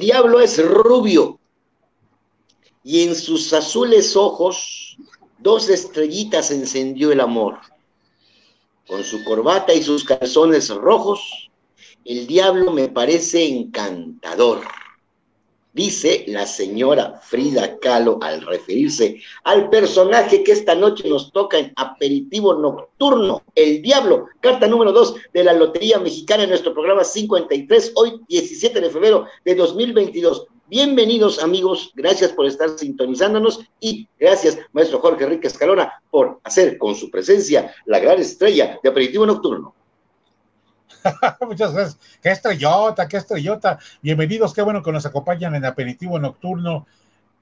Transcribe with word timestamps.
Diablo 0.00 0.40
es 0.40 0.64
rubio 0.64 1.38
y 2.82 3.04
en 3.04 3.14
sus 3.14 3.52
azules 3.52 4.16
ojos 4.16 4.96
dos 5.38 5.68
estrellitas 5.68 6.50
encendió 6.50 7.12
el 7.12 7.20
amor. 7.20 7.58
Con 8.86 9.04
su 9.04 9.22
corbata 9.24 9.72
y 9.72 9.82
sus 9.82 10.02
calzones 10.04 10.70
rojos, 10.70 11.50
el 12.04 12.26
diablo 12.26 12.72
me 12.72 12.88
parece 12.88 13.46
encantador 13.46 14.62
dice 15.72 16.24
la 16.26 16.46
señora 16.46 17.20
Frida 17.22 17.78
Kahlo 17.78 18.18
al 18.22 18.42
referirse 18.42 19.20
al 19.44 19.70
personaje 19.70 20.42
que 20.42 20.52
esta 20.52 20.74
noche 20.74 21.08
nos 21.08 21.32
toca 21.32 21.58
en 21.58 21.72
aperitivo 21.76 22.54
nocturno, 22.54 23.42
el 23.54 23.82
diablo, 23.82 24.26
carta 24.40 24.66
número 24.66 24.92
2 24.92 25.14
de 25.32 25.44
la 25.44 25.52
Lotería 25.52 25.98
Mexicana 25.98 26.44
en 26.44 26.50
nuestro 26.50 26.74
programa 26.74 27.04
53, 27.04 27.92
hoy 27.94 28.20
17 28.28 28.80
de 28.80 28.90
febrero 28.90 29.26
de 29.44 29.54
2022. 29.54 30.46
Bienvenidos 30.68 31.42
amigos, 31.42 31.90
gracias 31.94 32.32
por 32.32 32.46
estar 32.46 32.70
sintonizándonos 32.78 33.60
y 33.80 34.08
gracias 34.18 34.58
maestro 34.72 35.00
Jorge 35.00 35.24
Enrique 35.24 35.48
Escalona 35.48 35.92
por 36.10 36.38
hacer 36.44 36.78
con 36.78 36.94
su 36.94 37.10
presencia 37.10 37.74
la 37.86 37.98
gran 37.98 38.20
estrella 38.20 38.78
de 38.82 38.88
aperitivo 38.88 39.26
nocturno. 39.26 39.74
Muchas 41.40 41.72
gracias. 41.72 41.98
Qué 42.22 42.30
estrellota, 42.30 43.08
qué 43.08 43.16
estrellota. 43.16 43.78
Bienvenidos, 44.02 44.54
qué 44.54 44.62
bueno 44.62 44.82
que 44.82 44.92
nos 44.92 45.06
acompañan 45.06 45.54
en 45.54 45.64
aperitivo 45.64 46.18
nocturno. 46.18 46.86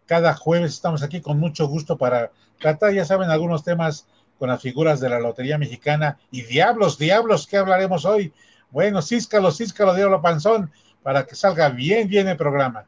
Cada 0.07 0.35
jueves 0.35 0.73
estamos 0.73 1.03
aquí 1.03 1.21
con 1.21 1.39
mucho 1.39 1.67
gusto 1.67 1.97
para 1.97 2.31
tratar, 2.61 2.93
ya 2.93 3.05
saben, 3.05 3.31
algunos 3.31 3.65
temas 3.65 4.07
con 4.39 4.49
las 4.49 4.63
figuras 4.63 5.01
de 5.01 5.09
la 5.09 5.21
Lotería 5.21 5.59
Mexicana. 5.59 6.19
Y 6.31 6.43
diablos, 6.43 6.99
diablos, 6.99 7.47
¿qué 7.47 7.57
hablaremos 7.57 8.05
hoy? 8.05 8.33
Bueno, 8.71 9.03
císcalo, 9.03 9.51
císcalo, 9.51 9.95
diablo 9.95 10.23
panzón, 10.23 10.71
para 11.03 11.27
que 11.27 11.35
salga 11.35 11.69
bien, 11.69 12.09
bien 12.09 12.29
el 12.29 12.37
programa. 12.37 12.87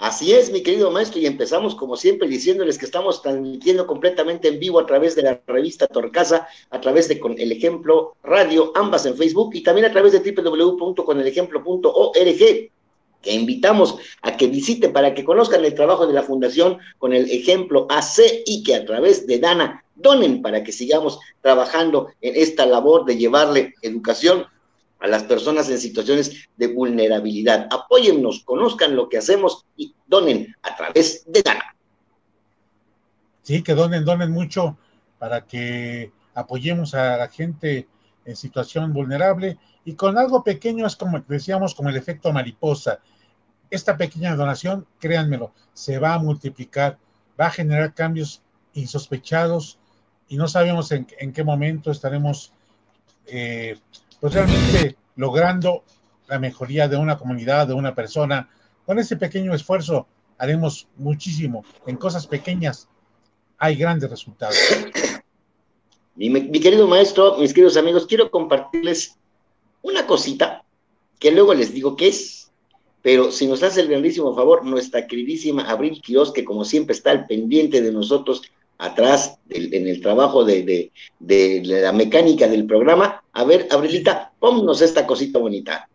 Así 0.00 0.32
es, 0.32 0.50
mi 0.50 0.62
querido 0.62 0.90
maestro, 0.90 1.20
y 1.20 1.26
empezamos 1.26 1.74
como 1.74 1.94
siempre 1.94 2.26
diciéndoles 2.26 2.78
que 2.78 2.86
estamos 2.86 3.20
transmitiendo 3.20 3.86
completamente 3.86 4.48
en 4.48 4.58
vivo 4.58 4.80
a 4.80 4.86
través 4.86 5.14
de 5.14 5.22
la 5.22 5.38
revista 5.46 5.86
Torcasa, 5.86 6.48
a 6.70 6.80
través 6.80 7.06
de 7.06 7.20
Con 7.20 7.38
el 7.38 7.52
Ejemplo 7.52 8.16
Radio, 8.22 8.72
ambas 8.76 9.04
en 9.04 9.14
Facebook 9.14 9.50
y 9.52 9.62
también 9.62 9.84
a 9.84 9.92
través 9.92 10.12
de 10.12 10.32
www.conelejemplo.org, 10.32 12.70
que 13.20 13.30
invitamos 13.30 13.96
a 14.22 14.38
que 14.38 14.46
visiten 14.46 14.94
para 14.94 15.12
que 15.12 15.22
conozcan 15.22 15.66
el 15.66 15.74
trabajo 15.74 16.06
de 16.06 16.14
la 16.14 16.22
Fundación 16.22 16.78
con 16.96 17.12
el 17.12 17.30
Ejemplo 17.30 17.86
AC 17.90 18.22
y 18.46 18.62
que 18.62 18.76
a 18.76 18.86
través 18.86 19.26
de 19.26 19.38
Dana 19.38 19.84
donen 19.96 20.40
para 20.40 20.64
que 20.64 20.72
sigamos 20.72 21.18
trabajando 21.42 22.08
en 22.22 22.36
esta 22.36 22.64
labor 22.64 23.04
de 23.04 23.18
llevarle 23.18 23.74
educación 23.82 24.46
a 25.00 25.06
las 25.06 25.24
personas 25.24 25.68
en 25.70 25.78
situaciones 25.78 26.48
de 26.56 26.66
vulnerabilidad. 26.68 27.66
Apóyennos, 27.70 28.44
conozcan 28.44 28.94
lo 28.94 29.08
que 29.08 29.18
hacemos 29.18 29.66
y 29.76 29.94
donen 30.06 30.54
a 30.62 30.76
través 30.76 31.24
de 31.26 31.42
Dana. 31.42 31.74
Sí, 33.42 33.62
que 33.62 33.74
donen, 33.74 34.04
donen 34.04 34.30
mucho 34.30 34.76
para 35.18 35.46
que 35.46 36.12
apoyemos 36.34 36.94
a 36.94 37.16
la 37.16 37.28
gente 37.28 37.88
en 38.24 38.36
situación 38.36 38.92
vulnerable 38.92 39.58
y 39.84 39.94
con 39.94 40.18
algo 40.18 40.44
pequeño 40.44 40.86
es 40.86 40.96
como 40.96 41.20
decíamos, 41.26 41.74
como 41.74 41.88
el 41.88 41.96
efecto 41.96 42.32
mariposa. 42.32 43.00
Esta 43.70 43.96
pequeña 43.96 44.36
donación, 44.36 44.86
créanmelo, 44.98 45.52
se 45.72 45.98
va 45.98 46.14
a 46.14 46.18
multiplicar, 46.18 46.98
va 47.40 47.46
a 47.46 47.50
generar 47.50 47.94
cambios 47.94 48.42
insospechados 48.74 49.78
y 50.28 50.36
no 50.36 50.48
sabemos 50.48 50.92
en, 50.92 51.06
qué 51.06 51.44
momento 51.44 51.90
estaremos 51.90 52.52
eh, 53.26 53.78
pues 54.20 54.34
realmente 54.34 54.96
logrando 55.16 55.84
la 56.28 56.38
mejoría 56.38 56.88
de 56.88 56.96
una 56.96 57.18
comunidad, 57.18 57.66
de 57.66 57.74
una 57.74 57.94
persona. 57.94 58.48
Con 58.86 58.98
ese 58.98 59.16
pequeño 59.16 59.54
esfuerzo 59.54 60.06
haremos 60.38 60.86
muchísimo. 60.96 61.64
En 61.86 61.96
cosas 61.96 62.26
pequeñas 62.26 62.88
hay 63.58 63.76
grandes 63.76 64.10
resultados. 64.10 64.56
Mi, 66.14 66.60
querido 66.60 66.86
maestro, 66.86 67.38
mis 67.38 67.52
queridos 67.52 67.76
amigos, 67.76 68.06
quiero 68.06 68.30
compartirles 68.30 69.16
una 69.82 70.06
cosita 70.06 70.64
que 71.18 71.30
luego 71.30 71.54
les 71.54 71.72
digo 71.72 71.96
qué 71.96 72.08
es, 72.08 72.50
pero 73.02 73.32
si 73.32 73.46
nos 73.46 73.62
hace 73.62 73.80
el 73.80 73.88
grandísimo 73.88 74.34
favor, 74.34 74.64
nuestra 74.64 75.06
queridísima 75.06 75.70
Abril 75.70 76.00
Quiroz, 76.02 76.32
que 76.32 76.44
como 76.44 76.64
siempre 76.64 76.94
está 76.94 77.10
al 77.10 77.26
pendiente 77.26 77.80
de 77.80 77.92
nosotros, 77.92 78.42
atrás 78.80 79.38
en 79.50 79.86
el 79.86 80.00
trabajo 80.00 80.44
de, 80.44 80.90
la 81.20 81.92
mecánica 81.92 82.48
del 82.48 82.66
programa. 82.66 83.22
A 83.32 83.44
ver, 83.44 83.68
Abrilita, 83.70 84.32
pónnos 84.40 84.80
esta 84.80 85.06
cosita 85.06 85.38
bonita. 85.38 85.88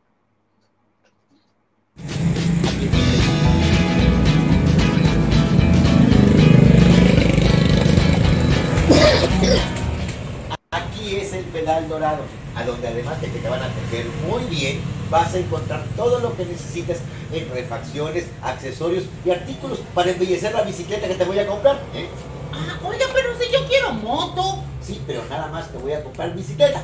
Aquí 10.72 11.16
es 11.16 11.34
el 11.34 11.46
pedal 11.46 11.90
dorado, 11.90 12.24
a 12.56 12.64
donde 12.64 12.88
además 12.88 13.20
de 13.22 13.32
que 13.32 13.40
te 13.40 13.50
van 13.50 13.62
a 13.64 13.74
coger 13.74 14.06
muy 14.30 14.44
bien, 14.56 14.80
vas 15.10 15.34
a 15.34 15.40
encontrar 15.40 15.86
todo 15.96 16.20
lo 16.20 16.36
que 16.38 16.46
necesites 16.46 17.00
en 17.34 17.50
refacciones, 17.50 18.28
accesorios 18.44 19.06
y 19.26 19.32
artículos 19.32 19.80
para 19.96 20.12
embellecer 20.12 20.54
la 20.54 20.64
bicicleta 20.64 21.08
que 21.08 21.16
te 21.16 21.26
voy 21.26 21.40
a 21.40 21.48
comprar. 21.48 21.78
¿eh? 21.96 22.08
Ah, 22.56 22.80
oiga, 22.88 23.06
pero 23.14 23.38
si 23.38 23.52
yo 23.52 23.68
quiero 23.68 23.94
moto. 23.94 24.64
Sí, 24.82 25.02
pero 25.06 25.24
nada 25.30 25.48
más 25.48 25.70
te 25.70 25.78
voy 25.78 25.94
a 25.94 26.04
comprar 26.04 26.34
bicicleta. 26.34 26.84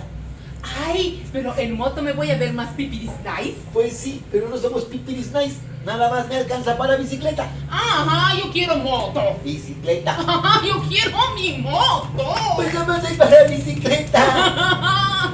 Ay, 0.86 1.24
pero 1.32 1.58
en 1.58 1.78
moto 1.78 2.02
me 2.02 2.14
voy 2.14 2.30
a 2.30 2.38
ver 2.38 2.54
más 2.54 2.74
pipiris 2.74 3.12
nice. 3.24 3.58
Pues 3.74 3.96
sí, 3.98 4.24
pero 4.32 4.50
no 4.50 4.58
somos 4.58 4.86
pipiris 4.86 5.32
nice. 5.32 5.56
Nada 5.86 6.10
más 6.10 6.28
me 6.28 6.36
alcanza 6.36 6.78
para 6.78 6.98
bicicleta. 6.98 7.48
Ajá, 7.70 8.38
yo 8.38 8.52
quiero 8.52 8.76
moto. 8.78 9.22
Bicicleta. 9.44 10.12
Ajá, 10.12 10.62
yo 10.66 10.82
quiero 10.88 11.18
mi 11.36 11.58
moto. 11.58 12.36
Pues 12.56 12.74
nada 12.74 12.86
más 12.86 13.04
hay 13.04 13.16
para 13.16 13.44
bicicleta. 13.46 15.34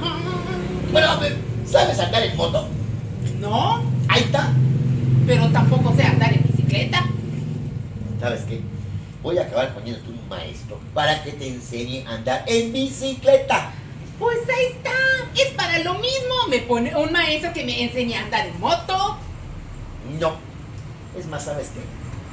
bueno, 0.92 1.10
a 1.10 1.16
ver, 1.16 1.36
¿sabes 1.66 1.98
andar 1.98 2.22
en 2.22 2.36
moto? 2.36 2.68
No. 3.40 3.82
Ahí 4.08 4.22
está. 4.22 4.50
Pero 5.26 5.48
tampoco 5.48 5.94
sé 5.94 6.04
andar 6.04 6.32
en 6.32 6.42
bicicleta. 6.44 7.04
¿Sabes 8.20 8.42
qué? 8.44 8.62
voy 9.22 9.38
a 9.38 9.42
acabar 9.42 9.74
poniéndote 9.74 10.10
un 10.10 10.17
maestro 10.28 10.78
para 10.94 11.22
que 11.22 11.32
te 11.32 11.48
enseñe 11.48 12.04
a 12.06 12.14
andar 12.14 12.44
en 12.46 12.72
bicicleta. 12.72 13.72
Pues 14.18 14.38
ahí 14.48 14.66
está, 14.76 14.90
es 15.34 15.50
para 15.52 15.78
lo 15.80 15.94
mismo. 15.94 16.48
Me 16.48 16.58
pone 16.58 16.94
un 16.96 17.12
maestro 17.12 17.52
que 17.52 17.64
me 17.64 17.82
enseñe 17.82 18.14
a 18.14 18.24
andar 18.24 18.46
en 18.46 18.60
moto. 18.60 19.16
No, 20.18 20.36
es 21.18 21.26
más, 21.26 21.44
¿sabes 21.44 21.68
qué? 21.68 21.80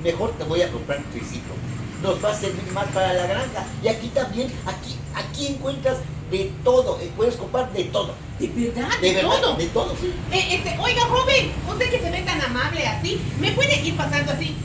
Mejor 0.04 0.32
te 0.38 0.44
voy 0.44 0.62
a 0.62 0.72
comprar 0.72 1.00
un 1.00 1.06
triciclo. 1.06 1.54
Nos 2.02 2.24
va 2.24 2.32
a 2.32 2.36
servir 2.36 2.72
más 2.74 2.88
para 2.88 3.14
la 3.14 3.28
granja. 3.28 3.66
Y 3.84 3.88
aquí 3.88 4.10
también, 4.10 4.52
aquí, 4.66 4.96
aquí 5.14 5.48
encuentras 5.48 5.98
de 6.32 6.52
todo. 6.64 7.00
Eh, 7.00 7.12
puedes 7.16 7.36
comprar 7.36 7.72
de 7.72 7.86
todo. 7.86 8.14
¿De 8.40 8.48
verdad? 8.48 8.90
¿De, 9.00 9.14
todo? 9.14 9.56
De 9.56 9.68
todo, 9.68 9.96
sí. 9.96 10.14
Eh, 10.32 10.56
este, 10.56 10.78
oiga, 10.80 11.02
joven, 11.04 11.52
usted 11.70 11.90
que 11.90 12.00
se 12.00 12.12
ve 12.12 12.22
tan 12.24 12.42
amable 12.42 12.86
así, 12.86 13.22
¿me 13.40 13.52
puede 13.54 13.80
ir 13.82 13.96
pasando 13.96 14.34
así 14.34 14.56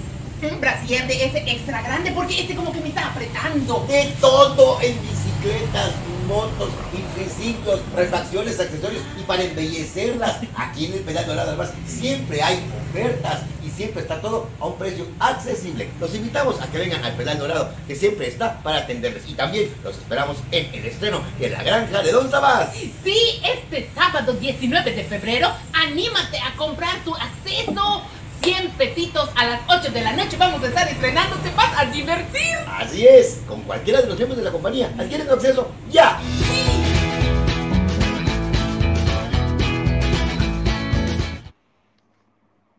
un 0.49 0.61
brasier 0.61 1.07
de 1.07 1.25
ese 1.25 1.39
extra 1.47 1.83
grande 1.83 2.13
porque 2.13 2.41
este 2.41 2.55
como 2.55 2.73
que 2.73 2.81
me 2.81 2.89
está 2.89 3.09
apretando. 3.09 3.85
De 3.89 4.13
todo 4.21 4.81
en 4.81 4.97
bicicletas, 5.03 5.93
motos, 6.27 6.71
triciclos, 7.15 7.81
refacciones, 7.95 8.59
accesorios 8.61 9.03
y 9.19 9.23
para 9.25 9.43
embellecerlas. 9.43 10.39
Aquí 10.57 10.87
en 10.87 10.95
el 10.95 11.01
pedal 11.01 11.27
dorado 11.27 11.49
además 11.49 11.73
siempre 11.87 12.43
hay 12.43 12.65
ofertas 12.91 13.43
y 13.65 13.71
siempre 13.71 14.03
está 14.03 14.21
todo 14.21 14.49
a 14.59 14.67
un 14.67 14.77
precio 14.77 15.07
accesible. 15.19 15.91
Los 16.01 16.15
invitamos 16.15 16.61
a 16.61 16.71
que 16.71 16.79
vengan 16.79 17.05
al 17.05 17.15
pedal 17.15 17.39
dorado 17.39 17.73
que 17.87 17.95
siempre 17.95 18.29
está 18.29 18.63
para 18.63 18.79
atenderles 18.79 19.25
y 19.29 19.35
también 19.35 19.71
los 19.85 19.97
esperamos 19.97 20.39
en 20.51 20.75
el 20.75 20.87
estreno 20.87 21.21
de 21.39 21.51
la 21.51 21.63
granja 21.63 22.03
de 22.03 22.13
Don 22.13 22.31
Sabás. 22.31 22.71
Sí, 22.75 23.41
este 23.45 23.91
sábado 23.95 24.33
19 24.33 24.93
de 24.93 25.05
febrero, 25.05 25.51
anímate 25.73 26.39
a 26.39 26.57
comprar 26.57 27.03
tu 27.05 27.15
acceso 27.15 28.03
100 28.43 28.71
pesitos 28.71 29.29
a 29.37 29.47
las 29.47 29.61
8 29.69 29.93
de 29.93 30.01
la 30.01 30.13
noche 30.13 30.37
vamos 30.39 30.63
a 30.63 30.69
estar 30.69 30.89
estrenando, 30.89 31.37
te 31.37 31.51
vas 31.55 31.79
a 31.79 31.85
divertir. 31.87 32.57
Así 32.67 33.07
es, 33.07 33.43
con 33.47 33.61
cualquiera 33.63 34.01
de 34.01 34.09
los 34.09 34.17
miembros 34.17 34.39
de 34.39 34.45
la 34.45 34.51
compañía. 34.51 34.93
¿Adquieren 34.99 35.29
acceso? 35.29 35.71
¡Ya! 35.91 36.19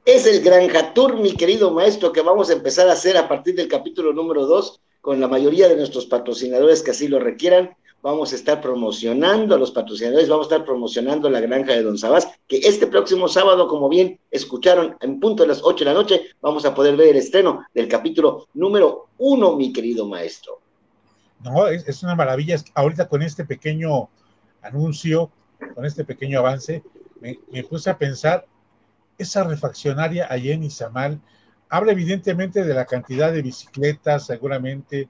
Es 0.06 0.26
el 0.26 0.42
Granja 0.42 0.94
Tour, 0.94 1.18
mi 1.18 1.34
querido 1.34 1.72
maestro, 1.72 2.12
que 2.12 2.22
vamos 2.22 2.50
a 2.50 2.54
empezar 2.54 2.90
a 2.90 2.94
hacer 2.94 3.16
a 3.16 3.30
partir 3.30 3.56
del 3.56 3.68
capítulo 3.68 4.14
número 4.14 4.48
2 4.48 4.82
con 5.00 5.20
la 5.20 5.28
mayoría 5.28 5.68
de 5.68 5.76
nuestros 5.76 6.08
patrocinadores 6.08 6.82
que 6.82 6.92
así 6.92 7.08
lo 7.08 7.20
requieran 7.20 7.76
vamos 8.02 8.34
a 8.34 8.36
estar 8.36 8.62
promocionando 8.62 9.56
a 9.56 9.58
los 9.58 9.72
patrocinadores, 9.72 10.30
vamos 10.30 10.48
a 10.48 10.56
estar 10.56 10.66
promocionando 10.66 11.30
la 11.30 11.40
granja 11.40 11.74
de 11.74 11.84
Don 11.84 11.98
Sabás, 11.98 12.28
que 12.48 12.58
este 12.58 12.88
próximo 12.88 13.28
sábado, 13.28 13.68
como 13.68 13.90
bien 13.90 14.20
escucharon, 14.32 14.98
en 15.02 15.20
punto 15.20 15.44
de 15.44 15.50
las 15.50 15.62
8 15.64 15.86
de 15.86 15.92
la 15.92 15.94
noche, 15.94 16.22
vamos 16.42 16.66
a 16.66 16.74
poder 16.74 16.96
ver 16.96 17.10
el 17.10 17.18
estreno 17.18 17.66
del 17.74 17.88
capítulo 17.88 18.48
número 18.54 19.08
uno, 19.18 19.56
mi 19.56 19.72
querido 19.72 20.08
maestro. 20.08 20.60
No, 21.44 21.68
es, 21.68 22.04
una 22.04 22.16
maravilla. 22.16 22.58
Ahorita 22.76 23.08
con 23.08 23.22
este 23.22 23.46
pequeño 23.46 24.10
anuncio, 24.62 25.32
con 25.76 25.86
este 25.86 26.04
pequeño 26.04 26.40
avance, 26.40 26.84
me, 27.20 27.64
puse 27.64 27.90
a 27.90 27.98
pensar 27.98 28.46
esa 29.18 29.44
refaccionaria 29.44 30.28
allá 30.30 30.54
en 30.54 30.64
Izamal 30.64 31.22
habla 31.72 31.94
evidentemente 31.94 32.66
de 32.66 32.74
la 32.74 32.86
cantidad 32.86 33.32
de 33.32 33.42
bicicletas, 33.42 34.26
seguramente, 34.26 35.08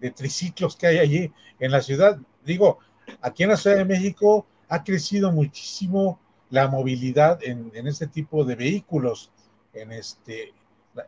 de 0.00 0.10
triciclos 0.10 0.76
que 0.76 0.86
hay 0.86 0.98
allí 0.98 1.32
en 1.58 1.70
la 1.70 1.82
ciudad. 1.82 2.18
Digo, 2.44 2.78
aquí 3.20 3.42
en 3.42 3.50
la 3.50 3.56
Ciudad 3.56 3.76
de 3.76 3.84
México 3.84 4.46
ha 4.68 4.82
crecido 4.84 5.32
muchísimo 5.32 6.18
la 6.50 6.68
movilidad 6.68 7.38
en, 7.42 7.70
este 7.86 8.06
tipo 8.06 8.44
de 8.44 8.56
vehículos. 8.56 9.30
En 9.72 9.92
este, 9.92 10.52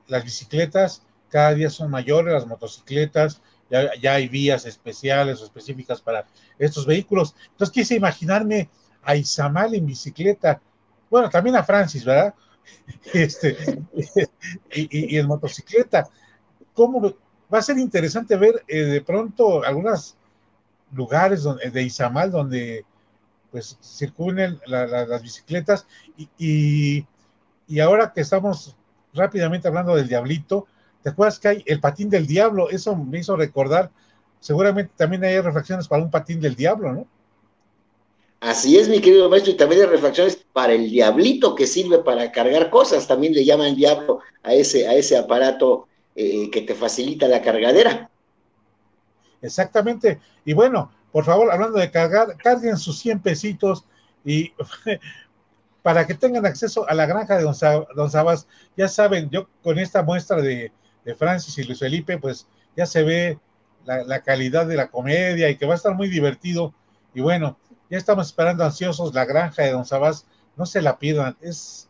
las 0.06 0.24
bicicletas 0.24 1.02
cada 1.28 1.54
día 1.54 1.70
son 1.70 1.90
mayores, 1.90 2.34
las 2.34 2.46
motocicletas, 2.46 3.40
ya, 3.70 4.12
hay 4.12 4.28
vías 4.28 4.66
especiales 4.66 5.40
o 5.40 5.44
específicas 5.44 6.02
para 6.02 6.26
estos 6.58 6.84
vehículos. 6.84 7.34
Entonces 7.52 7.72
quise 7.72 7.94
imaginarme 7.94 8.68
a 9.02 9.16
Izamal 9.16 9.74
en 9.74 9.86
bicicleta, 9.86 10.60
bueno, 11.10 11.30
también 11.30 11.56
a 11.56 11.64
Francis, 11.64 12.04
¿verdad? 12.04 12.34
Este, 13.12 13.56
y, 14.72 15.16
en 15.16 15.26
motocicleta. 15.26 16.08
¿Cómo 16.74 17.14
va 17.52 17.58
a 17.58 17.62
ser 17.62 17.78
interesante 17.78 18.36
ver 18.36 18.64
eh, 18.66 18.84
de 18.84 19.00
pronto 19.02 19.64
algunos 19.64 20.16
lugares 20.92 21.42
donde, 21.42 21.70
de 21.70 21.82
Izamal 21.82 22.30
donde 22.30 22.84
pues 23.50 23.76
circulen 23.82 24.58
las 24.66 25.22
bicicletas 25.22 25.86
y, 26.38 27.04
y, 27.68 27.80
ahora 27.80 28.10
que 28.14 28.22
estamos 28.22 28.74
rápidamente 29.12 29.68
hablando 29.68 29.94
del 29.94 30.08
diablito, 30.08 30.66
¿te 31.02 31.10
acuerdas 31.10 31.38
que 31.38 31.48
hay 31.48 31.62
el 31.66 31.78
patín 31.78 32.08
del 32.08 32.26
diablo? 32.26 32.70
Eso 32.70 32.96
me 32.96 33.18
hizo 33.18 33.36
recordar, 33.36 33.90
seguramente 34.40 34.92
también 34.96 35.22
hay 35.24 35.38
reflexiones 35.38 35.86
para 35.86 36.02
un 36.02 36.10
patín 36.10 36.40
del 36.40 36.56
diablo, 36.56 36.94
¿no? 36.94 37.06
Así 38.40 38.78
es, 38.78 38.88
mi 38.88 39.00
querido 39.00 39.28
maestro, 39.28 39.52
y 39.52 39.56
también 39.56 39.82
hay 39.82 39.86
reflexiones 39.88 40.44
para 40.54 40.72
el 40.72 40.90
diablito 40.90 41.54
que 41.54 41.66
sirve 41.66 41.98
para 41.98 42.32
cargar 42.32 42.70
cosas, 42.70 43.06
también 43.06 43.34
le 43.34 43.44
llaman 43.44 43.76
diablo 43.76 44.20
a 44.42 44.54
ese, 44.54 44.88
a 44.88 44.94
ese 44.94 45.18
aparato 45.18 45.88
eh, 46.14 46.50
que 46.50 46.62
te 46.62 46.74
facilita 46.74 47.28
la 47.28 47.42
cargadera. 47.42 48.10
Exactamente, 49.40 50.20
y 50.44 50.52
bueno, 50.52 50.92
por 51.12 51.24
favor, 51.24 51.52
hablando 51.52 51.78
de 51.78 51.90
cargar, 51.90 52.36
carguen 52.38 52.78
sus 52.78 52.98
100 53.00 53.20
pesitos 53.20 53.84
y 54.24 54.52
para 55.82 56.06
que 56.06 56.14
tengan 56.14 56.46
acceso 56.46 56.88
a 56.88 56.94
la 56.94 57.06
granja 57.06 57.36
de 57.36 57.42
Don, 57.42 58.10
Sabas, 58.10 58.46
ya 58.76 58.88
saben, 58.88 59.28
yo 59.30 59.48
con 59.62 59.78
esta 59.78 60.02
muestra 60.02 60.40
de, 60.40 60.72
Francis 61.18 61.58
y 61.58 61.64
Luis 61.64 61.80
Felipe, 61.80 62.16
pues 62.18 62.46
ya 62.76 62.86
se 62.86 63.02
ve 63.02 63.38
la, 63.84 64.22
calidad 64.22 64.66
de 64.66 64.76
la 64.76 64.88
comedia 64.88 65.50
y 65.50 65.56
que 65.56 65.66
va 65.66 65.72
a 65.72 65.76
estar 65.76 65.94
muy 65.94 66.08
divertido. 66.08 66.72
Y 67.12 67.20
bueno, 67.20 67.58
ya 67.90 67.98
estamos 67.98 68.28
esperando 68.28 68.64
ansiosos 68.64 69.12
la 69.12 69.24
granja 69.24 69.62
de 69.62 69.72
Don 69.72 69.84
Sabas, 69.84 70.26
no 70.56 70.64
se 70.64 70.80
la 70.80 70.98
pierdan, 70.98 71.36
es, 71.40 71.88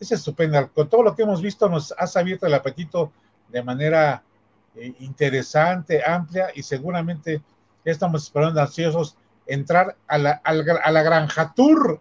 es 0.00 0.10
estupenda. 0.10 0.68
Con 0.68 0.88
todo 0.88 1.02
lo 1.02 1.14
que 1.14 1.22
hemos 1.22 1.42
visto, 1.42 1.68
nos 1.68 1.92
has 1.98 2.16
abierto 2.16 2.46
el 2.46 2.54
apetito 2.54 3.12
de 3.48 3.62
manera 3.62 4.22
eh, 4.74 4.94
interesante, 5.00 6.02
amplia 6.04 6.50
y 6.54 6.62
seguramente 6.62 7.42
estamos 7.84 8.24
esperando 8.24 8.60
ansiosos 8.60 9.16
entrar 9.46 9.96
a 10.06 10.18
la, 10.18 10.32
a 10.42 10.90
la 10.92 11.02
granja 11.02 11.52
tour. 11.54 12.00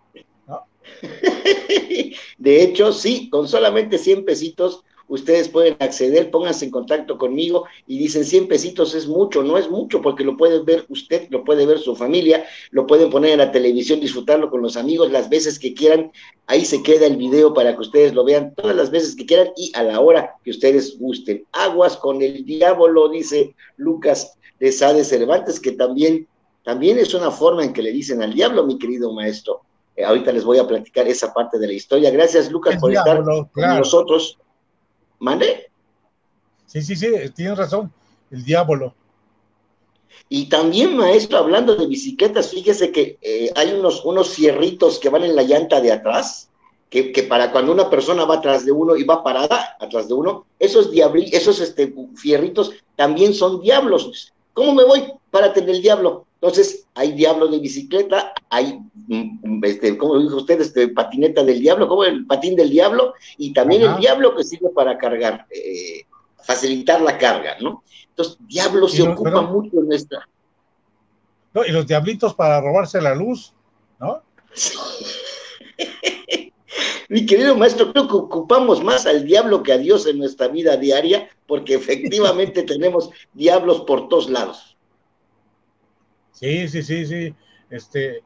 De 2.38 2.62
hecho, 2.62 2.92
sí, 2.92 3.30
con 3.30 3.48
solamente 3.48 3.98
100 3.98 4.26
pesitos 4.26 4.84
ustedes 5.08 5.50
pueden 5.50 5.76
acceder, 5.80 6.32
pónganse 6.32 6.66
en 6.66 6.72
contacto 6.72 7.18
conmigo 7.18 7.66
y 7.88 7.98
dicen 7.98 8.26
100 8.26 8.48
pesitos 8.48 8.96
es 8.96 9.08
mucho, 9.08 9.44
no 9.44 9.58
es 9.58 9.70
mucho 9.70 10.02
porque 10.02 10.24
lo 10.24 10.36
puede 10.38 10.60
ver 10.64 10.86
usted, 10.90 11.28
lo 11.30 11.44
puede 11.44 11.66
ver 11.66 11.80
su 11.80 11.96
familia, 11.96 12.46
lo 12.72 12.88
pueden 12.88 13.10
poner 13.10 13.32
en 13.32 13.40
la 13.40 13.52
televisión, 13.52 14.00
disfrutarlo 14.00 14.50
con 14.50 14.62
los 14.62 14.78
amigos 14.78 15.12
las 15.12 15.30
veces 15.30 15.60
que 15.60 15.74
quieran, 15.74 16.12
ahí 16.48 16.66
se 16.66 16.82
queda 16.82 17.06
el 17.06 17.18
video 17.18 17.54
para 17.54 17.76
que 17.76 17.82
ustedes 17.82 18.14
lo 18.14 18.24
vean 18.24 18.54
todas 18.56 18.76
las 18.76 18.92
veces 18.92 19.16
que 19.16 19.26
quieran 19.26 19.50
y 19.56 19.72
a 19.76 19.84
la 19.84 20.00
hora 20.00 20.36
que 20.44 20.52
ustedes 20.52 20.98
gusten. 20.98 21.46
Aguas 21.52 21.98
con 21.98 22.22
el 22.22 22.46
diablo, 22.46 23.10
dice 23.10 23.56
Lucas 23.78 24.38
de 24.60 24.72
Sade 24.72 25.04
Cervantes, 25.04 25.60
que 25.60 25.74
también, 25.74 26.28
también 26.64 26.98
es 26.98 27.14
una 27.14 27.32
forma 27.32 27.64
en 27.64 27.74
que 27.74 27.82
le 27.82 27.92
dicen 27.92 28.22
al 28.22 28.34
diablo, 28.34 28.66
mi 28.66 28.78
querido 28.80 29.12
maestro. 29.14 29.62
Eh, 29.96 30.04
ahorita 30.04 30.32
les 30.32 30.44
voy 30.44 30.58
a 30.58 30.68
platicar 30.68 31.08
esa 31.08 31.34
parte 31.34 31.58
de 31.58 31.68
la 31.68 31.74
historia. 31.74 32.12
Gracias, 32.12 32.52
Lucas, 32.52 32.78
por 32.80 32.92
estar 32.92 33.24
con 33.24 33.50
nosotros. 33.56 34.38
¿Mande? 35.20 35.70
Sí, 36.66 36.82
sí, 36.82 36.96
sí, 36.96 37.08
tienes 37.36 37.58
razón, 37.58 37.92
el 38.32 38.44
diablo. 38.44 38.94
Y 40.30 40.50
también, 40.50 40.96
maestro, 40.96 41.38
hablando 41.38 41.76
de 41.76 41.88
bicicletas, 41.88 42.50
fíjese 42.50 42.92
que 42.92 43.18
eh, 43.22 43.52
hay 43.56 43.74
unos, 43.74 44.04
unos 44.06 44.30
cierritos 44.30 45.00
que 45.00 45.10
van 45.10 45.24
en 45.24 45.36
la 45.36 45.44
llanta 45.44 45.82
de 45.82 45.92
atrás, 45.92 46.50
que, 46.90 47.12
que, 47.12 47.24
para 47.24 47.52
cuando 47.52 47.72
una 47.72 47.90
persona 47.90 48.26
va 48.26 48.36
atrás 48.36 48.66
de 48.66 48.72
uno 48.72 48.96
y 48.96 49.04
va 49.04 49.24
parada 49.24 49.76
atrás 49.80 50.08
de 50.08 50.14
uno, 50.14 50.46
esos, 50.60 50.92
diabli, 50.92 51.30
esos 51.34 51.60
este, 51.60 51.94
fierritos 52.16 52.72
también 52.96 53.34
son 53.34 53.62
diablos. 53.62 54.32
¿Cómo 54.54 54.74
me 54.74 54.86
voy? 54.86 55.04
para 55.36 55.52
tener 55.52 55.72
el 55.72 55.82
diablo. 55.82 56.26
Entonces, 56.36 56.88
hay 56.94 57.12
diablo 57.12 57.50
de 57.50 57.60
bicicleta, 57.60 58.32
hay, 58.50 58.80
mm, 59.08 59.40
este, 59.66 59.98
como 59.98 60.20
dijo 60.20 60.38
usted, 60.38 60.62
este, 60.62 60.90
patineta 60.90 61.44
del 61.44 61.60
diablo, 61.60 61.88
como 61.88 62.04
el 62.04 62.26
patín 62.26 62.56
del 62.56 62.70
diablo, 62.70 63.14
y 63.38 63.54
también 63.54 63.84
el 63.84 63.98
diablo 63.98 64.36
que 64.36 64.44
sirve 64.44 64.70
para 64.70 64.98
cargar, 64.98 65.46
eh, 65.50 66.06
facilitar 66.44 67.02
la 67.02 67.18
carga, 67.18 67.58
¿no? 67.62 67.84
Entonces, 68.10 68.38
diablo 68.48 68.88
se 68.88 69.04
ocupa 69.04 69.42
mucho 69.42 69.82
en 69.82 69.92
esta. 69.92 70.28
No, 71.54 71.66
y 71.66 71.72
los 71.72 71.88
diablitos 71.88 72.34
para 72.34 72.62
robarse 72.62 73.02
la 73.02 73.16
luz, 73.16 73.54
¿no? 74.00 74.22
Mi 77.10 77.26
querido 77.26 77.56
maestro, 77.56 77.92
creo 77.92 78.08
que 78.08 78.16
ocupamos 78.16 78.84
más 78.84 79.06
al 79.06 79.26
diablo 79.26 79.64
que 79.64 79.74
a 79.74 79.78
Dios 79.78 80.08
en 80.08 80.18
nuestra 80.18 80.48
vida 80.48 80.78
diaria, 80.78 81.30
porque 81.48 81.76
efectivamente 81.76 82.64
tenemos 82.64 83.10
diablos 83.34 83.82
por 83.82 84.10
todos 84.10 84.30
lados. 84.30 84.78
Sí, 86.32 86.68
sí, 86.68 86.84
sí, 86.84 87.06
sí. 87.06 87.34
Este, 87.70 88.22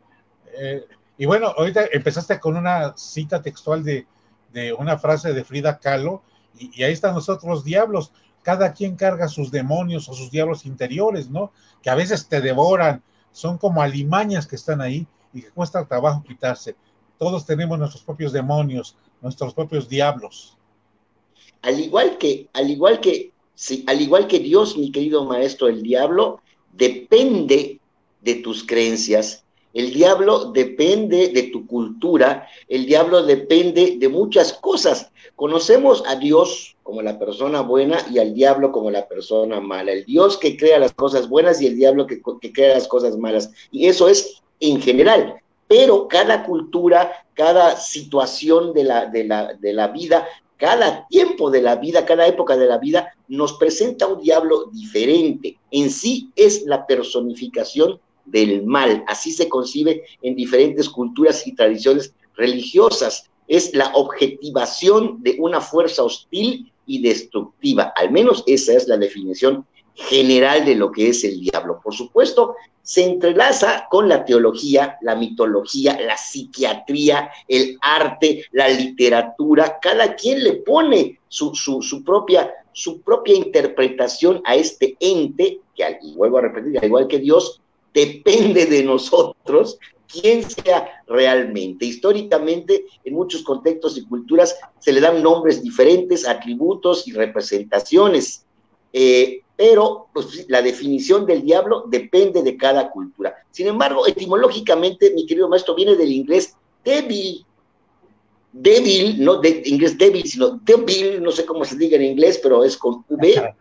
eh, 0.57 0.85
y 1.19 1.25
bueno, 1.25 1.53
ahorita 1.57 1.89
empezaste 1.91 2.39
con 2.39 2.55
una 2.55 2.97
cita 2.97 3.41
textual 3.41 3.83
de, 3.83 4.07
una 4.77 4.97
frase 4.97 5.33
de 5.33 5.43
Frida 5.43 5.77
Kahlo, 5.77 6.23
y, 6.57 6.81
ahí 6.81 6.93
están 6.93 7.13
los 7.13 7.27
otros 7.27 7.65
diablos. 7.65 8.13
Cada 8.41 8.71
quien 8.71 8.95
carga 8.95 9.27
sus 9.27 9.51
demonios 9.51 10.07
o 10.07 10.13
sus 10.13 10.31
diablos 10.31 10.65
interiores, 10.65 11.29
¿no? 11.29 11.51
Que 11.83 11.89
a 11.89 11.95
veces 11.95 12.29
te 12.29 12.39
devoran, 12.39 13.03
son 13.33 13.57
como 13.57 13.81
alimañas 13.81 14.47
que 14.47 14.55
están 14.55 14.79
ahí 14.79 15.05
y 15.33 15.41
que 15.41 15.49
cuesta 15.49 15.85
trabajo 15.85 16.23
quitarse. 16.25 16.77
Todos 17.17 17.45
tenemos 17.45 17.77
nuestros 17.77 18.01
propios 18.01 18.31
demonios, 18.31 18.95
nuestros 19.21 19.53
propios 19.53 19.89
diablos. 19.89 20.57
Al 21.61 21.81
igual 21.81 22.17
que, 22.17 22.47
al 22.53 22.69
igual 22.69 23.01
que, 23.01 23.33
sí, 23.55 23.83
al 23.89 23.99
igual 23.99 24.25
que 24.25 24.39
Dios, 24.39 24.77
mi 24.77 24.89
querido 24.89 25.25
maestro, 25.25 25.67
el 25.67 25.83
diablo 25.83 26.41
depende 26.71 27.81
de 28.21 28.35
tus 28.35 28.65
creencias. 28.65 29.43
El 29.73 29.93
diablo 29.93 30.51
depende 30.51 31.27
de 31.27 31.43
tu 31.43 31.67
cultura, 31.67 32.47
el 32.67 32.87
diablo 32.87 33.23
depende 33.23 33.97
de 33.99 34.09
muchas 34.09 34.53
cosas. 34.53 35.11
Conocemos 35.35 36.03
a 36.07 36.15
Dios 36.15 36.75
como 36.81 37.03
la 37.03 37.19
persona 37.19 37.61
buena 37.61 37.99
y 38.11 38.17
al 38.17 38.33
diablo 38.33 38.71
como 38.71 38.89
la 38.89 39.07
persona 39.07 39.59
mala. 39.59 39.91
El 39.91 40.05
Dios 40.05 40.37
que 40.37 40.57
crea 40.57 40.79
las 40.79 40.93
cosas 40.93 41.29
buenas 41.29 41.61
y 41.61 41.67
el 41.67 41.75
diablo 41.75 42.07
que, 42.07 42.19
crea 42.51 42.75
las 42.75 42.87
cosas 42.87 43.15
malas. 43.17 43.51
Y 43.71 43.87
eso 43.87 44.09
es 44.09 44.41
en 44.59 44.81
general. 44.81 45.35
Pero 45.67 46.07
cada 46.07 46.45
cultura, 46.45 47.27
cada 47.35 47.75
situación 47.75 48.73
de 48.73 48.83
la, 48.85 49.05
de 49.05 49.23
la, 49.73 49.87
vida 49.89 50.27
cada 50.57 51.07
tiempo 51.07 51.49
de 51.49 51.61
la 51.61 51.77
vida, 51.77 52.05
cada 52.05 52.27
época 52.27 52.57
de 52.57 52.65
la 52.65 52.79
vida, 52.79 53.13
nos 53.29 53.53
presenta 53.53 54.07
un 54.07 54.19
diablo 54.21 54.65
diferente. 54.73 55.57
En 55.71 55.89
sí 55.89 56.31
es 56.35 56.63
la 56.65 56.85
personificación 56.85 57.99
del 58.31 58.65
mal. 58.65 59.03
Así 59.07 59.31
se 59.31 59.49
concibe 59.49 60.03
en 60.21 60.35
diferentes 60.35 60.89
culturas 60.89 61.45
y 61.45 61.55
tradiciones 61.55 62.13
religiosas. 62.35 63.29
Es 63.47 63.73
la 63.73 63.91
objetivación 63.95 65.21
de 65.21 65.37
una 65.39 65.61
fuerza 65.61 66.03
hostil 66.03 66.71
y 66.85 67.01
destructiva. 67.01 67.93
Al 67.95 68.11
menos 68.11 68.43
esa 68.47 68.73
es 68.73 68.87
la 68.87 68.97
definición 68.97 69.65
general 69.93 70.65
de 70.65 70.75
lo 70.75 70.91
que 70.91 71.09
es 71.09 71.23
el 71.23 71.39
diablo. 71.41 71.79
Por 71.83 71.93
supuesto, 71.93 72.55
se 72.81 73.03
entrelaza 73.03 73.87
con 73.91 74.09
la 74.09 74.25
teología, 74.25 74.97
la 75.01 75.15
mitología, 75.15 75.99
la 76.01 76.17
psiquiatría, 76.17 77.29
el 77.47 77.77
arte, 77.81 78.45
la 78.51 78.67
literatura. 78.69 79.77
Cada 79.79 80.15
quien 80.15 80.43
le 80.43 80.53
pone 80.53 81.19
su, 81.27 81.53
su, 81.53 82.03
propia, 82.03 82.51
su 82.71 83.01
propia 83.01 83.35
interpretación 83.35 84.41
a 84.45 84.55
este 84.55 84.97
ente, 84.99 85.59
que, 85.75 85.99
y 86.01 86.15
vuelvo 86.15 86.39
a 86.39 86.41
repetir, 86.41 86.79
al 86.79 86.85
igual 86.85 87.07
que 87.07 87.19
Dios, 87.19 87.61
depende 87.93 88.65
de 88.65 88.83
nosotros 88.83 89.77
quién 90.11 90.43
sea 90.49 91.03
realmente. 91.07 91.85
Históricamente, 91.85 92.85
en 93.03 93.13
muchos 93.13 93.43
contextos 93.43 93.97
y 93.97 94.05
culturas 94.05 94.55
se 94.79 94.91
le 94.91 95.01
dan 95.01 95.21
nombres 95.21 95.61
diferentes, 95.61 96.27
atributos 96.27 97.07
y 97.07 97.13
representaciones, 97.13 98.45
eh, 98.91 99.41
pero 99.55 100.07
pues, 100.13 100.45
la 100.47 100.61
definición 100.61 101.25
del 101.25 101.43
diablo 101.43 101.85
depende 101.87 102.41
de 102.41 102.57
cada 102.57 102.89
cultura. 102.89 103.35
Sin 103.51 103.67
embargo, 103.67 104.07
etimológicamente, 104.07 105.11
mi 105.13 105.25
querido 105.25 105.49
maestro, 105.49 105.75
viene 105.75 105.95
del 105.95 106.11
inglés 106.11 106.55
devil, 106.83 107.45
débil, 108.51 109.23
no 109.23 109.35
de 109.35 109.61
inglés 109.65 109.97
débil, 109.97 110.25
sino 110.25 110.59
débil, 110.63 111.21
no 111.21 111.31
sé 111.31 111.45
cómo 111.45 111.65
se 111.65 111.77
diga 111.77 111.97
en 111.97 112.03
inglés, 112.03 112.39
pero 112.41 112.63
es 112.63 112.77
con 112.77 113.03
V, 113.09 113.53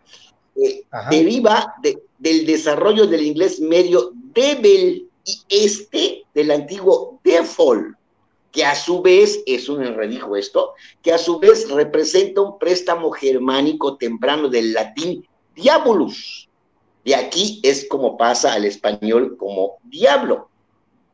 eh, 0.55 0.83
deriva 1.11 1.75
del 2.17 2.45
desarrollo 2.45 3.05
del 3.05 3.23
inglés 3.23 3.59
medio 3.59 4.13
débil 4.33 5.09
y 5.25 5.41
este 5.49 6.23
del 6.33 6.51
antiguo 6.51 7.19
default, 7.23 7.95
que 8.51 8.65
a 8.65 8.75
su 8.75 9.01
vez, 9.01 9.41
es 9.45 9.69
un 9.69 9.83
enredijo 9.83 10.35
esto, 10.35 10.73
que 11.03 11.13
a 11.13 11.17
su 11.17 11.39
vez 11.39 11.69
representa 11.69 12.41
un 12.41 12.57
préstamo 12.57 13.11
germánico 13.11 13.97
temprano 13.97 14.49
del 14.49 14.73
latín 14.73 15.27
diabolus. 15.55 16.49
De 17.05 17.15
aquí 17.15 17.59
es 17.63 17.87
como 17.87 18.17
pasa 18.17 18.53
al 18.53 18.65
español 18.65 19.37
como 19.37 19.77
diablo. 19.83 20.49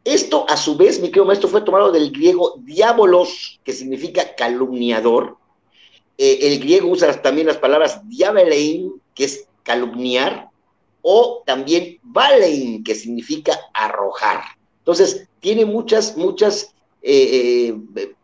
Esto, 0.03 0.45
a 0.47 0.55
su 0.55 0.77
vez, 0.77 0.99
mi 0.99 1.07
querido 1.07 1.25
maestro, 1.25 1.49
fue 1.49 1.61
tomado 1.61 1.91
del 1.91 2.11
griego 2.11 2.55
diabolos, 2.59 3.59
que 3.63 3.73
significa 3.73 4.35
calumniador. 4.35 5.37
Eh, 6.17 6.39
el 6.43 6.59
griego 6.59 6.89
usa 6.89 7.21
también 7.21 7.47
las 7.47 7.57
palabras 7.57 8.07
diabelein, 8.07 9.01
que 9.15 9.25
es 9.25 9.47
calumniar, 9.63 10.49
o 11.07 11.43
también 11.45 11.99
balein, 12.01 12.83
que 12.83 12.95
significa 12.95 13.59
arrojar. 13.75 14.41
Entonces, 14.79 15.27
tiene 15.39 15.63
muchas, 15.63 16.17
muchas, 16.17 16.73
eh, 17.03 17.77
eh, 17.95 18.15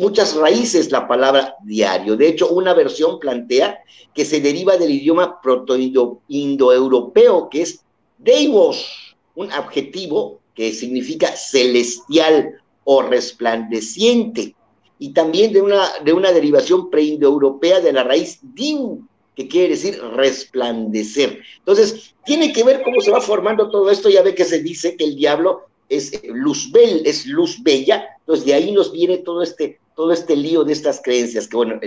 muchas 0.00 0.34
raíces 0.34 0.90
la 0.90 1.06
palabra 1.06 1.54
diario. 1.64 2.16
De 2.16 2.28
hecho, 2.28 2.48
una 2.48 2.72
versión 2.72 3.20
plantea 3.20 3.78
que 4.14 4.24
se 4.24 4.40
deriva 4.40 4.78
del 4.78 4.92
idioma 4.92 5.38
proto-indoeuropeo, 5.42 7.50
que 7.50 7.60
es 7.60 7.84
deivos, 8.16 9.14
un 9.34 9.52
adjetivo 9.52 10.40
que 10.54 10.72
significa 10.72 11.26
celestial 11.36 12.54
o 12.84 13.02
resplandeciente, 13.02 14.54
y 14.98 15.12
también 15.12 15.52
de 15.52 15.60
una, 15.60 15.90
de 16.02 16.14
una 16.14 16.32
derivación 16.32 16.88
preindoeuropea 16.88 17.80
de 17.80 17.92
la 17.92 18.02
raíz 18.02 18.38
diu, 18.40 19.06
que 19.34 19.48
quiere 19.48 19.70
decir 19.70 20.00
resplandecer. 20.14 21.40
Entonces, 21.58 22.14
tiene 22.24 22.52
que 22.52 22.64
ver 22.64 22.82
cómo 22.82 23.00
se 23.00 23.10
va 23.10 23.20
formando 23.20 23.70
todo 23.70 23.90
esto, 23.90 24.08
ya 24.08 24.22
ve 24.22 24.34
que 24.34 24.44
se 24.44 24.62
dice 24.62 24.96
que 24.96 25.04
el 25.04 25.16
diablo 25.16 25.66
es 25.88 26.12
eh, 26.12 26.20
luz 26.24 26.70
bel, 26.72 27.02
es 27.04 27.26
luz 27.26 27.62
bella, 27.62 28.06
entonces 28.20 28.44
de 28.44 28.54
ahí 28.54 28.72
nos 28.72 28.92
viene 28.92 29.18
todo 29.18 29.42
este, 29.42 29.78
todo 29.94 30.12
este 30.12 30.36
lío 30.36 30.64
de 30.64 30.72
estas 30.72 31.00
creencias, 31.02 31.48
que 31.48 31.56
bueno, 31.56 31.78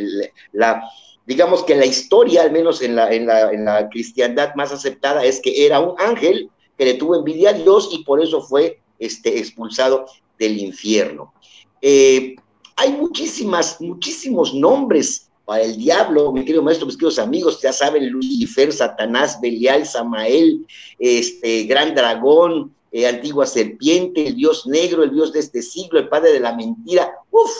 la, 0.52 0.84
digamos 1.26 1.64
que 1.64 1.76
la 1.76 1.86
historia, 1.86 2.44
al 2.44 2.52
menos 2.52 2.82
en 2.82 2.96
la, 2.96 3.12
en 3.14 3.28
la, 3.28 3.52
en 3.52 3.66
la 3.66 3.90
cristiandad 3.90 4.54
más 4.56 4.72
aceptada, 4.72 5.24
es 5.26 5.40
que 5.42 5.66
era 5.66 5.80
un 5.80 6.00
ángel 6.00 6.50
que 6.78 6.86
le 6.86 6.94
tuvo 6.94 7.16
envidia 7.16 7.50
a 7.50 7.54
Dios 7.54 7.90
y 7.92 8.04
por 8.04 8.22
eso 8.22 8.42
fue 8.42 8.80
este, 9.00 9.40
expulsado 9.40 10.06
del 10.38 10.58
infierno. 10.58 11.34
Eh, 11.82 12.36
hay 12.76 12.92
muchísimas, 12.92 13.82
muchísimos 13.82 14.54
nombres 14.54 15.27
para 15.48 15.64
el 15.64 15.78
diablo, 15.78 16.32
mi 16.32 16.42
querido 16.42 16.62
maestro, 16.62 16.86
mis 16.86 16.98
queridos 16.98 17.18
amigos, 17.18 17.62
ya 17.62 17.72
saben, 17.72 18.10
Lucifer, 18.10 18.72
Satanás, 18.72 19.40
Belial, 19.42 19.88
Samael, 19.88 20.66
este, 21.00 21.64
Gran 21.64 21.96
Dragón, 21.96 22.76
eh, 22.92 23.08
Antigua 23.08 23.48
Serpiente, 23.48 24.28
el 24.28 24.36
Dios 24.36 24.68
Negro, 24.68 25.04
el 25.04 25.12
Dios 25.12 25.34
de 25.34 25.40
este 25.40 25.62
siglo, 25.62 26.00
el 26.00 26.10
Padre 26.10 26.34
de 26.34 26.42
la 26.42 26.56
Mentira. 26.56 27.12
Uf, 27.32 27.52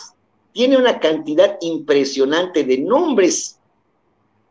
tiene 0.52 0.78
una 0.78 1.00
cantidad 1.00 1.58
impresionante 1.62 2.64
de 2.64 2.78
nombres 2.78 3.58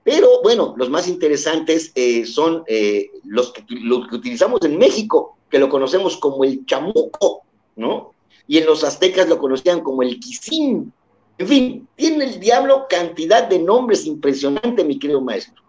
pero 0.06 0.40
bueno, 0.40 0.72
los 0.76 0.88
más 0.88 1.08
interesantes 1.08 1.90
eh, 1.96 2.26
son 2.26 2.62
eh, 2.68 3.10
los, 3.24 3.52
que, 3.52 3.64
utilizamos 4.12 4.60
en 4.62 4.78
México, 4.78 5.36
que 5.50 5.58
lo 5.58 5.68
conocemos 5.68 6.16
como 6.16 6.44
el 6.44 6.64
chamuco, 6.64 7.42
¿no? 7.74 8.12
Y 8.46 8.58
en 8.58 8.66
los 8.66 8.84
aztecas 8.84 9.28
lo 9.28 9.36
conocían 9.36 9.80
como 9.80 10.02
el 10.02 10.20
quisín. 10.20 10.92
En 11.38 11.48
fin, 11.48 11.88
tiene 11.96 12.24
el 12.24 12.40
diablo 12.40 12.86
cantidad 12.88 13.48
de 13.48 13.58
nombres 13.58 14.06
impresionante, 14.06 14.84
mi 14.84 14.98
querido 14.98 15.20
maestro. 15.20 15.62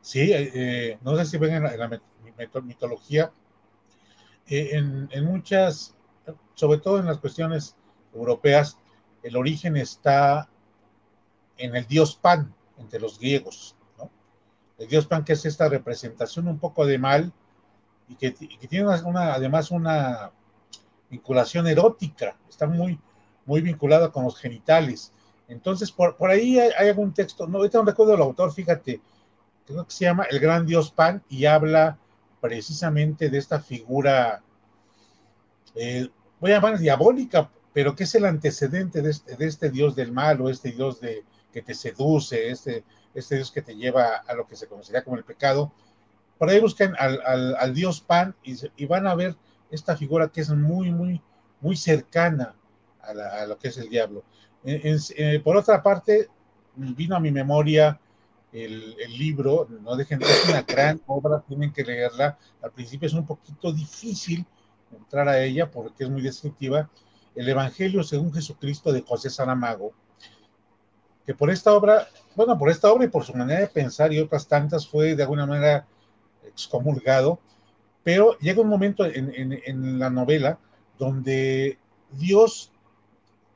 Sí, 0.00 0.30
eh, 0.32 0.98
no 1.02 1.16
sé 1.16 1.26
si 1.26 1.38
ven 1.38 1.54
en 1.54 1.62
la, 1.62 2.00
mitología, 2.62 3.30
en, 4.46 5.08
en, 5.12 5.24
muchas, 5.24 5.94
sobre 6.54 6.78
todo 6.78 6.98
en 6.98 7.06
las 7.06 7.18
cuestiones 7.18 7.76
europeas, 8.14 8.78
el 9.22 9.36
origen 9.36 9.76
está 9.76 10.48
en 11.56 11.76
el 11.76 11.86
dios 11.86 12.16
Pan, 12.16 12.52
entre 12.78 13.00
los 13.00 13.18
griegos. 13.18 13.76
El 14.78 14.88
dios 14.88 15.06
Pan, 15.06 15.24
que 15.24 15.34
es 15.34 15.44
esta 15.44 15.68
representación 15.68 16.48
un 16.48 16.58
poco 16.58 16.84
de 16.86 16.98
mal 16.98 17.32
y 18.08 18.16
que, 18.16 18.32
tiene 18.32 18.86
una, 19.04 19.34
además 19.34 19.70
una 19.70 20.32
vinculación 21.08 21.66
erótica, 21.66 22.36
está 22.48 22.66
muy, 22.66 22.98
muy 23.46 23.60
vinculada 23.60 24.10
con 24.10 24.24
los 24.24 24.38
genitales. 24.38 25.12
Entonces, 25.48 25.90
por, 25.90 26.16
por 26.16 26.30
ahí 26.30 26.58
hay, 26.58 26.88
algún 26.88 27.12
texto, 27.12 27.46
no, 27.46 27.58
ahorita 27.58 27.78
no 27.78 27.84
recuerdo 27.84 28.14
el 28.14 28.22
autor, 28.22 28.52
fíjate, 28.52 29.00
creo 29.66 29.84
que 29.86 29.92
se 29.92 30.04
llama 30.04 30.24
El 30.30 30.38
Gran 30.38 30.66
Dios 30.66 30.90
Pan 30.90 31.22
y 31.28 31.44
habla 31.44 31.98
precisamente 32.40 33.28
de 33.28 33.38
esta 33.38 33.60
figura, 33.60 34.42
eh, 35.74 36.08
voy 36.40 36.52
a 36.52 36.54
llamar 36.56 36.78
diabólica, 36.78 37.50
pero 37.72 37.94
que 37.94 38.04
es 38.04 38.14
el 38.14 38.24
antecedente 38.24 39.02
de 39.02 39.10
este, 39.10 39.36
de 39.36 39.46
este 39.46 39.70
dios 39.70 39.94
del 39.94 40.12
mal 40.12 40.40
o 40.40 40.48
este 40.48 40.72
dios 40.72 41.00
de, 41.00 41.24
que 41.52 41.62
te 41.62 41.74
seduce, 41.74 42.50
este, 42.50 42.84
este 43.14 43.36
Dios 43.36 43.52
que 43.52 43.62
te 43.62 43.76
lleva 43.76 44.16
a 44.26 44.34
lo 44.34 44.46
que 44.46 44.56
se 44.56 44.66
conocería 44.66 45.04
como 45.04 45.16
el 45.16 45.24
pecado. 45.24 45.72
Por 46.38 46.48
ahí 46.48 46.58
busquen 46.58 46.94
al, 46.98 47.74
Dios 47.74 48.00
Pan 48.00 48.34
y, 48.42 48.86
van 48.86 49.06
a 49.06 49.14
ver 49.14 49.36
esta 49.70 49.96
figura 49.96 50.28
que 50.28 50.40
es 50.40 50.50
muy, 50.50 50.90
muy, 50.90 51.20
muy 51.60 51.76
cercana 51.76 52.56
a, 53.02 53.46
lo 53.46 53.58
que 53.58 53.68
es 53.68 53.78
el 53.78 53.88
diablo. 53.88 54.24
Eh, 54.64 55.40
por 55.42 55.56
otra 55.56 55.82
parte, 55.82 56.28
vino 56.76 57.16
a 57.16 57.20
mi 57.20 57.30
memoria 57.30 58.00
el, 58.52 58.96
libro, 59.18 59.66
no 59.82 59.96
dejen 59.96 60.18
de 60.18 60.26
es 60.26 60.48
una 60.48 60.62
gran 60.62 61.00
obra, 61.06 61.42
tienen 61.46 61.72
que 61.72 61.84
leerla. 61.84 62.38
Al 62.62 62.70
principio 62.70 63.06
es 63.06 63.14
un 63.14 63.26
poquito 63.26 63.72
difícil 63.72 64.46
entrar 64.94 65.28
a 65.28 65.42
ella 65.42 65.70
porque 65.70 66.04
es 66.04 66.10
muy 66.10 66.22
descriptiva. 66.22 66.90
El 67.34 67.48
Evangelio 67.48 68.02
según 68.02 68.32
Jesucristo 68.32 68.92
de 68.92 69.00
José 69.00 69.30
Saramago 69.30 69.94
que 71.26 71.34
por 71.34 71.50
esta 71.50 71.72
obra, 71.72 72.08
bueno, 72.34 72.58
por 72.58 72.70
esta 72.70 72.90
obra 72.90 73.04
y 73.04 73.08
por 73.08 73.24
su 73.24 73.34
manera 73.34 73.60
de 73.60 73.68
pensar 73.68 74.12
y 74.12 74.18
otras 74.18 74.46
tantas 74.48 74.86
fue 74.86 75.14
de 75.14 75.22
alguna 75.22 75.46
manera 75.46 75.86
excomulgado, 76.44 77.38
pero 78.02 78.36
llega 78.38 78.60
un 78.60 78.68
momento 78.68 79.04
en, 79.04 79.98
la 79.98 80.10
novela 80.10 80.58
donde 80.98 81.78
Dios 82.10 82.71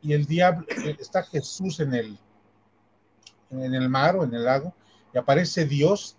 y 0.06 0.12
el 0.12 0.24
diablo, 0.24 0.64
está 1.00 1.24
Jesús 1.24 1.80
en 1.80 1.92
el, 1.92 2.16
en 3.50 3.74
el 3.74 3.88
mar 3.88 4.14
o 4.14 4.22
en 4.22 4.32
el 4.34 4.44
lago, 4.44 4.72
y 5.12 5.18
aparece 5.18 5.64
Dios 5.64 6.16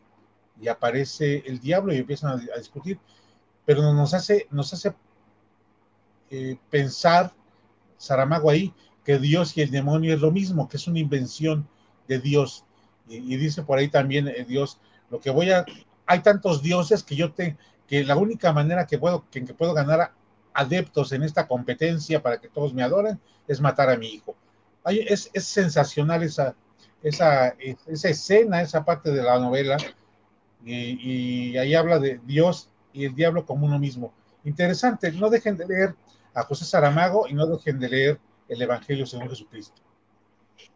y 0.60 0.68
aparece 0.68 1.42
el 1.46 1.62
diablo 1.62 1.94
y 1.94 1.98
empiezan 1.98 2.32
a, 2.54 2.58
discutir, 2.58 3.00
pero 3.66 3.94
nos 3.94 4.14
hace, 4.14 4.46
nos 4.52 4.74
hace 4.74 4.94
eh, 6.30 6.58
pensar 6.70 7.32
Saramago 7.98 8.50
ahí 8.50 8.74
que 9.06 9.20
Dios 9.20 9.56
y 9.56 9.62
el 9.62 9.72
demonio 9.72 10.14
es 10.14 10.20
lo 10.20 10.32
mismo, 10.32 10.68
que 10.68 10.76
es 10.76 10.86
una 10.88 11.00
invención 11.00 11.66
de 12.10 12.20
Dios. 12.20 12.66
Y, 13.08 13.38
dice 13.38 13.64
por 13.64 13.78
ahí 13.78 13.88
también 13.88 14.28
eh, 14.28 14.46
Dios, 14.46 14.82
lo 15.10 15.22
que 15.22 15.30
voy 15.30 15.52
a, 15.52 15.66
hay 16.06 16.20
tantos 16.20 16.62
dioses 16.62 17.04
que 17.04 17.16
yo 17.16 17.32
te, 17.32 17.56
que 17.88 18.04
la 18.04 18.18
única 18.18 18.52
manera 18.52 18.86
que 18.86 18.98
puedo, 18.98 19.30
que, 19.32 19.46
que 19.46 19.54
puedo 19.54 19.74
ganar 19.74 20.12
adeptos 20.58 21.12
en 21.12 21.24
esta 21.24 21.48
competencia 21.48 22.22
para 22.22 22.42
que 22.42 22.50
todos 22.50 22.74
me 22.74 22.82
adoren 22.82 23.20
es 23.48 23.62
matar 23.62 23.90
a 23.90 23.98
mi 23.98 24.08
hijo. 24.08 24.36
es, 24.86 25.30
es, 25.32 25.46
sensacional 25.46 26.24
esa, 26.24 26.56
esa, 27.04 27.56
esa 27.86 28.10
escena, 28.10 28.62
esa 28.62 28.84
parte 28.84 29.12
de 29.12 29.22
la 29.22 29.38
novela, 29.40 29.78
y, 30.66 31.56
ahí 31.58 31.76
habla 31.76 32.00
de 32.00 32.20
Dios 32.26 32.70
y 32.92 33.06
el 33.06 33.14
diablo 33.14 33.46
como 33.46 33.68
uno 33.68 33.78
mismo. 33.78 34.14
Interesante, 34.44 35.12
no 35.12 35.30
dejen 35.30 35.56
de 35.58 35.68
leer 35.68 35.96
a 36.34 36.44
José 36.44 36.66
Saramago 36.66 37.28
y 37.28 37.34
no 37.34 37.46
dejen 37.46 37.80
de 37.80 37.90
leer 37.90 38.20
el 38.50 38.62
Evangelio 38.62 39.06
según 39.06 39.30
Jesucristo. 39.30 39.82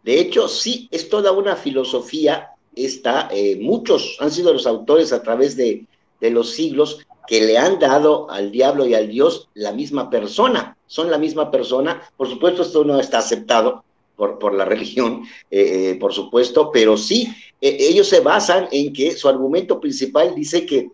De 0.04 0.20
hecho, 0.20 0.48
sí, 0.48 0.88
es 0.92 1.10
toda 1.10 1.32
una 1.32 1.56
filosofía, 1.56 2.52
esta, 2.76 3.30
eh, 3.32 3.58
muchos 3.60 4.18
han 4.20 4.32
sido 4.32 4.54
los 4.54 4.68
autores 4.68 5.12
a 5.12 5.22
través 5.24 5.58
de, 5.58 5.88
los 6.22 6.52
siglos 6.52 7.08
que 7.28 7.42
le 7.42 7.58
han 7.58 7.80
dado 7.80 8.30
al 8.30 8.52
diablo 8.52 8.86
y 8.86 8.94
al 8.94 9.08
Dios 9.08 9.50
la 9.54 9.72
misma 9.72 10.10
persona, 10.10 10.78
son 10.88 11.12
la 11.12 11.18
misma 11.18 11.52
persona, 11.52 12.02
por 12.18 12.30
supuesto 12.30 12.64
esto 12.64 12.84
no 12.84 13.00
está 13.00 13.20
aceptado 13.20 13.84
por, 14.16 14.40
por 14.40 14.54
la 14.54 14.66
religión, 14.74 15.24
eh, 15.50 15.92
eh, 15.92 15.96
por 15.96 16.14
supuesto, 16.14 16.72
pero 16.72 16.98
sí, 16.98 17.28
ellos 17.60 18.08
se 18.08 18.22
basan 18.22 18.68
en 18.72 18.92
que 18.92 19.12
su 19.12 19.30
argumento 19.30 19.80
principal 19.80 20.34
dice 20.36 20.66
que 20.66 20.90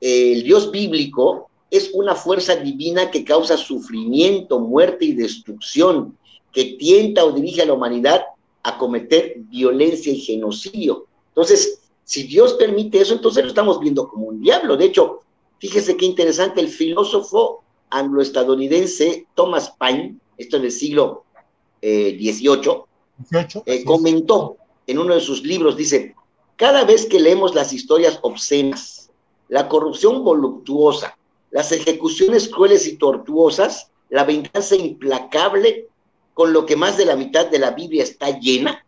el 0.00 0.42
Dios 0.42 0.70
bíblico 0.70 1.50
es 1.70 1.90
una 1.92 2.14
fuerza 2.14 2.54
divina 2.54 3.10
que 3.10 3.24
causa 3.24 3.56
sufrimiento, 3.56 4.60
muerte 4.60 5.06
y 5.06 5.12
destrucción, 5.12 6.16
que 6.52 6.76
tienta 6.78 7.24
o 7.24 7.32
dirige 7.32 7.62
a 7.62 7.66
la 7.66 7.72
humanidad 7.72 8.22
a 8.62 8.78
cometer 8.78 9.34
violencia 9.48 10.12
y 10.12 10.20
genocidio. 10.20 11.06
Entonces, 11.28 11.80
si 12.04 12.22
Dios 12.24 12.54
permite 12.54 13.00
eso, 13.00 13.14
entonces 13.14 13.42
lo 13.42 13.48
estamos 13.48 13.80
viendo 13.80 14.06
como 14.08 14.26
un 14.26 14.40
diablo. 14.40 14.76
De 14.76 14.84
hecho, 14.84 15.22
fíjese 15.64 15.96
qué 15.96 16.04
interesante, 16.04 16.60
el 16.60 16.68
filósofo 16.68 17.64
angloestadounidense 17.88 19.26
Thomas 19.34 19.70
Paine, 19.70 20.16
esto 20.36 20.58
en 20.58 20.64
el 20.64 20.70
siglo 20.70 21.24
18, 21.80 22.88
eh, 23.64 23.82
comentó 23.84 24.58
en 24.86 24.98
uno 24.98 25.14
de 25.14 25.22
sus 25.22 25.42
libros, 25.42 25.78
dice, 25.78 26.14
cada 26.56 26.84
vez 26.84 27.06
que 27.06 27.18
leemos 27.18 27.54
las 27.54 27.72
historias 27.72 28.18
obscenas, 28.20 29.10
la 29.48 29.66
corrupción 29.66 30.22
voluptuosa, 30.22 31.16
las 31.50 31.72
ejecuciones 31.72 32.50
crueles 32.50 32.86
y 32.86 32.98
tortuosas, 32.98 33.90
la 34.10 34.24
venganza 34.24 34.76
implacable 34.76 35.88
con 36.34 36.52
lo 36.52 36.66
que 36.66 36.76
más 36.76 36.98
de 36.98 37.06
la 37.06 37.16
mitad 37.16 37.46
de 37.46 37.58
la 37.58 37.70
Biblia 37.70 38.02
está 38.02 38.38
llena, 38.38 38.84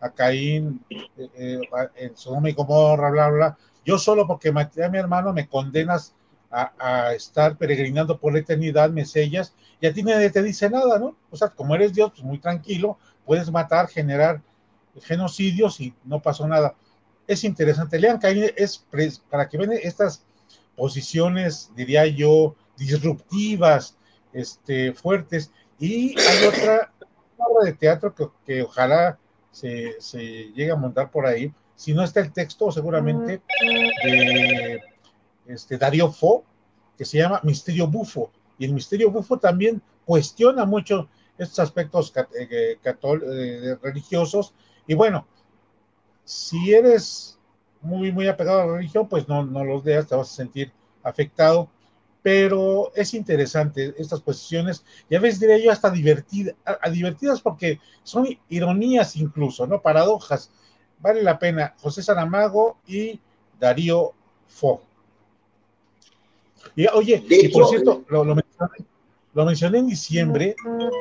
a 0.00 0.10
Caín, 0.10 0.84
eh, 0.90 1.08
eh, 1.36 1.60
en 1.96 2.16
Sodoma 2.16 2.50
y 2.50 2.52
Gomorra, 2.52 3.10
bla, 3.10 3.28
bla, 3.28 3.58
Yo 3.84 3.96
solo 3.96 4.26
porque 4.26 4.52
maté 4.52 4.84
a 4.84 4.88
mi 4.88 4.98
hermano 4.98 5.32
me 5.32 5.48
condenas 5.48 6.14
a, 6.50 7.12
estar 7.14 7.56
peregrinando 7.56 8.18
por 8.18 8.32
la 8.32 8.38
eternidad, 8.40 8.90
me 8.90 9.04
sellas, 9.04 9.54
y 9.80 9.86
a 9.86 9.92
ti 9.92 10.02
nadie 10.02 10.30
te 10.30 10.42
dice 10.42 10.68
nada, 10.68 10.98
¿no? 10.98 11.16
O 11.30 11.36
sea, 11.36 11.48
como 11.48 11.74
eres 11.74 11.92
Dios, 11.92 12.10
pues 12.10 12.24
muy 12.24 12.38
tranquilo, 12.38 12.98
puedes 13.24 13.50
matar, 13.50 13.86
generar 13.88 14.40
genocidios 15.02 15.80
y 15.80 15.94
no 16.04 16.20
pasó 16.20 16.48
nada. 16.48 16.74
Es 17.28 17.44
interesante. 17.44 18.00
Lean 18.00 18.18
Caín, 18.18 18.50
es 18.56 18.84
para 19.30 19.48
que 19.48 19.58
vean 19.58 19.72
estas 19.72 20.24
posiciones, 20.74 21.70
diría 21.76 22.06
yo, 22.06 22.56
disruptivas, 22.78 23.96
este, 24.32 24.94
fuertes. 24.94 25.52
Y 25.78 26.18
hay 26.18 26.46
otra 26.46 26.90
obra 27.36 27.66
de 27.66 27.74
teatro 27.74 28.14
que, 28.46 28.62
ojalá 28.62 29.18
se, 29.52 29.98
llegue 30.54 30.70
a 30.70 30.76
montar 30.76 31.10
por 31.10 31.26
ahí. 31.26 31.52
Si 31.76 31.92
no 31.92 32.02
está 32.02 32.20
el 32.20 32.32
texto, 32.32 32.72
seguramente, 32.72 33.42
de 34.02 34.80
este, 35.46 35.76
Darío 35.76 36.10
Fo, 36.10 36.44
que 36.96 37.04
se 37.04 37.18
llama 37.18 37.40
Misterio 37.44 37.86
Bufo. 37.86 38.32
Y 38.58 38.64
el 38.64 38.72
Misterio 38.72 39.10
Bufo 39.10 39.38
también 39.38 39.82
cuestiona 40.06 40.64
mucho 40.64 41.08
estos 41.36 41.58
aspectos 41.58 42.12
eh, 42.40 42.78
eh, 42.82 43.76
religiosos. 43.82 44.54
Y 44.86 44.94
bueno, 44.94 45.26
si 46.28 46.74
eres 46.74 47.38
muy, 47.80 48.12
muy 48.12 48.28
apegado 48.28 48.60
a 48.60 48.66
la 48.66 48.72
religión, 48.74 49.08
pues 49.08 49.26
no, 49.28 49.46
no 49.46 49.64
los 49.64 49.82
leas, 49.82 50.06
te 50.06 50.14
vas 50.14 50.30
a 50.30 50.34
sentir 50.34 50.70
afectado. 51.02 51.70
Pero 52.20 52.92
es 52.94 53.14
interesante 53.14 53.94
estas 53.96 54.20
posiciones, 54.20 54.84
y 55.08 55.14
a 55.14 55.20
veces 55.20 55.40
diría 55.40 55.56
yo 55.56 55.72
hasta 55.72 55.88
divertidas, 55.88 56.54
divertidas 56.92 57.40
porque 57.40 57.80
son 58.02 58.28
ironías 58.50 59.16
incluso, 59.16 59.66
¿no? 59.66 59.80
Paradojas. 59.80 60.50
Vale 60.98 61.22
la 61.22 61.38
pena. 61.38 61.74
José 61.80 62.02
Saramago 62.02 62.76
y 62.86 63.18
Darío 63.58 64.12
Fo. 64.48 64.82
Y 66.76 66.88
oye, 66.88 67.24
y 67.26 67.48
por 67.48 67.68
cierto, 67.68 68.04
lo, 68.08 68.22
mencioné, 68.34 68.84
lo 69.32 69.46
mencioné 69.46 69.78
en 69.78 69.86
diciembre, 69.86 70.56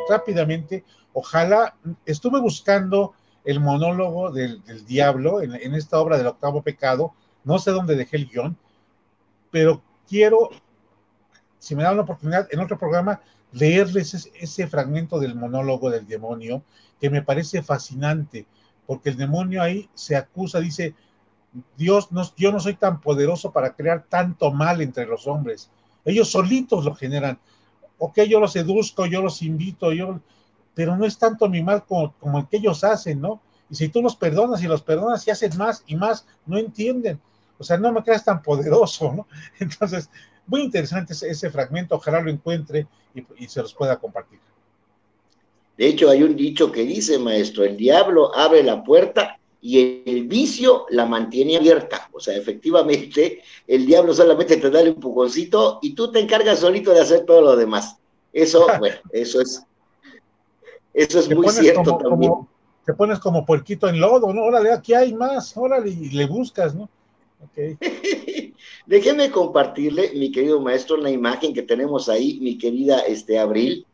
rápidamente. 0.10 0.86
Ojalá, 1.12 1.76
estuve 2.06 2.40
buscando 2.40 3.14
el 3.48 3.62
monólogo 3.62 4.30
del, 4.30 4.62
diablo 4.86 5.42
en, 5.42 5.74
esta 5.74 5.98
obra 6.00 6.18
del 6.18 6.28
octavo 6.28 6.62
pecado. 6.62 7.14
No 7.46 7.60
sé 7.60 7.72
dónde 7.72 7.96
dejé 7.96 8.18
el 8.18 8.28
guion, 8.28 8.58
pero 9.50 9.82
quiero, 10.06 10.50
si 11.58 11.74
me 11.74 11.84
dan 11.84 11.96
la 11.96 12.04
oportunidad, 12.04 12.50
en 12.52 12.60
otro 12.60 12.78
programa, 12.78 13.22
leerles 13.54 14.30
ese, 14.38 14.68
fragmento 14.68 15.18
del 15.18 15.34
monólogo 15.34 15.90
del 15.90 16.06
demonio, 16.06 16.62
que 17.00 17.10
me 17.10 17.22
parece 17.22 17.64
fascinante, 17.64 18.46
porque 18.86 19.12
el 19.12 19.16
demonio 19.16 19.62
ahí 19.62 19.90
se 19.94 20.18
acusa, 20.18 20.60
dice, 20.60 20.94
Dios, 21.78 22.12
no, 22.12 22.30
yo 22.36 22.52
no 22.52 22.60
soy 22.60 22.74
tan 22.74 23.00
poderoso 23.00 23.54
para 23.54 23.76
crear 23.76 24.04
tanto 24.10 24.52
mal 24.52 24.82
entre 24.82 25.06
los 25.06 25.26
hombres. 25.26 25.72
Ellos 26.04 26.30
solitos 26.30 26.84
lo 26.84 26.94
generan. 26.96 27.40
Ok, 27.98 28.24
yo 28.24 28.42
los 28.42 28.52
seduzco, 28.52 29.06
yo 29.06 29.22
los 29.22 29.42
invito, 29.42 29.94
yo, 29.94 30.20
pero 30.78 30.96
no 30.96 31.08
es 31.08 31.18
tanto 31.18 31.50
mi 31.50 31.64
mal 31.64 31.84
como, 31.86 32.14
el 32.38 32.48
que 32.48 32.58
ellos 32.58 32.84
hacen, 32.84 33.20
¿no? 33.20 33.42
Y 33.68 33.74
si 33.74 33.90
tú 33.90 34.00
los 34.00 34.16
perdonas 34.16 34.62
y 34.62 34.68
los 34.68 34.84
perdonas 34.84 35.28
y 35.28 35.32
haces 35.32 35.58
más 35.58 35.84
y 35.88 35.96
más, 35.96 36.28
no 36.46 36.60
entienden. 36.60 37.20
O 37.58 37.64
sea, 37.64 37.80
no 37.80 37.92
me 37.92 38.04
creas 38.04 38.24
tan 38.24 38.44
poderoso, 38.44 39.12
¿no? 39.12 39.28
Entonces, 39.60 40.08
muy 40.46 40.62
interesante 40.62 41.14
ese, 41.14 41.50
fragmento, 41.50 41.96
ojalá 41.96 42.22
lo 42.22 42.30
encuentre 42.30 42.86
y, 43.16 43.48
se 43.48 43.64
los 43.64 43.74
pueda 43.74 43.98
compartir. 43.98 44.38
De 45.80 45.88
hecho, 45.88 46.12
hay 46.12 46.22
un 46.22 46.36
dicho 46.36 46.72
que 46.72 46.84
dice, 46.84 47.18
maestro, 47.18 47.64
el 47.64 47.76
diablo 47.76 48.36
abre 48.36 48.62
la 48.62 48.84
puerta 48.84 49.40
y 49.60 50.04
el 50.06 50.28
vicio 50.28 50.86
la 50.92 51.08
mantiene 51.08 51.58
abierta. 51.58 52.08
O 52.14 52.20
sea, 52.20 52.38
efectivamente, 52.38 53.42
el 53.66 53.88
diablo 53.88 54.14
solamente 54.14 54.58
te 54.58 54.70
da 54.70 54.82
el 54.82 54.90
empujoncito 54.90 55.80
y 55.82 55.96
tú 55.96 56.12
te 56.12 56.20
encargas 56.20 56.60
solito 56.60 56.94
de 56.94 57.02
hacer 57.02 57.26
todo 57.26 57.42
lo 57.42 57.56
demás. 57.56 57.98
Eso, 58.32 58.68
bueno, 58.80 58.98
eso 59.12 59.42
es 59.42 59.64
eso 60.98 61.20
es 61.20 61.30
muy 61.30 61.48
cierto 61.50 61.96
también. 61.98 62.34
te 62.84 62.94
pones 62.94 63.20
como 63.20 63.46
puerquito 63.46 63.88
en 63.88 64.00
lodo, 64.00 64.34
¿no? 64.34 64.46
Órale, 64.46 64.72
aquí 64.72 64.96
hay 64.96 65.14
más, 65.14 65.56
órale, 65.56 65.92
y 65.92 66.10
le 66.10 66.26
buscas, 66.26 66.74
¿no? 66.74 66.90
Okay. 67.52 67.78
Déjeme 68.88 69.30
compartirle, 69.30 70.14
mi 70.16 70.32
querido 70.32 70.60
maestro, 70.60 70.98
la 70.98 71.12
imagen 71.12 71.54
que 71.54 71.62
tenemos 71.62 72.10
ahí, 72.10 72.40
mi 72.42 72.58
querida 72.58 73.02
este, 73.02 73.38
Abril, 73.38 73.86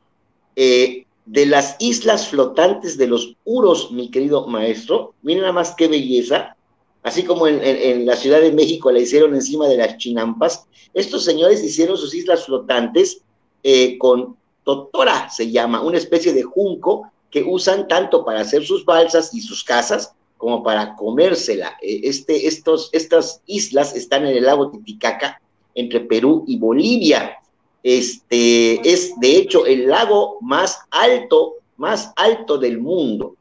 eh, 0.56 1.06
de 1.26 1.46
las 1.46 1.76
islas 1.80 2.30
flotantes 2.30 2.98
de 2.98 3.08
los 3.08 3.36
Uros, 3.44 3.92
mi 3.92 4.10
querido 4.10 4.48
maestro. 4.48 5.14
Miren 5.24 5.42
nada 5.42 5.54
más 5.54 5.76
qué 5.76 5.90
belleza. 5.90 6.56
Así 7.02 7.24
como 7.24 7.48
en, 7.48 8.06
la 8.06 8.16
Ciudad 8.16 8.40
de 8.40 8.54
México 8.54 8.90
la 8.92 9.00
hicieron 9.00 9.36
encima 9.36 9.68
de 9.68 9.76
las 9.76 9.98
chinampas, 9.98 10.68
estos 10.94 11.26
señores 11.26 11.62
hicieron 11.62 11.98
sus 11.98 12.16
islas 12.16 12.46
flotantes 12.46 13.24
eh, 13.62 13.98
con 13.98 14.38
totora 14.64 15.30
se 15.30 15.52
llama, 15.52 15.82
una 15.82 15.98
especie 15.98 16.34
de 16.34 16.44
junco 16.44 17.12
que 17.30 17.44
usan 17.44 17.88
tanto 17.88 18.24
para 18.24 18.42
hacer 18.42 18.64
sus 18.66 18.86
balsas 18.86 19.34
y 19.34 19.42
sus 19.42 19.64
casas 19.64 20.14
como 20.38 20.62
para 20.62 20.96
comérsela. 20.96 21.78
E, 21.82 22.02
este, 22.04 22.48
estos, 22.48 22.90
estas 22.92 23.42
islas 23.46 23.96
están 23.96 24.26
en 24.28 24.38
el 24.38 24.44
lago 24.44 24.70
Titicaca, 24.70 25.42
entre 25.76 26.02
Perú 26.02 26.44
y 26.48 26.58
Bolivia. 26.58 27.38
Este 27.82 28.88
es, 28.88 29.20
de 29.20 29.38
hecho, 29.38 29.66
el 29.66 29.88
lago 29.88 30.38
más 30.42 30.80
alto, 30.92 31.56
más 31.78 32.14
alto 32.16 32.58
del 32.58 32.80
mundo, 32.80 33.36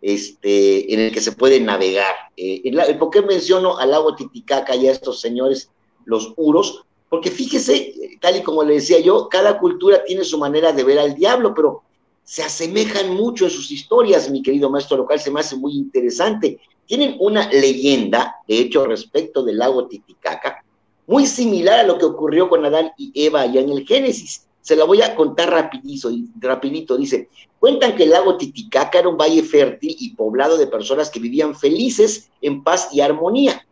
este, 0.00 0.92
en 0.92 1.00
el 1.00 1.12
que 1.12 1.20
se 1.20 1.32
puede 1.32 1.60
navegar. 1.60 2.14
Eh, 2.36 2.62
¿Por 2.98 3.10
qué 3.10 3.22
menciono 3.22 3.76
al 3.78 3.90
lago 3.90 4.14
Titicaca 4.14 4.74
y 4.74 4.88
a 4.88 4.92
estos 4.92 5.20
señores, 5.20 5.70
los 6.04 6.32
uros? 6.36 6.84
Porque 7.14 7.30
fíjese, 7.30 8.18
tal 8.20 8.38
y 8.38 8.42
como 8.42 8.64
le 8.64 8.74
decía 8.74 8.98
yo, 8.98 9.28
cada 9.28 9.56
cultura 9.60 10.02
tiene 10.02 10.24
su 10.24 10.36
manera 10.36 10.72
de 10.72 10.82
ver 10.82 10.98
al 10.98 11.14
diablo, 11.14 11.54
pero 11.54 11.84
se 12.24 12.42
asemejan 12.42 13.14
mucho 13.14 13.44
en 13.44 13.52
sus 13.52 13.70
historias, 13.70 14.28
mi 14.28 14.42
querido 14.42 14.68
maestro 14.68 14.96
local, 14.96 15.20
se 15.20 15.30
me 15.30 15.38
hace 15.38 15.54
muy 15.54 15.74
interesante. 15.74 16.58
Tienen 16.86 17.14
una 17.20 17.48
leyenda, 17.52 18.34
de 18.48 18.58
hecho, 18.58 18.84
respecto 18.84 19.44
del 19.44 19.58
lago 19.58 19.86
Titicaca, 19.86 20.64
muy 21.06 21.24
similar 21.28 21.78
a 21.78 21.82
lo 21.84 21.98
que 21.98 22.04
ocurrió 22.04 22.48
con 22.48 22.64
Adán 22.64 22.90
y 22.98 23.12
Eva 23.14 23.42
allá 23.42 23.60
en 23.60 23.70
el 23.70 23.86
Génesis. 23.86 24.48
Se 24.60 24.74
la 24.74 24.82
voy 24.82 25.00
a 25.00 25.14
contar 25.14 25.50
rapidito, 25.50 26.10
rapidito. 26.40 26.96
Dice, 26.96 27.28
cuentan 27.60 27.94
que 27.94 28.02
el 28.02 28.10
lago 28.10 28.36
Titicaca 28.36 28.98
era 28.98 29.08
un 29.08 29.16
valle 29.16 29.44
fértil 29.44 29.94
y 30.00 30.16
poblado 30.16 30.58
de 30.58 30.66
personas 30.66 31.10
que 31.10 31.20
vivían 31.20 31.54
felices 31.54 32.28
en 32.42 32.64
paz 32.64 32.88
y 32.90 33.00
armonía. 33.02 33.64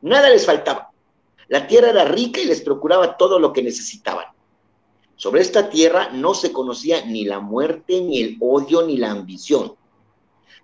Nada 0.00 0.30
les 0.30 0.46
faltaba. 0.46 0.88
La 1.48 1.66
tierra 1.66 1.90
era 1.90 2.04
rica 2.04 2.40
y 2.40 2.44
les 2.44 2.60
procuraba 2.60 3.16
todo 3.16 3.38
lo 3.38 3.52
que 3.52 3.62
necesitaban. 3.62 4.26
Sobre 5.16 5.40
esta 5.40 5.68
tierra 5.68 6.10
no 6.12 6.34
se 6.34 6.52
conocía 6.52 7.04
ni 7.04 7.24
la 7.24 7.40
muerte, 7.40 8.00
ni 8.00 8.20
el 8.20 8.36
odio, 8.40 8.82
ni 8.82 8.98
la 8.98 9.10
ambición. 9.10 9.74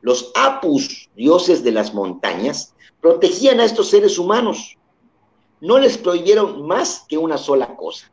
Los 0.01 0.31
apus, 0.35 1.09
dioses 1.17 1.65
de 1.65 1.73
las 1.73 1.93
montañas, 1.95 2.75
protegían 3.01 3.59
a 3.59 3.65
estos 3.65 3.89
seres 3.89 4.19
humanos. 4.19 4.77
No 5.61 5.79
les 5.79 5.99
prohibieron 5.99 6.67
más 6.67 7.05
que 7.09 7.19
una 7.19 7.39
sola 7.39 7.75
cosa, 7.75 8.13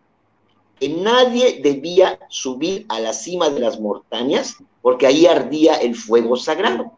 que 0.79 0.89
nadie 0.89 1.59
debía 1.61 2.19
subir 2.29 2.85
a 2.89 2.99
la 2.99 3.13
cima 3.13 3.49
de 3.49 3.59
las 3.59 3.79
montañas 3.79 4.55
porque 4.81 5.05
ahí 5.05 5.25
ardía 5.27 5.75
el 5.75 5.95
fuego 5.95 6.37
sagrado. 6.37 6.97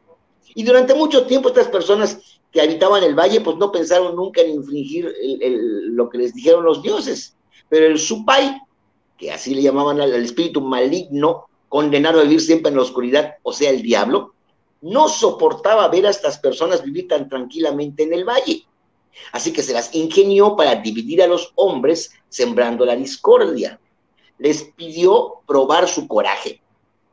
Y 0.55 0.63
durante 0.63 0.93
mucho 0.93 1.25
tiempo 1.25 1.49
estas 1.49 1.67
personas 1.67 2.39
que 2.53 2.61
habitaban 2.61 3.03
el 3.03 3.15
valle 3.15 3.41
pues 3.41 3.57
no 3.57 3.71
pensaron 3.71 4.15
nunca 4.15 4.41
en 4.41 4.51
infringir 4.51 5.11
lo 5.49 6.07
que 6.09 6.19
les 6.19 6.35
dijeron 6.35 6.63
los 6.63 6.83
dioses. 6.83 7.35
Pero 7.67 7.87
el 7.87 7.97
Supai, 7.97 8.61
que 9.17 9.31
así 9.31 9.55
le 9.55 9.63
llamaban 9.63 9.99
al, 9.99 10.13
espíritu 10.13 10.61
maligno, 10.61 11.47
condenado 11.67 12.19
a 12.19 12.23
vivir 12.23 12.41
siempre 12.41 12.69
en 12.69 12.75
la 12.77 12.83
oscuridad, 12.83 13.33
o 13.41 13.51
sea, 13.51 13.71
el 13.71 13.81
diablo, 13.81 14.35
no 14.81 15.09
soportaba 15.09 15.87
ver 15.87 16.05
a 16.05 16.11
estas 16.11 16.37
personas 16.37 16.83
vivir 16.83 17.07
tan 17.07 17.27
tranquilamente 17.27 18.03
en 18.03 18.13
el 18.13 18.23
valle. 18.23 18.67
Así 19.31 19.51
que 19.51 19.63
se 19.63 19.73
las 19.73 19.93
ingenió 19.95 20.55
para 20.55 20.75
dividir 20.75 21.23
a 21.23 21.27
los 21.27 21.53
hombres, 21.55 22.11
sembrando 22.29 22.85
la 22.85 22.95
discordia. 22.95 23.79
Les 24.37 24.63
pidió 24.63 25.41
probar 25.47 25.87
su 25.87 26.07
coraje 26.07 26.61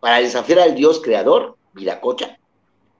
para 0.00 0.20
desafiar 0.20 0.58
al 0.60 0.74
Dios 0.74 1.00
creador, 1.00 1.56
Viracocha, 1.72 2.38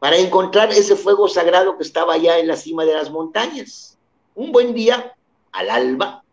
para 0.01 0.17
encontrar 0.17 0.73
ese 0.73 0.97
fuego 0.97 1.29
sagrado 1.29 1.77
que 1.77 1.85
estaba 1.85 2.15
allá 2.15 2.39
en 2.41 2.49
la 2.49 2.57
cima 2.57 2.85
de 2.85 2.95
las 2.95 3.11
montañas. 3.11 3.99
Un 4.35 4.51
buen 4.51 4.75
día, 4.75 5.15
al 5.53 5.71
alba, 5.71 6.25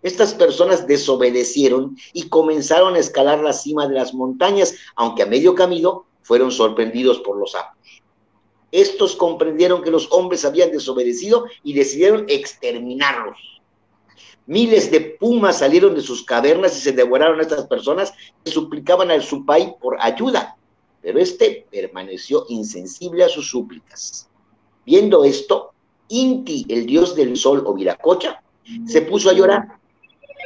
estas 0.00 0.32
personas 0.32 0.86
desobedecieron 0.86 1.96
y 2.12 2.28
comenzaron 2.28 2.94
a 2.94 3.00
escalar 3.00 3.40
la 3.40 3.52
cima 3.52 3.88
de 3.88 3.94
las 3.94 4.14
montañas, 4.14 4.76
aunque 4.94 5.24
a 5.24 5.26
medio 5.26 5.54
camino 5.56 6.06
fueron 6.22 6.52
sorprendidos 6.52 7.18
por 7.18 7.36
los 7.36 7.52
sapos. 7.52 7.76
Estos 8.70 9.16
comprendieron 9.16 9.82
que 9.82 9.90
los 9.90 10.08
hombres 10.12 10.44
habían 10.44 10.70
desobedecido 10.70 11.46
y 11.64 11.72
decidieron 11.72 12.26
exterminarlos. 12.28 13.38
Miles 14.46 14.92
de 14.92 15.00
pumas 15.00 15.58
salieron 15.58 15.96
de 15.96 16.00
sus 16.00 16.24
cavernas 16.24 16.76
y 16.76 16.80
se 16.80 16.92
devoraron 16.92 17.40
a 17.40 17.42
estas 17.42 17.66
personas 17.66 18.12
que 18.44 18.52
suplicaban 18.52 19.10
al 19.10 19.22
Supai 19.22 19.76
por 19.80 19.96
ayuda, 20.00 20.56
pero 21.06 21.20
este 21.20 21.64
permaneció 21.70 22.46
insensible 22.48 23.22
a 23.22 23.28
sus 23.28 23.48
súplicas. 23.48 24.28
Viendo 24.84 25.22
esto, 25.22 25.70
Inti, 26.08 26.66
el 26.68 26.84
dios 26.84 27.14
del 27.14 27.36
sol 27.36 27.62
o 27.64 27.74
Viracocha, 27.74 28.42
se 28.86 29.02
puso 29.02 29.30
a 29.30 29.32
llorar 29.32 29.78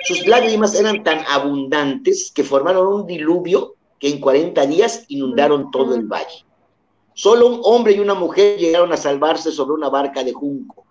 sus 0.05 0.27
lágrimas 0.27 0.75
eran 0.75 1.03
tan 1.03 1.25
abundantes 1.29 2.31
que 2.31 2.45
formaron 2.45 2.87
un 2.87 3.07
diluvio 3.07 3.77
que 3.99 4.11
en 4.11 4.21
40 4.21 4.67
días 4.67 5.07
inundaron 5.09 5.71
todo 5.71 5.95
el 5.95 6.07
valle. 6.07 6.45
Solo 7.15 7.47
un 7.47 7.61
hombre 7.65 7.95
y 7.95 8.01
una 8.01 8.13
mujer 8.13 8.59
llegaron 8.59 8.93
a 8.93 8.99
salvarse 8.99 9.53
sobre 9.53 9.73
una 9.73 9.89
barca 9.89 10.23
de 10.23 10.35
junco. 10.35 10.85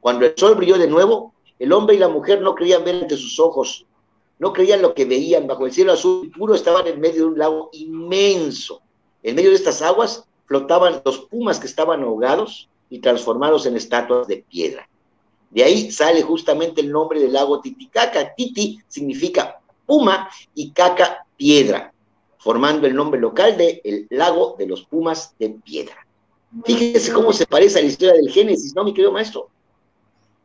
Cuando 0.00 0.26
el 0.26 0.34
sol 0.36 0.54
brilló 0.54 0.76
de 0.76 0.86
nuevo, 0.86 1.32
el 1.58 1.72
hombre 1.72 1.96
y 1.96 1.98
la 1.98 2.08
mujer 2.08 2.42
no 2.42 2.54
creían 2.54 2.84
ver 2.84 2.96
ante 2.96 3.16
sus 3.16 3.40
ojos, 3.40 3.86
no 4.38 4.52
creían 4.52 4.82
lo 4.82 4.92
que 4.92 5.06
veían. 5.06 5.46
Bajo 5.46 5.64
el 5.64 5.72
cielo 5.72 5.92
azul 5.92 6.30
puro 6.30 6.54
estaban 6.54 6.86
en 6.86 7.00
medio 7.00 7.22
de 7.22 7.28
un 7.28 7.38
lago 7.38 7.70
inmenso. 7.72 8.82
En 9.28 9.34
medio 9.34 9.50
de 9.50 9.56
estas 9.56 9.82
aguas 9.82 10.24
flotaban 10.46 11.02
los 11.04 11.18
pumas 11.26 11.60
que 11.60 11.66
estaban 11.66 12.02
ahogados 12.02 12.70
y 12.88 13.00
transformados 13.00 13.66
en 13.66 13.76
estatuas 13.76 14.26
de 14.26 14.38
piedra. 14.48 14.88
De 15.50 15.62
ahí 15.62 15.90
sale 15.90 16.22
justamente 16.22 16.80
el 16.80 16.90
nombre 16.90 17.20
del 17.20 17.34
lago 17.34 17.60
Titicaca. 17.60 18.34
Titi 18.34 18.80
significa 18.88 19.60
puma 19.84 20.30
y 20.54 20.70
caca 20.70 21.26
piedra, 21.36 21.92
formando 22.38 22.86
el 22.86 22.94
nombre 22.94 23.20
local 23.20 23.58
de 23.58 23.82
el 23.84 24.06
lago 24.08 24.56
de 24.58 24.66
los 24.66 24.86
pumas 24.86 25.34
de 25.38 25.50
piedra. 25.62 26.06
Fíjese 26.64 27.12
cómo 27.12 27.34
se 27.34 27.46
parece 27.46 27.80
a 27.80 27.82
la 27.82 27.88
historia 27.88 28.14
del 28.14 28.30
Génesis, 28.30 28.74
¿no, 28.74 28.82
mi 28.82 28.94
querido 28.94 29.12
maestro? 29.12 29.50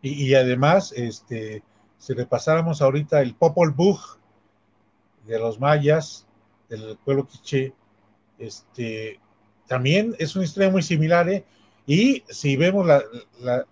Y, 0.02 0.34
además, 0.34 0.92
este, 0.92 1.64
si 1.98 2.14
repasáramos 2.14 2.82
ahorita 2.82 3.22
el 3.22 3.34
Popol 3.34 3.72
Vuh 3.72 3.98
de 5.26 5.40
los 5.40 5.58
mayas, 5.62 6.26
del 6.68 6.98
pueblo 6.98 7.26
quiché, 7.26 7.74
este, 8.48 9.20
también 9.68 10.16
es 10.20 10.36
una 10.36 10.46
historia 10.46 10.70
muy 10.70 10.82
similar, 10.82 11.30
¿eh? 11.30 11.46
Y 11.86 12.24
si 12.30 12.56
vemos 12.56 12.86
la, 12.86 13.04
la 13.42 13.66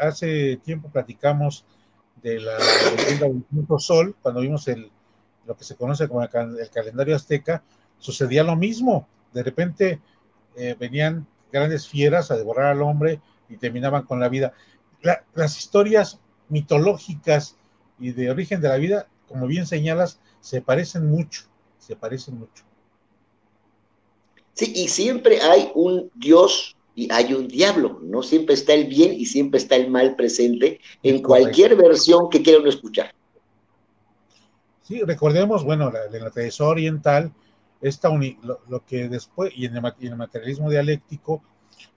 hace 0.00 0.56
tiempo 0.58 0.88
platicamos 0.88 1.64
de 2.22 2.40
la 2.40 2.56
leyenda 2.96 3.26
del 3.26 3.66
sol, 3.78 4.16
cuando 4.22 4.40
vimos 4.40 4.66
el, 4.68 4.90
lo 5.46 5.56
que 5.56 5.64
se 5.64 5.76
conoce 5.76 6.08
como 6.08 6.22
el, 6.22 6.30
calendario 6.72 7.14
azteca, 7.14 7.62
sucedía 7.98 8.42
lo 8.42 8.56
mismo. 8.56 9.06
De 9.32 9.42
repente 9.42 10.00
eh, 10.56 10.76
venían 10.78 11.26
grandes 11.52 11.86
fieras 11.86 12.30
a 12.30 12.36
devorar 12.36 12.66
al 12.66 12.82
hombre 12.82 13.20
y 13.48 13.56
terminaban 13.56 14.02
con 14.02 14.18
la 14.18 14.28
vida. 14.28 14.52
las 15.34 15.58
historias 15.58 16.20
mitológicas 16.48 17.56
y 17.98 18.12
de 18.12 18.30
origen 18.30 18.60
de 18.60 18.68
la 18.68 18.76
vida, 18.76 19.08
como 19.28 19.46
bien 19.46 19.66
señalas, 19.66 20.20
se 20.40 20.60
parecen 20.62 21.06
mucho, 21.06 21.44
se 21.78 21.96
parecen 21.96 22.38
mucho. 22.38 22.65
Sí, 24.56 24.72
y 24.74 24.88
siempre 24.88 25.42
hay 25.42 25.70
un 25.74 26.10
Dios 26.14 26.76
y 26.94 27.12
hay 27.12 27.34
un 27.34 27.46
diablo, 27.46 28.00
¿no? 28.02 28.22
Siempre 28.22 28.54
está 28.54 28.72
el 28.72 28.86
bien 28.86 29.12
y 29.12 29.26
siempre 29.26 29.58
está 29.58 29.76
el 29.76 29.90
mal 29.90 30.16
presente 30.16 30.80
en 31.02 31.22
cualquier 31.22 31.76
versión 31.76 32.30
que 32.30 32.42
quiera 32.42 32.60
uno 32.60 32.70
escuchar. 32.70 33.14
Sí, 34.82 35.02
recordemos, 35.02 35.62
bueno, 35.62 35.90
la, 35.90 36.06
de 36.06 36.20
la 36.20 36.30
tradición 36.30 36.68
oriental, 36.68 37.32
esta 37.82 38.08
lo, 38.08 38.86
que 38.86 39.10
después, 39.10 39.52
y 39.54 39.66
en 39.66 39.76
el, 39.76 40.16
materialismo 40.16 40.70
dialéctico, 40.70 41.42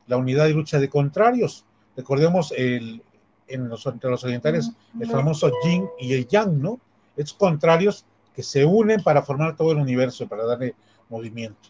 la 0.08 0.18
unidad 0.18 0.48
y 0.48 0.54
lucha 0.54 0.80
de 0.80 0.90
contrarios. 0.90 1.64
Recordemos 1.96 2.54
el, 2.58 3.02
en 3.48 3.70
los, 3.70 3.86
entre 3.86 4.10
los 4.10 4.26
orientales 4.26 4.70
el 5.00 5.10
famoso 5.10 5.50
yin 5.64 5.88
y 5.98 6.12
el 6.12 6.28
yang, 6.28 6.62
¿no? 6.62 6.78
Estos 7.16 7.38
contrarios 7.38 8.06
que 8.36 8.44
se 8.44 8.66
unen 8.66 9.02
para 9.02 9.22
formar 9.22 9.56
todo 9.56 9.72
el 9.72 9.78
universo, 9.78 10.28
para 10.28 10.44
darle 10.44 10.76
movimiento 11.08 11.70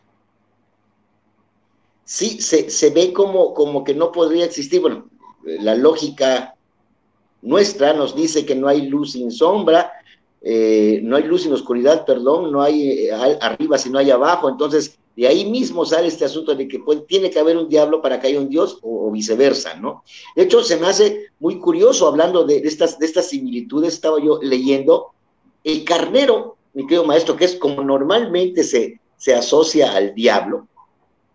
sí 2.10 2.41
se, 2.41 2.89
ve 2.89 3.13
como, 3.13 3.54
como 3.54 3.84
que 3.84 3.93
no 3.93 4.12
podría 4.12 4.45
existir. 4.45 4.82
Bueno, 4.82 5.08
la 5.43 5.76
lógica 5.76 6.56
nuestra 7.43 7.93
nos 7.93 8.15
dice 8.15 8.48
que 8.48 8.56
no 8.56 8.67
hay 8.67 8.88
luz 8.88 9.12
sin 9.12 9.30
sombra, 9.30 9.91
eh, 10.41 11.02
no 11.04 11.17
hay 11.17 11.24
luz 11.24 11.43
sin 11.43 11.54
oscuridad, 11.54 12.08
perdón, 12.08 12.52
no 12.52 12.63
hay 12.63 13.10
eh, 13.10 13.12
arriba 13.13 13.78
si 13.78 13.91
no 13.91 14.00
hay 14.00 14.10
abajo. 14.10 14.50
Entonces, 14.50 14.98
de 15.15 15.28
ahí 15.28 15.45
mismo 15.52 15.86
sale 15.86 16.08
este 16.08 16.26
asunto 16.26 16.56
de 16.56 16.67
que 16.67 16.82
tiene 17.08 17.30
que 17.30 17.38
haber 17.38 17.58
un 17.58 17.69
diablo 17.69 18.02
para 18.02 18.19
que 18.19 18.26
haya 18.26 18.39
un 18.39 18.50
Dios 18.50 18.80
o, 18.82 19.12
viceversa, 19.12 19.76
¿no? 19.76 20.04
De 20.36 20.43
hecho, 20.43 20.63
se 20.63 20.78
me 20.78 20.88
hace 20.88 21.28
muy 21.39 21.60
curioso 21.60 22.08
hablando 22.08 22.43
de, 22.43 22.58
estas, 22.58 22.98
de 22.98 23.06
estas 23.06 23.28
similitudes, 23.28 23.93
estaba 23.93 24.17
yo 24.19 24.39
leyendo, 24.41 25.12
el 25.63 25.84
carnero, 25.84 26.58
mi 26.74 26.88
querido 26.88 27.06
maestro, 27.06 27.36
que 27.36 27.45
es 27.45 27.56
como 27.56 27.84
normalmente 27.84 28.63
se, 28.63 29.00
se 29.15 29.36
asocia 29.36 29.95
al 29.95 30.15
diablo, 30.15 30.68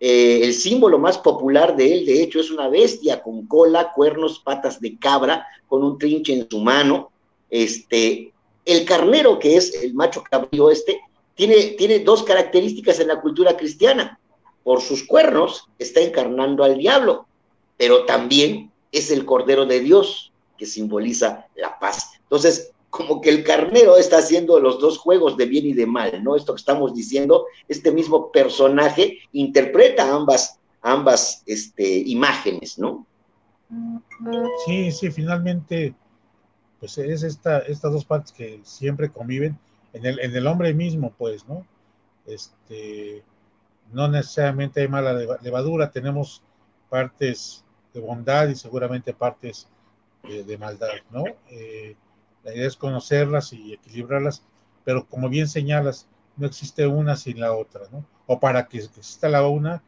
eh, 0.06 0.44
el 0.44 0.52
símbolo 0.52 0.98
más 0.98 1.16
popular 1.16 1.74
de 1.76 1.94
él, 1.94 2.04
de 2.04 2.22
hecho, 2.22 2.38
es 2.38 2.50
una 2.50 2.68
bestia 2.68 3.22
con 3.22 3.46
cola, 3.46 3.90
cuernos, 3.94 4.38
patas 4.38 4.78
de 4.78 4.98
cabra, 4.98 5.46
con 5.66 5.82
un 5.82 5.96
trinche 5.96 6.34
en 6.34 6.46
su 6.46 6.60
mano. 6.60 7.10
Este, 7.48 8.30
el 8.66 8.84
carnero, 8.84 9.38
que 9.38 9.56
es 9.56 9.72
el 9.82 9.94
macho 9.94 10.22
cabrío 10.22 10.70
este, 10.70 11.00
tiene, 11.34 11.56
tiene 11.78 12.00
dos 12.00 12.22
características 12.22 13.00
en 13.00 13.08
la 13.08 13.22
cultura 13.22 13.56
cristiana. 13.56 14.20
Por 14.62 14.82
sus 14.82 15.06
cuernos 15.06 15.70
está 15.78 16.02
encarnando 16.02 16.64
al 16.64 16.76
diablo, 16.76 17.26
pero 17.78 18.04
también 18.04 18.70
es 18.92 19.10
el 19.10 19.24
Cordero 19.24 19.64
de 19.64 19.80
Dios, 19.80 20.32
que 20.58 20.66
simboliza 20.66 21.46
la 21.54 21.78
paz. 21.78 22.10
Entonces, 22.24 22.73
como 22.94 23.20
que 23.20 23.28
el 23.28 23.42
carnero 23.42 23.96
está 23.96 24.18
haciendo 24.18 24.60
los 24.60 24.78
dos 24.78 24.98
juegos 24.98 25.36
de 25.36 25.46
bien 25.46 25.66
y 25.66 25.72
de 25.72 25.84
mal, 25.84 26.22
¿no? 26.22 26.36
Esto 26.36 26.54
que 26.54 26.60
estamos 26.60 26.94
diciendo, 26.94 27.46
este 27.66 27.90
mismo 27.90 28.30
personaje 28.30 29.18
interpreta 29.32 30.14
ambas, 30.14 30.60
ambas 30.80 31.42
este, 31.44 31.84
imágenes, 32.06 32.78
¿no? 32.78 33.04
Sí, 34.64 34.92
sí, 34.92 35.10
finalmente, 35.10 35.92
pues 36.78 36.96
es 36.98 37.24
esta, 37.24 37.58
estas 37.58 37.92
dos 37.92 38.04
partes 38.04 38.30
que 38.30 38.60
siempre 38.62 39.10
conviven 39.10 39.58
en 39.92 40.06
el, 40.06 40.20
en 40.20 40.36
el 40.36 40.46
hombre 40.46 40.72
mismo, 40.72 41.12
pues, 41.18 41.48
¿no? 41.48 41.66
Este, 42.26 43.24
no 43.92 44.06
necesariamente 44.06 44.82
hay 44.82 44.88
mala 44.88 45.38
levadura, 45.42 45.90
tenemos 45.90 46.42
partes 46.88 47.64
de 47.92 47.98
bondad 47.98 48.46
y 48.50 48.54
seguramente 48.54 49.12
partes 49.12 49.66
de, 50.22 50.58
maldad, 50.58 50.92
¿no? 51.10 51.24
Eh, 51.50 51.96
la 52.44 52.54
idea 52.54 52.66
es 52.66 52.76
conocerlas 52.76 53.52
y 53.52 53.72
equilibrarlas 53.72 54.42
pero 54.84 55.06
como 55.06 55.28
bien 55.28 55.48
señalas, 55.48 56.06
no 56.36 56.46
existe 56.46 56.86
una 56.86 57.16
sin 57.16 57.40
la 57.40 57.54
otra, 57.54 57.82
¿no? 57.90 58.04
O 58.26 58.38
para 58.38 58.68
que 58.68 58.78
exista 58.78 59.28
la 59.28 59.46
una, 59.46 59.82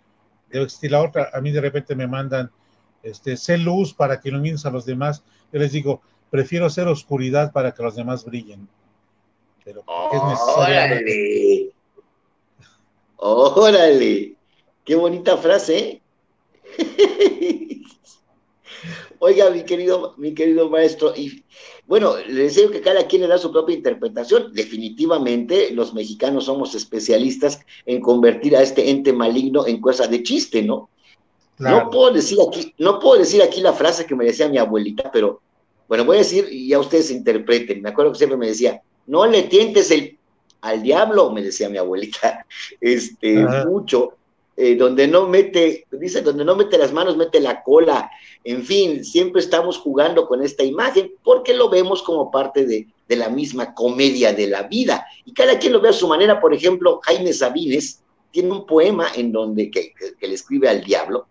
debe 0.50 0.64
existir 0.64 0.90
la 0.90 1.02
otra. 1.02 1.30
A 1.32 1.40
mí 1.40 1.50
de 1.50 1.60
repente 1.60 1.94
me 1.94 2.06
mandan, 2.06 2.50
este, 3.02 3.36
sé 3.36 3.58
luz 3.58 3.92
para 3.92 4.20
que 4.20 4.30
ilumines 4.30 4.64
a 4.64 4.70
los 4.70 4.86
demás. 4.86 5.22
Yo 5.52 5.58
les 5.58 5.72
digo, 5.72 6.00
prefiero 6.30 6.70
ser 6.70 6.88
oscuridad 6.88 7.52
para 7.52 7.72
que 7.72 7.82
los 7.82 7.94
demás 7.94 8.24
brillen. 8.24 8.68
Pero 9.64 9.80
es 10.12 10.40
¡Órale! 10.56 11.72
¡Órale! 13.16 14.36
¡Qué 14.84 14.94
bonita 14.94 15.36
frase! 15.36 15.78
¿eh? 15.78 16.02
Oiga, 19.18 19.50
mi 19.50 19.64
querido, 19.64 20.14
mi 20.18 20.34
querido 20.34 20.68
maestro, 20.70 21.14
y 21.16 21.44
bueno, 21.86 22.16
le 22.16 22.42
deseo 22.42 22.70
que 22.70 22.80
cada 22.80 23.06
quien 23.06 23.22
le 23.22 23.28
da 23.28 23.38
su 23.38 23.52
propia 23.52 23.76
interpretación. 23.76 24.52
Definitivamente, 24.52 25.70
los 25.70 25.94
mexicanos 25.94 26.46
somos 26.46 26.74
especialistas 26.74 27.60
en 27.84 28.00
convertir 28.00 28.56
a 28.56 28.62
este 28.62 28.90
ente 28.90 29.12
maligno 29.12 29.66
en 29.66 29.80
cosa 29.80 30.06
de 30.06 30.22
chiste, 30.22 30.62
¿no? 30.62 30.90
No 31.58 31.88
puedo 31.90 32.12
decir 32.12 32.38
aquí, 32.46 32.74
no 32.78 32.98
puedo 32.98 33.20
decir 33.20 33.40
aquí 33.42 33.60
la 33.60 33.72
frase 33.72 34.04
que 34.04 34.14
me 34.14 34.26
decía 34.26 34.48
mi 34.48 34.58
abuelita, 34.58 35.10
pero 35.10 35.40
bueno, 35.88 36.04
voy 36.04 36.16
a 36.16 36.18
decir 36.18 36.46
y 36.50 36.68
ya 36.68 36.78
ustedes 36.78 37.10
interpreten. 37.10 37.80
Me 37.80 37.88
acuerdo 37.88 38.12
que 38.12 38.18
siempre 38.18 38.36
me 38.36 38.48
decía, 38.48 38.82
no 39.06 39.24
le 39.26 39.44
tientes 39.44 39.90
el 39.90 40.18
al 40.60 40.82
diablo, 40.82 41.30
me 41.30 41.42
decía 41.42 41.68
mi 41.68 41.78
abuelita, 41.78 42.44
este, 42.80 43.46
mucho, 43.66 44.14
eh, 44.58 44.74
donde 44.74 45.06
no 45.06 45.28
mete, 45.28 45.86
dice, 45.90 46.22
donde 46.22 46.42
no 46.42 46.56
mete 46.56 46.78
las 46.78 46.90
manos, 46.90 47.16
mete 47.16 47.40
la 47.40 47.62
cola. 47.62 48.10
En 48.42 48.64
fin, 48.64 49.04
siempre 49.04 49.42
estamos 49.42 49.76
jugando 49.76 50.26
con 50.26 50.42
esta 50.42 50.64
imagen 50.64 51.12
porque 51.22 51.52
lo 51.52 51.68
vemos 51.68 52.02
como 52.02 52.30
parte 52.30 52.64
de, 52.64 52.86
la 53.08 53.28
misma 53.28 53.74
comedia 53.74 54.32
de 54.32 54.46
la 54.46 54.62
vida. 54.62 55.06
Y 55.26 55.32
cada 55.32 55.58
quien 55.58 55.74
lo 55.74 55.80
ve 55.80 55.90
a 55.90 55.92
su 55.92 56.08
manera. 56.08 56.40
Por 56.40 56.54
ejemplo, 56.54 57.00
Jaime 57.04 57.32
Sabines 57.32 58.02
tiene 58.30 58.50
un 58.50 58.66
poema 58.66 59.08
en 59.14 59.30
donde 59.30 59.70
que 59.70 59.92
le 60.20 60.34
escribe 60.34 60.68
al 60.68 60.82
diablo, 60.82 61.26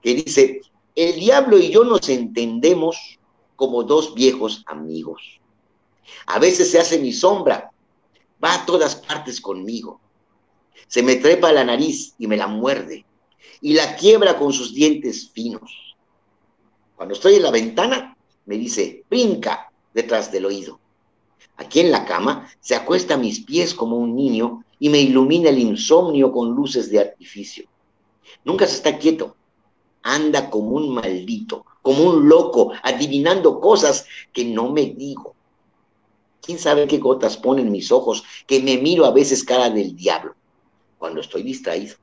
que 0.00 0.14
dice, 0.14 0.60
el 0.94 1.18
diablo 1.18 1.58
y 1.58 1.70
yo 1.70 1.84
nos 1.84 2.08
entendemos 2.08 3.18
como 3.56 3.82
dos 3.82 4.14
viejos 4.14 4.62
amigos. 4.66 5.40
A 6.26 6.38
veces 6.38 6.70
se 6.70 6.78
hace 6.78 6.98
mi 6.98 7.12
sombra, 7.12 7.72
va 8.42 8.54
a 8.54 8.66
todas 8.66 8.96
partes 8.96 9.40
conmigo 9.40 10.00
se 10.86 11.02
me 11.02 11.16
trepa 11.16 11.52
la 11.52 11.64
nariz 11.64 12.14
y 12.18 12.26
me 12.26 12.36
la 12.36 12.46
muerde 12.46 13.04
y 13.60 13.74
la 13.74 13.96
quiebra 13.96 14.38
con 14.38 14.52
sus 14.52 14.74
dientes 14.74 15.30
finos. 15.30 15.96
Cuando 16.96 17.14
estoy 17.14 17.34
en 17.34 17.42
la 17.42 17.50
ventana, 17.50 18.16
me 18.46 18.56
dice, 18.56 19.04
brinca 19.08 19.70
detrás 19.92 20.30
del 20.32 20.46
oído. 20.46 20.80
Aquí 21.56 21.80
en 21.80 21.90
la 21.90 22.04
cama 22.04 22.48
se 22.60 22.74
acuesta 22.74 23.14
a 23.14 23.18
mis 23.18 23.40
pies 23.40 23.74
como 23.74 23.96
un 23.96 24.14
niño 24.14 24.64
y 24.78 24.88
me 24.88 25.00
ilumina 25.00 25.50
el 25.50 25.58
insomnio 25.58 26.32
con 26.32 26.50
luces 26.50 26.90
de 26.90 27.00
artificio. 27.00 27.68
Nunca 28.44 28.66
se 28.66 28.76
está 28.76 28.98
quieto, 28.98 29.36
anda 30.02 30.50
como 30.50 30.70
un 30.70 30.94
maldito, 30.94 31.64
como 31.82 32.04
un 32.04 32.28
loco, 32.28 32.72
adivinando 32.82 33.60
cosas 33.60 34.06
que 34.32 34.44
no 34.44 34.70
me 34.70 34.86
digo. 34.86 35.34
¿Quién 36.40 36.58
sabe 36.58 36.86
qué 36.86 36.98
gotas 36.98 37.36
ponen 37.36 37.72
mis 37.72 37.92
ojos 37.92 38.24
que 38.46 38.60
me 38.60 38.78
miro 38.78 39.04
a 39.04 39.10
veces 39.10 39.44
cara 39.44 39.68
del 39.68 39.94
diablo? 39.96 40.34
Cuando 40.98 41.20
estoy 41.20 41.42
distraído. 41.42 41.96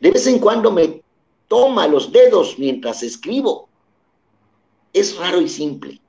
De 0.00 0.10
vez 0.10 0.26
en 0.26 0.38
cuando 0.38 0.70
me 0.70 1.02
toma 1.48 1.86
los 1.86 2.12
dedos 2.12 2.58
mientras 2.58 3.02
escribo. 3.02 3.68
Es 4.92 5.16
raro 5.16 5.40
y 5.40 5.48
simple. 5.48 6.00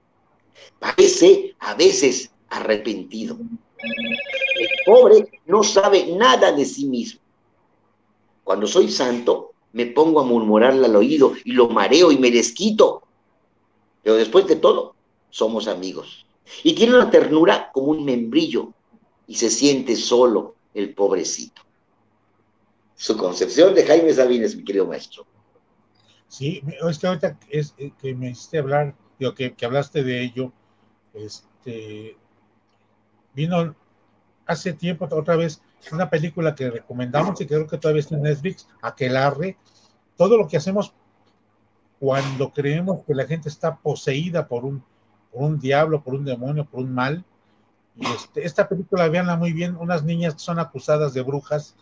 Parece 0.79 1.55
a 1.59 1.73
veces 1.73 2.31
arrepentido. 2.49 3.37
El 3.77 4.69
pobre 4.85 5.41
no 5.45 5.63
sabe 5.63 6.15
nada 6.15 6.51
de 6.51 6.65
sí 6.65 6.85
mismo. 6.85 7.19
Cuando 8.43 8.67
soy 8.67 8.91
santo, 8.91 9.53
me 9.73 9.87
pongo 9.87 10.19
a 10.19 10.23
murmurarle 10.23 10.85
al 10.85 10.95
oído 10.95 11.33
y 11.43 11.51
lo 11.51 11.67
mareo 11.69 12.11
y 12.11 12.17
me 12.17 12.31
desquito. 12.31 13.03
Pero 14.03 14.15
después 14.15 14.47
de 14.47 14.55
todo, 14.55 14.95
somos 15.29 15.67
amigos. 15.67 16.25
Y 16.63 16.73
tiene 16.73 16.95
una 16.95 17.09
ternura 17.09 17.71
como 17.73 17.87
un 17.87 18.05
membrillo 18.05 18.71
y 19.27 19.35
se 19.35 19.49
siente 19.49 19.95
solo 19.95 20.55
el 20.73 20.93
pobrecito 20.93 21.64
su 22.95 23.17
concepción 23.17 23.73
de 23.75 23.85
Jaime 23.85 24.13
Sabines, 24.13 24.55
mi 24.55 24.63
querido 24.63 24.87
maestro. 24.87 25.25
Sí, 26.27 26.63
es 26.89 26.99
que 26.99 27.07
ahorita 27.07 27.37
es, 27.49 27.75
eh, 27.77 27.91
que 27.99 28.15
me 28.15 28.31
hiciste 28.31 28.57
hablar, 28.57 28.95
digo, 29.19 29.33
que, 29.33 29.53
que 29.53 29.65
hablaste 29.65 30.03
de 30.03 30.23
ello, 30.23 30.51
este, 31.13 32.17
vino 33.33 33.75
hace 34.45 34.73
tiempo 34.73 35.07
otra 35.11 35.35
vez 35.35 35.61
una 35.91 36.09
película 36.09 36.55
que 36.55 36.69
recomendamos 36.69 37.39
y 37.41 37.45
creo 37.45 37.67
que 37.67 37.77
todavía 37.77 37.99
está 37.99 38.15
en 38.15 38.23
Netflix, 38.23 38.67
Aquelarre, 38.81 39.57
todo 40.17 40.37
lo 40.37 40.47
que 40.47 40.57
hacemos 40.57 40.93
cuando 41.99 42.51
creemos 42.51 43.03
que 43.05 43.13
la 43.13 43.25
gente 43.25 43.49
está 43.49 43.77
poseída 43.77 44.47
por 44.47 44.65
un, 44.65 44.83
un 45.31 45.59
diablo, 45.59 46.03
por 46.03 46.15
un 46.15 46.25
demonio, 46.25 46.65
por 46.65 46.81
un 46.81 46.93
mal. 46.93 47.23
Y 47.95 48.05
este, 48.07 48.45
esta 48.45 48.67
película, 48.67 49.07
veanla 49.07 49.37
muy 49.37 49.53
bien, 49.53 49.77
unas 49.77 50.03
niñas 50.03 50.33
que 50.33 50.39
son 50.39 50.59
acusadas 50.59 51.13
de 51.13 51.21
brujas 51.21 51.75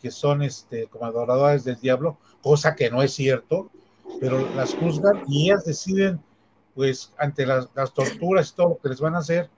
que 0.00 0.10
son 0.10 0.42
este, 0.42 0.86
como 0.86 1.06
adoradores 1.06 1.64
del 1.64 1.80
diablo, 1.80 2.18
cosa 2.42 2.74
que 2.74 2.90
no 2.90 3.02
es 3.02 3.12
cierto, 3.12 3.70
pero 4.20 4.46
las 4.54 4.74
juzgan 4.74 5.22
y 5.28 5.50
ellas 5.50 5.64
deciden, 5.64 6.20
pues, 6.74 7.12
ante 7.18 7.46
las, 7.46 7.68
torturas 7.94 8.50
y 8.50 8.54
todo 8.54 8.68
lo 8.70 8.78
que 8.78 8.88
les 8.88 9.00
van 9.00 9.14
a 9.14 9.18
hacer, 9.18 9.50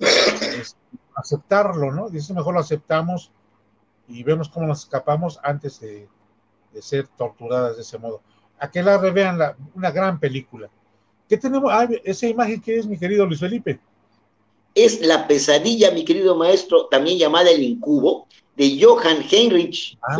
aceptarlo, 1.14 1.92
¿no? 1.92 2.08
Dice, 2.08 2.34
mejor 2.34 2.54
lo 2.54 2.60
aceptamos 2.60 3.30
y 4.08 4.22
vemos 4.22 4.48
cómo 4.48 4.66
nos 4.66 4.84
escapamos 4.84 5.38
antes 5.42 5.80
de, 5.80 6.08
ser 6.80 7.06
torturadas 7.16 7.76
de 7.76 7.82
ese 7.82 7.98
modo. 7.98 8.20
Aquella 8.58 8.98
vean 8.98 9.38
la, 9.38 9.56
una 9.74 9.90
gran 9.90 10.18
película. 10.18 10.68
¿Qué 11.28 11.38
tenemos? 11.38 11.70
Ah, 11.72 11.88
esa 12.04 12.26
imagen 12.26 12.60
que 12.60 12.78
es, 12.78 12.86
mi 12.86 12.98
querido 12.98 13.26
Luis 13.26 13.40
Felipe. 13.40 13.78
Es 14.74 15.00
la 15.00 15.28
pesadilla, 15.28 15.90
mi 15.90 16.04
querido 16.04 16.34
maestro, 16.34 16.86
también 16.86 17.18
llamada 17.18 17.50
el 17.50 17.62
incubo, 17.62 18.26
de 18.56 18.78
Johann 18.80 19.24
Heinrich 19.30 19.98
ah. 20.02 20.16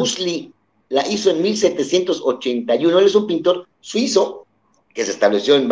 La 0.91 1.07
hizo 1.09 1.31
en 1.31 1.43
1781. 1.43 2.99
Él 2.99 3.07
es 3.07 3.15
un 3.15 3.27
pintor 3.27 3.67
suizo 3.81 4.45
que 4.95 5.05
se 5.05 5.11
estableció 5.11 5.57
en, 5.57 5.69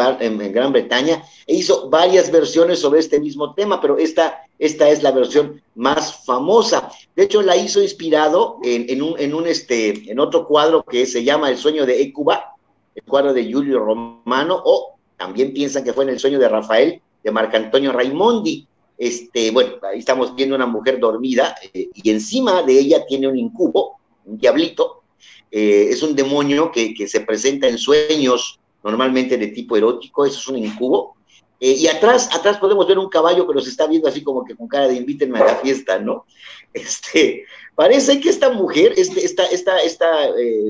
Gran 0.53 0.73
Bretaña 0.73 1.23
e 1.47 1.55
hizo 1.55 1.89
varias 1.89 2.33
versiones 2.33 2.81
sobre 2.81 2.99
este 2.99 3.21
mismo 3.21 3.55
tema, 3.55 3.81
pero 3.81 3.97
esta, 3.97 4.43
esta 4.59 4.89
es 4.91 5.03
la 5.03 5.13
versión 5.13 5.63
más 5.77 6.25
famosa. 6.25 6.91
De 7.15 7.23
hecho, 7.23 7.41
la 7.41 7.57
hizo 7.57 7.81
inspirado 7.81 8.59
en, 8.65 9.01
un, 9.01 9.15
en, 9.19 9.33
un, 9.33 9.47
este, 9.47 10.11
en 10.11 10.19
otro 10.19 10.47
cuadro 10.49 10.83
que 10.83 11.07
se 11.07 11.23
llama 11.23 11.51
El 11.51 11.57
sueño 11.57 11.87
de 11.87 12.03
Écuba, 12.03 12.57
el 12.97 13.05
cuadro 13.05 13.33
de 13.33 13.51
Julio 13.51 13.79
Romano, 13.79 14.61
o 14.65 14.97
también 15.17 15.53
piensan 15.55 15.85
que 15.85 15.93
fue 15.93 16.03
en 16.03 16.11
El 16.11 16.19
sueño 16.19 16.41
de 16.41 16.49
Rafael, 16.49 17.01
de 17.23 17.31
Marcantonio 17.31 17.93
Raimondi. 17.93 18.67
Este, 19.03 19.51
bueno, 19.51 19.73
ahí 19.83 19.99
estamos 19.99 20.33
viendo 20.37 20.55
una 20.55 20.67
mujer 20.67 21.01
dormida 21.01 21.57
eh, 21.75 21.89
y 21.93 22.09
encima 22.09 22.63
de 22.63 22.79
ella 22.79 23.05
tiene 23.05 23.27
un 23.27 23.37
incubo, 23.37 23.99
un 24.25 24.39
diablito, 24.39 25.03
eh, 25.51 25.89
es 25.91 26.05
un 26.05 26.15
demonio 26.15 26.71
que, 26.71 26.95
se 27.09 27.23
presenta 27.23 27.67
en 27.67 27.79
sueños 27.79 28.61
normalmente 28.85 29.37
de 29.37 29.49
tipo 29.49 29.77
erótico, 29.77 30.25
eso 30.25 30.39
es 30.39 30.47
un 30.47 30.59
incubo. 30.59 31.17
Eh, 31.59 31.73
y 31.79 31.89
atrás, 31.89 32.29
atrás 32.33 32.59
podemos 32.59 32.87
ver 32.87 32.97
un 32.97 33.09
caballo 33.09 33.45
que 33.45 33.55
nos 33.55 33.67
está 33.67 33.89
viendo 33.89 34.07
así 34.07 34.23
como 34.23 34.45
que 34.45 34.55
con 34.55 34.69
cara 34.69 34.87
de 34.87 34.95
invítenme 34.95 35.41
a 35.41 35.47
la 35.47 35.57
fiesta, 35.57 35.99
¿no? 35.99 36.25
Este, 36.73 37.45
parece 37.75 38.21
que 38.21 38.29
esta 38.29 38.51
mujer, 38.51 38.95
este, 38.97 39.25
esta, 39.25 39.47
esta, 39.47 39.83
esta 39.83 40.29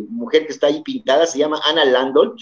mujer 0.09 0.47
que 0.47 0.55
está 0.55 0.69
ahí 0.69 0.81
pintada 0.83 1.27
se 1.27 1.39
llama 1.39 1.61
Ana 1.65 1.85
Landolt, 1.85 2.41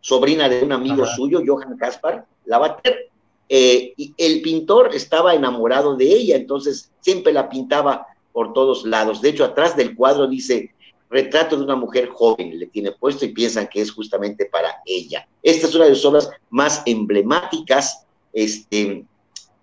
sobrina 0.00 0.48
de 0.48 0.64
un 0.64 0.72
amigo 0.72 1.06
suyo, 1.06 1.40
Johann 1.46 1.78
Kaspar 1.78 2.26
Lavater, 2.46 3.09
eh, 3.52 3.94
el 4.16 4.42
pintor 4.42 4.94
estaba 4.94 5.34
enamorado 5.34 5.96
de 5.96 6.04
ella, 6.04 6.36
entonces 6.36 6.92
siempre 7.00 7.32
la 7.32 7.48
pintaba 7.48 8.06
por 8.32 8.52
todos 8.52 8.86
lados. 8.86 9.20
De 9.20 9.30
hecho, 9.30 9.44
atrás 9.44 9.76
del 9.76 9.96
cuadro 9.96 10.28
dice 10.28 10.72
retrato 11.10 11.56
de 11.56 11.64
una 11.64 11.74
mujer 11.74 12.08
joven, 12.10 12.60
le 12.60 12.66
tiene 12.66 12.92
puesto 12.92 13.24
y 13.24 13.32
piensan 13.32 13.66
que 13.66 13.80
es 13.80 13.90
justamente 13.90 14.46
para 14.46 14.76
ella. 14.86 15.26
Esta 15.42 15.66
es 15.66 15.74
una 15.74 15.86
de 15.86 15.96
sus 15.96 16.04
obras 16.04 16.30
más 16.48 16.82
emblemáticas. 16.86 18.06
Este, 18.32 19.04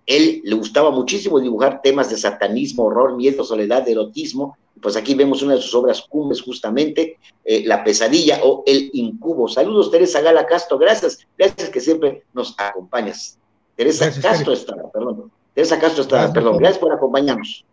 él 0.04 0.42
le 0.44 0.54
gustaba 0.54 0.90
muchísimo 0.90 1.40
dibujar 1.40 1.80
temas 1.80 2.10
de 2.10 2.18
satanismo, 2.18 2.84
horror, 2.84 3.16
miedo, 3.16 3.42
soledad, 3.42 3.88
erotismo. 3.88 4.58
Pues 4.82 4.96
aquí 4.96 5.14
vemos 5.14 5.42
una 5.42 5.54
de 5.54 5.62
sus 5.62 5.74
obras 5.74 6.02
cumbres, 6.02 6.42
justamente, 6.42 7.18
eh, 7.42 7.64
La 7.64 7.82
pesadilla 7.82 8.40
o 8.44 8.62
El 8.66 8.90
incubo. 8.92 9.48
Saludos, 9.48 9.90
Teresa 9.90 10.20
Gala 10.20 10.44
Castro. 10.44 10.76
Gracias, 10.76 11.26
gracias 11.38 11.70
que 11.70 11.80
siempre 11.80 12.24
nos 12.34 12.54
acompañas. 12.58 13.37
Teresa 13.78 14.10
Castro 14.20 14.52
Estrada, 14.52 14.90
perdón. 14.92 15.30
Teresa 15.54 15.78
Castro 15.78 16.02
Estrada, 16.02 16.32
perdón. 16.32 16.58
Gracias 16.58 16.80
por 16.80 16.92
acompañarnos. 16.92 17.64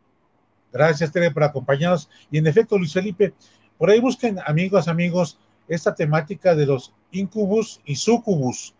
Gracias, 0.71 1.11
Tere, 1.11 1.31
por 1.31 1.43
acompañarnos. 1.43 2.07
Y 2.29 2.37
en 2.37 2.45
efecto, 2.45 2.77
Luis 2.77 2.93
Felipe, 2.93 3.33
por 3.79 3.89
ahí 3.89 3.99
busquen, 3.99 4.37
amigos, 4.45 4.87
amigos, 4.87 5.39
esta 5.67 5.95
temática 5.95 6.53
de 6.53 6.67
los 6.67 6.93
incubus 7.09 7.81
y 7.85 7.95
sucubus, 7.95 8.75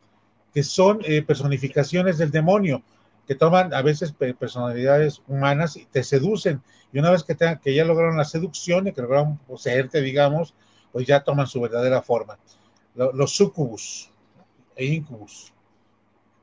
que 0.54 0.62
son 0.62 1.00
eh, 1.04 1.24
personificaciones 1.24 2.20
del 2.20 2.30
demonio. 2.30 2.84
que 3.28 3.34
toman 3.34 3.74
a 3.74 3.82
veces 3.82 4.12
personalidades 4.12 5.24
humanas 5.28 5.78
y 5.78 5.86
te 5.86 6.04
seducen. 6.04 6.62
Y 6.94 7.00
una 7.00 7.10
vez 7.10 7.24
que, 7.24 7.36
que 7.36 7.74
ya 7.74 7.84
lograron 7.84 8.18
la 8.18 8.24
seducción 8.24 8.88
y 8.88 8.92
que 8.92 9.02
lograron 9.02 9.40
poseerte, 9.48 10.00
digamos, 10.04 10.54
pues 10.92 11.08
ya 11.08 11.24
toman 11.24 11.48
su 11.48 11.60
verdadera 11.60 12.04
forma. 12.04 12.38
Los, 12.94 13.36
sucubus 13.36 14.12
e 14.76 14.86
incubus. 14.86 15.55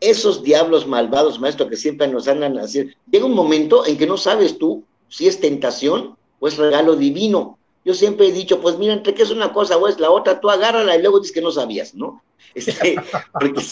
Esos 0.03 0.43
diablos 0.43 0.87
malvados, 0.87 1.39
maestro, 1.39 1.69
que 1.69 1.77
siempre 1.77 2.09
nos 2.09 2.27
andan 2.27 2.59
a 2.59 2.63
decir, 2.63 2.97
llega 3.11 3.25
un 3.25 3.35
momento 3.35 3.87
en 3.87 3.97
que 3.97 4.07
no 4.07 4.17
sabes 4.17 4.59
tú 4.59 4.83
si 5.09 5.29
es 5.29 5.41
tentación 5.41 6.17
o 6.41 6.49
es 6.49 6.57
regalo 6.57 6.97
divino. 6.97 7.59
Yo 7.85 7.95
siempre 7.95 8.27
he 8.27 8.33
dicho, 8.33 8.61
pues 8.61 8.77
mira, 8.79 8.95
entre 8.95 9.15
qué 9.15 9.23
es 9.23 9.31
una 9.31 9.53
cosa 9.53 9.77
o 9.77 9.87
es 9.87 10.01
la 10.01 10.11
otra, 10.11 10.41
tú 10.41 10.51
agárrala 10.51 10.97
y 10.97 11.03
luego 11.03 11.21
dices 11.21 11.33
que 11.33 11.41
no 11.41 11.53
sabías, 11.53 11.95
¿no? 11.95 12.21
Este, 12.55 12.97
porque 13.33 13.63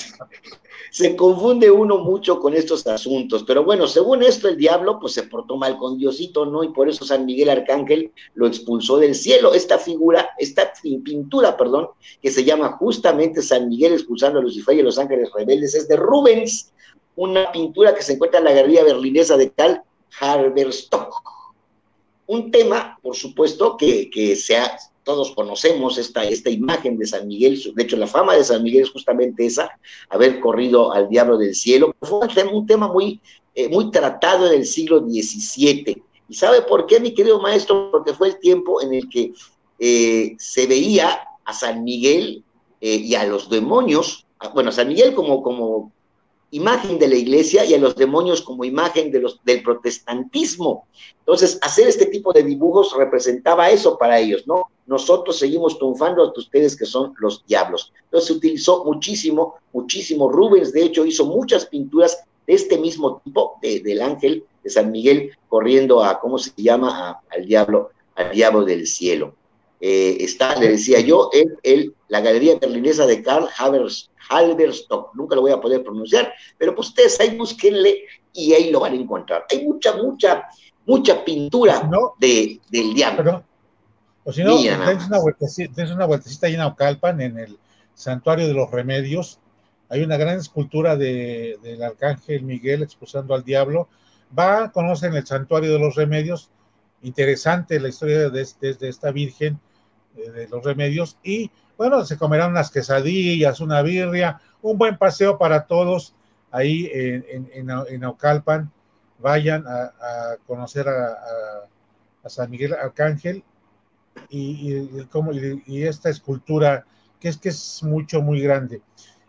se, 0.91 1.17
confunde 1.17 1.71
uno 1.71 1.99
mucho 1.99 2.41
con 2.41 2.55
estos 2.55 2.87
asuntos. 2.87 3.45
Pero 3.45 3.65
bueno, 3.65 3.87
según 3.87 4.23
esto, 4.23 4.49
el 4.49 4.57
diablo 4.57 4.99
pues 5.01 5.15
se 5.15 5.25
portó 5.25 5.57
mal 5.57 5.79
con 5.79 5.99
Diosito, 5.99 6.47
¿no? 6.47 6.65
Y 6.65 6.69
por 6.69 6.89
eso 6.89 7.05
San 7.05 7.27
Miguel 7.27 7.51
Arcángel 7.51 8.13
lo 8.35 8.47
expulsó 8.47 8.99
del 8.99 9.15
cielo. 9.15 9.55
Esta 9.55 9.79
figura, 9.79 10.31
esta 10.39 10.73
pintura, 10.83 11.57
perdón, 11.57 11.89
que 12.21 12.31
se 12.31 12.45
llama 12.45 12.73
justamente 12.73 13.43
San 13.43 13.69
Miguel 13.69 13.93
expulsando 13.93 14.39
a 14.39 14.43
Lucifer 14.43 14.77
y 14.77 14.81
a 14.81 14.85
los 14.85 14.99
ángeles 14.99 15.31
rebeldes, 15.33 15.75
es 15.75 15.89
de 15.89 15.97
Rubens, 15.97 16.73
una 17.17 17.51
pintura 17.53 17.95
que 17.95 18.03
se 18.03 18.15
encuentra 18.15 18.39
en 18.39 18.47
la 18.47 18.53
galería 18.53 18.85
berlinesa 18.85 19.37
de 19.37 19.51
Karl 19.51 19.83
Harberstock 20.21 21.41
un 22.31 22.53
tema, 22.53 22.97
por 23.03 23.17
supuesto, 23.17 23.77
que, 23.77 24.09
que 24.09 24.37
sea, 24.37 24.79
todos 25.05 25.33
conocemos 25.33 25.99
esta, 25.99 26.25
esta 26.25 26.51
imagen 26.51 26.99
de 26.99 27.07
San 27.07 27.27
Miguel, 27.27 27.61
de 27.75 27.83
hecho 27.83 27.97
la 27.97 28.07
fama 28.07 28.35
de 28.35 28.45
San 28.45 28.63
Miguel 28.63 28.83
es 28.85 28.91
justamente 28.91 29.47
esa, 29.47 29.71
haber 30.09 30.41
corrido 30.41 30.93
al 30.93 31.09
diablo 31.09 31.39
del 31.39 31.55
cielo, 31.55 31.95
fue 32.03 32.21
un 32.53 32.67
tema 32.67 32.89
muy, 32.89 33.21
eh, 33.55 33.69
muy 33.69 33.91
tratado 33.91 34.47
en 34.47 34.61
el 34.61 34.67
siglo 34.67 35.01
XVII. 35.01 36.03
¿Y 36.29 36.35
sabe 36.35 36.63
por 36.63 36.87
qué, 36.87 37.01
mi 37.01 37.13
querido 37.13 37.41
maestro? 37.41 37.91
Porque 37.91 38.15
fue 38.15 38.29
el 38.29 38.39
tiempo 38.39 38.81
en 38.81 38.95
el 38.95 39.09
que 39.09 39.33
eh, 39.79 40.37
se 40.39 40.67
veía 40.67 41.21
a 41.45 41.53
San 41.53 41.83
Miguel 41.83 42.45
eh, 42.81 42.95
y 42.95 43.15
a 43.15 43.25
los 43.25 43.51
demonios, 43.51 44.27
bueno, 44.55 44.71
San 44.71 44.89
Miguel 44.89 45.15
como, 45.15 45.43
como 45.43 45.93
imagen 46.51 46.99
de 46.99 47.09
la 47.09 47.17
iglesia 47.17 47.65
y 47.65 47.75
a 47.75 47.79
los 47.79 47.95
demonios 47.95 48.43
como 48.43 48.65
imagen 48.65 49.11
de 49.11 49.21
los, 49.21 49.41
del 49.45 49.63
protestantismo. 49.63 50.87
Entonces, 51.21 51.59
hacer 51.63 51.89
este 51.89 52.07
tipo 52.07 52.33
de 52.33 52.43
dibujos 52.43 52.95
representaba 52.97 53.71
eso 53.71 53.97
para 53.97 54.19
ellos, 54.19 54.47
¿no? 54.47 54.65
Nosotros 54.87 55.39
seguimos 55.39 55.79
triunfando 55.79 56.25
a 56.25 56.33
ustedes 56.37 56.77
que 56.77 56.87
son 56.87 57.15
los 57.21 57.45
diablos. 57.47 57.93
Entonces, 58.05 58.29
se 58.29 58.33
utilizó 58.35 58.85
muchísimo, 58.85 59.55
muchísimo. 59.73 60.29
Rubens, 60.31 60.73
de 60.73 60.85
hecho, 60.85 61.07
hizo 61.07 61.25
muchas 61.25 61.67
pinturas 61.67 62.25
de 62.47 62.55
este 62.55 62.79
mismo 62.79 63.21
tipo, 63.25 63.59
del 63.63 64.03
ángel 64.03 64.45
de 64.65 64.71
San 64.71 64.91
Miguel 64.91 65.31
corriendo 65.49 66.03
a, 66.03 66.19
¿cómo 66.19 66.39
se 66.39 66.51
llama?, 66.57 67.21
al 67.31 67.47
diablo, 67.47 67.91
al 68.17 68.33
diablo 68.33 68.65
del 68.65 68.87
cielo. 68.87 69.35
Eh, 69.81 70.19
está, 70.21 70.57
le 70.57 70.69
decía 70.69 71.01
yo, 71.01 71.31
en 71.33 71.57
el, 71.63 71.95
la 72.09 72.21
galería 72.21 72.59
berlinesa 72.59 73.07
de 73.07 73.23
Karl 73.23 73.49
Havers, 73.57 74.11
Halberstock, 74.29 75.15
nunca 75.15 75.35
lo 75.35 75.41
voy 75.41 75.53
a 75.53 75.61
poder 75.61 75.83
pronunciar, 75.83 76.33
pero 76.59 76.75
pues 76.75 76.89
ustedes 76.89 77.19
ahí 77.19 77.37
búsquenle 77.37 78.03
y 78.35 78.53
ahí 78.53 78.71
lo 78.71 78.81
van 78.81 78.93
a 78.93 78.97
encontrar. 78.97 79.47
Hay 79.51 79.65
mucha, 79.65 79.97
mucha, 79.97 80.45
mucha 80.85 81.25
pintura 81.25 81.89
de, 82.19 82.61
del 82.71 82.93
diablo. 82.93 83.43
o 84.23 84.33
si 84.33 84.45
no, 84.45 84.59
tienes 84.59 85.07
una, 85.07 85.19
vueltecita, 85.19 85.83
una 85.95 86.05
vueltecita 86.05 86.47
ahí 86.47 86.55
en 86.55 86.61
Aucalpan, 86.61 87.21
en 87.23 87.39
el 87.39 87.59
Santuario 87.95 88.47
de 88.47 88.55
los 88.55 88.71
Remedios, 88.71 89.41
hay 89.89 90.03
una 90.03 90.19
gran 90.19 90.39
escultura 90.39 90.95
de, 90.95 91.59
del 91.63 91.83
Arcángel 91.83 92.43
Miguel 92.43 92.83
expulsando 92.83 93.35
al 93.35 93.43
diablo. 93.43 93.89
Va, 94.39 94.71
conocen 94.71 95.15
el 95.15 95.27
Santuario 95.27 95.73
de 95.73 95.81
los 95.81 95.97
Remedios, 95.97 96.51
interesante 97.03 97.81
la 97.81 97.89
historia 97.89 98.29
de, 98.29 98.47
de 98.61 98.89
esta 98.89 99.11
Virgen 99.11 99.59
eh, 100.17 100.31
de 100.31 100.49
los 100.49 100.65
remedios 100.65 101.19
y 101.23 101.51
bueno, 101.77 102.05
se 102.05 102.19
comerán 102.19 102.51
unas 102.51 102.71
quesadillas, 102.71 103.61
una 103.61 103.81
birria, 103.81 104.39
un 104.61 104.77
buen 104.77 104.99
paseo 104.99 105.39
para 105.39 105.67
todos 105.67 106.15
ahí 106.51 106.91
en, 106.93 107.49
en, 107.55 107.71
en 107.89 108.05
Aucalpan. 108.05 108.71
Vayan 109.19 109.65
a, 109.67 110.37
conocer 110.47 110.87
a, 110.89 112.29
San 112.29 112.51
Miguel 112.51 112.75
Arcángel 112.75 113.43
y, 114.29 114.73
y, 114.73 115.63
y, 115.67 115.83
esta 115.85 116.11
escultura 116.11 116.85
que 117.19 117.29
es 117.29 117.39
que 117.39 117.49
es 117.49 117.83
mucho, 117.83 118.21
muy 118.21 118.43
grande. 118.43 118.83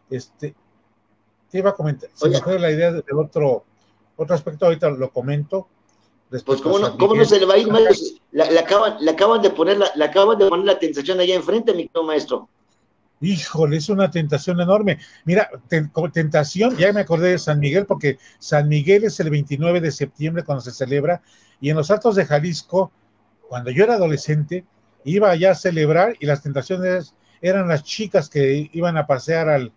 Este, 0.09 0.53
te 1.49 1.57
iba 1.57 1.69
a 1.69 1.75
comentar, 1.75 2.09
se 2.13 2.27
me 2.27 2.39
fue 2.41 2.59
la 2.59 2.69
idea 2.69 2.91
del 2.91 3.03
otro, 3.17 3.63
otro 4.17 4.35
aspecto, 4.35 4.65
ahorita 4.65 4.89
lo 4.89 5.09
comento, 5.11 5.69
pues 6.45 6.61
cómo 6.61 6.79
no, 6.79 6.97
cómo 6.97 7.13
no 7.15 7.25
se 7.25 7.39
le 7.39 7.45
va 7.45 7.55
a 7.55 7.57
ir, 7.57 7.67
maestro. 7.67 8.17
La, 8.31 8.45
acaban, 8.61 9.07
acaban 9.07 9.41
de 9.41 9.49
poner 9.49 9.77
la, 9.77 9.91
acaban 10.05 10.37
de 10.37 10.47
poner 10.47 10.65
la 10.65 10.79
tentación 10.79 11.19
allá 11.19 11.35
enfrente, 11.35 11.73
mi 11.73 11.89
maestro. 12.05 12.47
Híjole, 13.19 13.77
es 13.77 13.89
una 13.89 14.09
tentación 14.09 14.61
enorme. 14.61 14.97
Mira, 15.25 15.49
tentación, 16.13 16.77
ya 16.77 16.93
me 16.93 17.01
acordé 17.01 17.31
de 17.31 17.37
San 17.37 17.59
Miguel, 17.59 17.85
porque 17.85 18.17
San 18.39 18.69
Miguel 18.69 19.03
es 19.03 19.19
el 19.19 19.29
29 19.29 19.81
de 19.81 19.91
septiembre 19.91 20.43
cuando 20.43 20.61
se 20.61 20.71
celebra, 20.71 21.21
y 21.59 21.69
en 21.69 21.75
los 21.75 21.91
Altos 21.91 22.15
de 22.15 22.25
Jalisco, 22.25 22.91
cuando 23.49 23.69
yo 23.69 23.83
era 23.83 23.95
adolescente, 23.95 24.63
iba 25.03 25.29
allá 25.29 25.51
a 25.51 25.55
celebrar 25.55 26.15
y 26.19 26.25
las 26.25 26.41
tentaciones 26.41 27.13
eran 27.41 27.67
las 27.67 27.83
chicas 27.83 28.29
que 28.29 28.69
iban 28.71 28.97
a 28.97 29.05
pasear 29.05 29.49
al, 29.49 29.73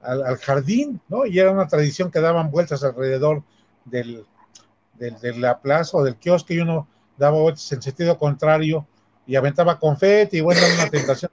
al 0.00 0.36
jardín, 0.38 1.00
¿no? 1.08 1.26
Y 1.26 1.38
era 1.38 1.52
una 1.52 1.68
tradición 1.68 2.10
que 2.10 2.20
daban 2.20 2.50
vueltas 2.50 2.82
alrededor 2.82 3.44
del, 3.84 4.26
de, 4.94 5.34
la 5.38 5.60
plaza 5.60 5.96
o 5.96 6.04
del 6.04 6.16
kiosque 6.16 6.54
y 6.54 6.58
uno 6.58 6.86
daba 7.16 7.40
vueltas 7.40 7.70
en 7.72 7.82
sentido 7.82 8.18
contrario 8.18 8.86
y 9.26 9.36
aventaba 9.36 9.78
confeti 9.78 10.38
y 10.38 10.40
bueno, 10.40 10.60
una 10.74 10.88
tentación 10.90 11.30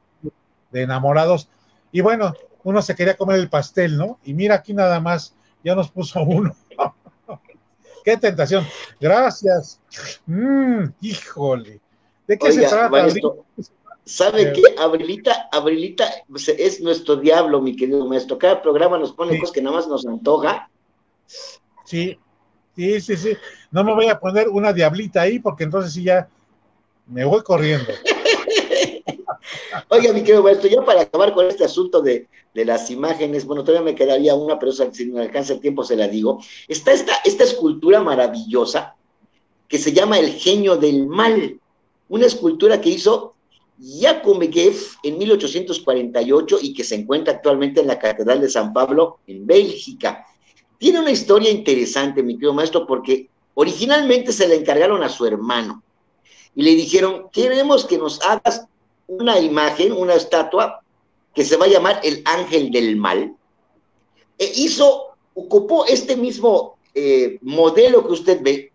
de 0.72 0.82
enamorados. 0.82 1.50
Y 1.91 2.02
bueno, 2.02 2.34
uno 2.63 2.82
se 2.82 2.95
quería 2.95 3.17
comer 3.17 3.39
el 3.39 3.50
pastel, 3.50 3.98
¿no? 3.98 4.19
Y 4.24 4.34
mira 4.34 4.56
aquí 4.56 4.74
nada 4.74 5.00
más, 5.00 5.34
ya 5.63 5.76
nos 5.76 5.89
puso 5.89 6.22
uno. 6.24 6.56
¡Qué 8.04 8.17
tentación! 8.17 8.65
Gracias. 9.00 9.82
Mm, 10.26 10.86
híjole. 11.02 11.80
¿De 12.28 12.38
qué 12.38 12.52
se 12.52 12.67
trata? 12.67 13.08
¿Sabe 14.06 14.41
eh, 14.41 14.54
qué? 14.54 14.82
Abrilita, 14.82 15.50
Abrilita 15.52 16.06
es 16.58 16.82
nuestro 16.82 17.17
diablo, 17.17 17.62
mi 17.62 17.76
querido 17.76 18.08
maestro. 18.08 18.39
Cada 18.39 18.62
programa 18.62 18.98
nos 18.98 19.13
pone 19.13 19.39
cosas 19.39 19.54
que 19.54 19.62
nada 19.62 19.76
más 19.76 19.88
nos 19.88 20.06
antoja. 20.06 20.69
Sí, 21.86 22.17
Sí, 22.80 23.02
sí, 23.02 23.18
sí. 23.18 23.38
No 23.72 23.84
me 23.84 23.94
voy 23.94 24.08
a 24.08 24.18
poner 24.18 24.48
una 24.48 24.72
diablita 24.72 25.20
ahí 25.20 25.39
porque 25.39 25.65
entonces 25.65 25.92
sí 25.92 26.04
ya 26.04 26.30
me 27.08 27.26
voy 27.26 27.42
corriendo. 27.42 27.92
Oiga, 29.89 30.13
mi 30.13 30.22
querido 30.22 30.42
maestro, 30.42 30.70
ya 30.70 30.86
para 30.86 31.02
acabar 31.02 31.34
con 31.34 31.46
este 31.46 31.65
asunto 31.65 32.02
de, 32.02 32.30
las 32.54 32.89
imágenes, 32.89 33.44
bueno, 33.44 33.65
todavía 33.65 33.84
me 33.84 33.96
quedaría 33.96 34.34
una, 34.34 34.58
pero 34.58 34.72
si 34.72 35.08
me 35.08 35.20
alcanza 35.20 35.52
el 35.52 35.60
tiempo 35.60 35.84
se 35.84 35.98
la 35.98 36.08
digo. 36.08 36.42
Está 36.70 36.94
esta, 36.94 37.15
esta 37.26 37.44
escultura 37.44 38.02
maravillosa 38.02 38.96
que 39.68 39.78
se 39.78 39.92
llama 39.92 40.18
El 40.18 40.32
genio 40.32 40.78
del 40.78 41.06
mal, 41.06 41.60
una 42.08 42.27
escultura 42.27 42.80
que 42.80 42.92
hizo 42.92 43.36
Jakub 43.77 44.42
en 44.42 45.17
1848 45.17 46.60
y 46.62 46.73
que 46.73 46.86
se 46.86 46.96
encuentra 46.96 47.34
actualmente 47.34 47.82
en 47.82 47.88
la 47.88 48.00
Catedral 48.00 48.40
de 48.40 48.48
San 48.48 48.71
Pablo 48.71 49.19
en 49.27 49.46
Bélgica. 49.46 50.25
Tiene 50.80 51.00
una 51.00 51.12
historia 51.12 51.52
interesante, 51.52 52.23
mi 52.23 52.34
querido 52.34 52.54
maestro, 52.54 52.88
porque 52.88 53.30
originalmente 53.54 54.32
se 54.34 54.48
le 54.48 54.56
encargaron 54.56 55.04
a 55.04 55.10
su 55.10 55.25
hermano 55.25 55.84
y 56.56 56.63
le 56.63 56.71
dijeron, 56.71 57.27
queremos 57.32 57.86
que 57.86 57.98
nos 57.98 58.21
hagas 58.21 58.65
una 59.06 59.40
imagen, 59.40 59.92
una 59.92 60.15
estatua 60.15 60.82
que 61.36 61.44
se 61.44 61.58
va 61.58 61.65
a 61.65 61.69
llamar 61.69 62.00
el 62.04 62.21
ángel 62.25 62.71
del 62.71 62.96
mal. 62.96 63.36
E 64.38 64.52
hizo, 64.56 65.15
ocupó 65.34 65.86
este 65.86 66.15
mismo 66.15 66.77
eh, 66.96 67.38
modelo 67.42 68.08
que 68.08 68.13
usted 68.13 68.42
ve, 68.42 68.71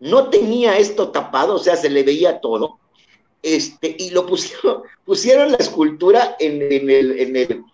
no 0.00 0.30
tenía 0.30 0.78
esto 0.78 1.10
tapado, 1.10 1.54
o 1.54 1.58
sea, 1.58 1.76
se 1.76 1.90
le 1.90 2.02
veía 2.02 2.40
todo, 2.40 2.78
este, 3.42 3.94
y 3.98 4.10
lo 4.10 4.26
pusieron, 4.26 4.82
pusieron 5.04 5.52
la 5.52 5.58
escultura 5.58 6.36
en, 6.40 6.62
el, 6.62 7.20
en 7.20 7.36
el, 7.36 7.64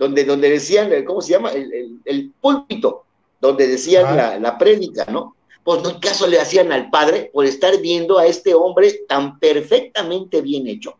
donde, 0.00 0.24
donde 0.24 0.48
decían, 0.48 0.90
¿cómo 1.04 1.20
se 1.20 1.32
llama? 1.32 1.52
El, 1.52 2.32
púlpito, 2.40 3.04
donde 3.38 3.68
decían 3.68 4.06
ah. 4.08 4.16
la, 4.16 4.38
la 4.38 4.56
prédica, 4.56 5.04
¿no? 5.04 5.36
Pues 5.62 5.82
no 5.82 6.00
caso 6.00 6.26
le 6.26 6.40
hacían 6.40 6.72
al 6.72 6.88
padre 6.88 7.30
por 7.34 7.44
estar 7.44 7.78
viendo 7.82 8.18
a 8.18 8.24
este 8.24 8.54
hombre 8.54 9.02
tan 9.06 9.38
perfectamente 9.38 10.40
bien 10.40 10.66
hecho. 10.66 10.96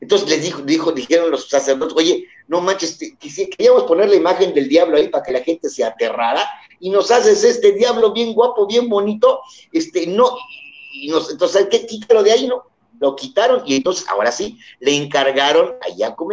Entonces 0.00 0.28
les 0.28 0.42
dijo, 0.42 0.62
dijo, 0.62 0.90
dijeron 0.90 1.30
los 1.30 1.48
sacerdotes, 1.48 1.96
oye, 1.96 2.26
no 2.48 2.60
manches, 2.60 2.98
queríamos 3.56 3.84
poner 3.84 4.08
la 4.08 4.16
imagen 4.16 4.52
del 4.52 4.68
diablo 4.68 4.96
ahí 4.96 5.06
para 5.06 5.22
que 5.22 5.32
la 5.32 5.40
gente 5.42 5.68
se 5.68 5.84
aterrara, 5.84 6.44
y 6.80 6.90
nos 6.90 7.12
haces 7.12 7.44
este 7.44 7.72
diablo 7.72 8.12
bien 8.12 8.34
guapo, 8.34 8.66
bien 8.66 8.88
bonito, 8.88 9.40
este, 9.70 10.08
no, 10.08 10.36
y 10.92 11.08
nos, 11.10 11.30
entonces, 11.30 11.68
¿qué? 11.70 11.86
Quítalo 11.86 12.24
de 12.24 12.32
ahí, 12.32 12.48
¿no? 12.48 12.64
Lo 12.98 13.14
quitaron, 13.14 13.62
y 13.64 13.76
entonces, 13.76 14.04
ahora 14.08 14.32
sí, 14.32 14.58
le 14.80 14.96
encargaron 14.96 15.76
a 15.80 15.96
Jacob 15.96 16.28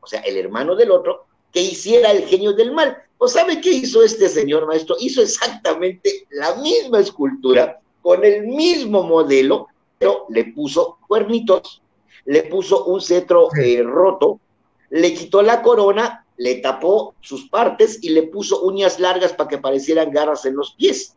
o 0.00 0.06
sea, 0.06 0.20
el 0.20 0.38
hermano 0.38 0.74
del 0.74 0.90
otro, 0.90 1.26
que 1.54 1.62
hiciera 1.62 2.10
el 2.10 2.24
genio 2.26 2.52
del 2.52 2.72
mal. 2.72 2.98
¿O 3.16 3.28
sabe 3.28 3.60
qué 3.60 3.70
hizo 3.70 4.02
este 4.02 4.28
señor 4.28 4.66
maestro? 4.66 4.96
Hizo 4.98 5.22
exactamente 5.22 6.26
la 6.30 6.56
misma 6.56 6.98
escultura, 6.98 7.80
con 8.02 8.24
el 8.24 8.48
mismo 8.48 9.04
modelo, 9.04 9.68
pero 9.96 10.26
le 10.28 10.46
puso 10.52 10.98
cuernitos, 11.06 11.80
le 12.26 12.42
puso 12.42 12.84
un 12.84 13.00
cetro 13.00 13.48
eh, 13.54 13.82
roto, 13.82 14.40
le 14.90 15.14
quitó 15.14 15.40
la 15.40 15.62
corona, 15.62 16.26
le 16.36 16.56
tapó 16.56 17.14
sus 17.20 17.48
partes 17.48 18.00
y 18.02 18.10
le 18.10 18.24
puso 18.24 18.62
uñas 18.62 18.98
largas 18.98 19.32
para 19.32 19.48
que 19.48 19.58
parecieran 19.58 20.10
garras 20.10 20.44
en 20.44 20.56
los 20.56 20.74
pies. 20.74 21.16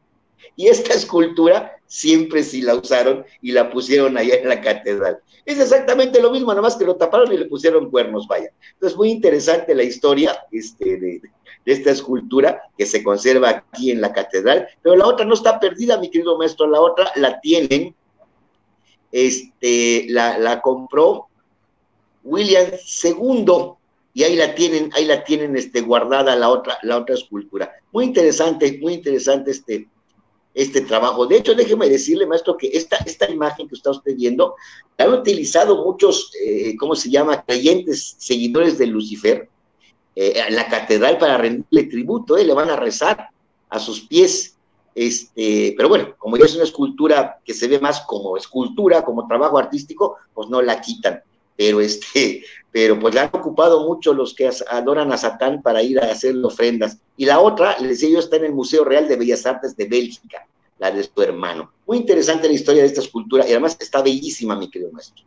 Y 0.55 0.67
esta 0.67 0.93
escultura 0.93 1.77
siempre 1.85 2.43
sí 2.43 2.61
la 2.61 2.75
usaron 2.75 3.25
y 3.41 3.51
la 3.51 3.69
pusieron 3.69 4.17
allá 4.17 4.35
en 4.35 4.49
la 4.49 4.61
catedral. 4.61 5.19
Es 5.45 5.59
exactamente 5.59 6.21
lo 6.21 6.31
mismo, 6.31 6.49
nada 6.49 6.61
más 6.61 6.75
que 6.75 6.85
lo 6.85 6.95
taparon 6.95 7.31
y 7.31 7.37
le 7.37 7.45
pusieron 7.45 7.89
cuernos, 7.89 8.27
vaya. 8.27 8.51
Entonces, 8.73 8.97
muy 8.97 9.09
interesante 9.09 9.73
la 9.73 9.83
historia 9.83 10.37
este, 10.51 10.97
de, 10.97 11.21
esta 11.65 11.91
escultura 11.91 12.61
que 12.77 12.85
se 12.85 13.03
conserva 13.03 13.49
aquí 13.49 13.91
en 13.91 14.01
la 14.01 14.13
catedral, 14.13 14.67
pero 14.81 14.95
la 14.95 15.07
otra 15.07 15.25
no 15.25 15.33
está 15.33 15.59
perdida, 15.59 15.99
mi 15.99 16.09
querido 16.09 16.37
maestro, 16.37 16.67
la 16.67 16.81
otra 16.81 17.11
la 17.15 17.39
tienen, 17.39 17.95
este, 19.11 20.05
la, 20.09 20.37
la 20.37 20.61
compró 20.61 21.27
William 22.23 22.67
II, 23.03 23.77
y 24.17 24.23
ahí 24.23 24.35
la 24.35 24.55
tienen, 24.55 24.89
ahí 24.95 25.05
la 25.05 25.23
tienen 25.23 25.55
este, 25.55 25.81
guardada 25.81 26.35
la 26.35 26.49
otra, 26.49 26.79
la 26.81 26.97
otra 26.97 27.13
escultura. 27.13 27.71
Muy 27.91 28.05
interesante, 28.05 28.79
muy 28.81 28.95
interesante 28.95 29.51
este, 29.51 29.87
este 30.57 30.81
trabajo. 30.81 31.27
De 31.27 31.37
hecho, 31.37 31.53
déjeme 31.53 31.87
decirle, 31.87 32.25
maestro, 32.25 32.57
que 32.57 32.67
esta, 32.73 32.97
esta 33.05 33.29
imagen 33.29 33.69
que 33.69 33.75
está 33.75 33.91
usted 33.91 34.15
viendo, 34.15 34.55
la 34.97 35.05
han 35.05 35.13
utilizado 35.13 35.85
muchos, 35.85 36.31
eh, 36.43 36.75
¿cómo 36.79 36.95
se 36.95 37.11
llama?, 37.11 37.43
creyentes, 37.43 38.15
seguidores 38.17 38.79
de 38.79 38.87
Lucifer, 38.87 39.49
eh, 40.15 40.43
en 40.47 40.55
la 40.55 40.67
catedral 40.67 41.19
para 41.19 41.37
rendirle 41.37 41.83
tributo, 41.83 42.37
eh, 42.37 42.43
le 42.43 42.55
van 42.55 42.71
a 42.71 42.75
rezar 42.75 43.29
a 43.69 43.79
sus 43.79 44.01
pies. 44.01 44.57
Este, 44.95 45.75
pero 45.77 45.89
bueno, 45.89 46.15
como 46.17 46.37
ya 46.37 46.45
es 46.45 46.55
una 46.55 46.63
escultura 46.63 47.39
que 47.45 47.53
se 47.53 47.67
ve 47.67 47.79
más 47.79 48.01
como 48.01 48.35
escultura, 48.35 49.05
como 49.05 49.27
trabajo 49.27 49.59
artístico, 49.59 50.17
pues 50.33 50.49
no 50.49 50.59
la 50.63 50.81
quitan. 50.81 51.21
Pero 51.57 51.81
este, 51.81 52.43
pero 52.71 52.99
pues 52.99 53.15
la 53.15 53.23
han 53.23 53.29
ocupado 53.33 53.87
mucho 53.87 54.13
los 54.13 54.35
que 54.35 54.49
adoran 54.69 55.11
a 55.11 55.17
Satán 55.17 55.61
para 55.61 55.81
ir 55.81 55.99
a 55.99 56.11
hacer 56.11 56.35
ofrendas. 56.43 56.99
Y 57.17 57.25
la 57.25 57.39
otra, 57.39 57.77
les 57.79 58.01
yo, 58.01 58.19
está 58.19 58.37
en 58.37 58.45
el 58.45 58.53
Museo 58.53 58.83
Real 58.83 59.07
de 59.07 59.15
Bellas 59.15 59.45
Artes 59.45 59.75
de 59.75 59.85
Bélgica, 59.85 60.47
la 60.77 60.91
de 60.91 61.03
su 61.03 61.21
hermano. 61.21 61.71
Muy 61.87 61.97
interesante 61.97 62.47
la 62.47 62.53
historia 62.53 62.83
de 62.83 62.87
esta 62.89 63.01
escultura 63.01 63.47
y 63.47 63.51
además 63.51 63.75
está 63.79 64.03
bellísima, 64.03 64.55
mi 64.55 64.69
querido 64.69 64.91
maestro. 64.91 65.25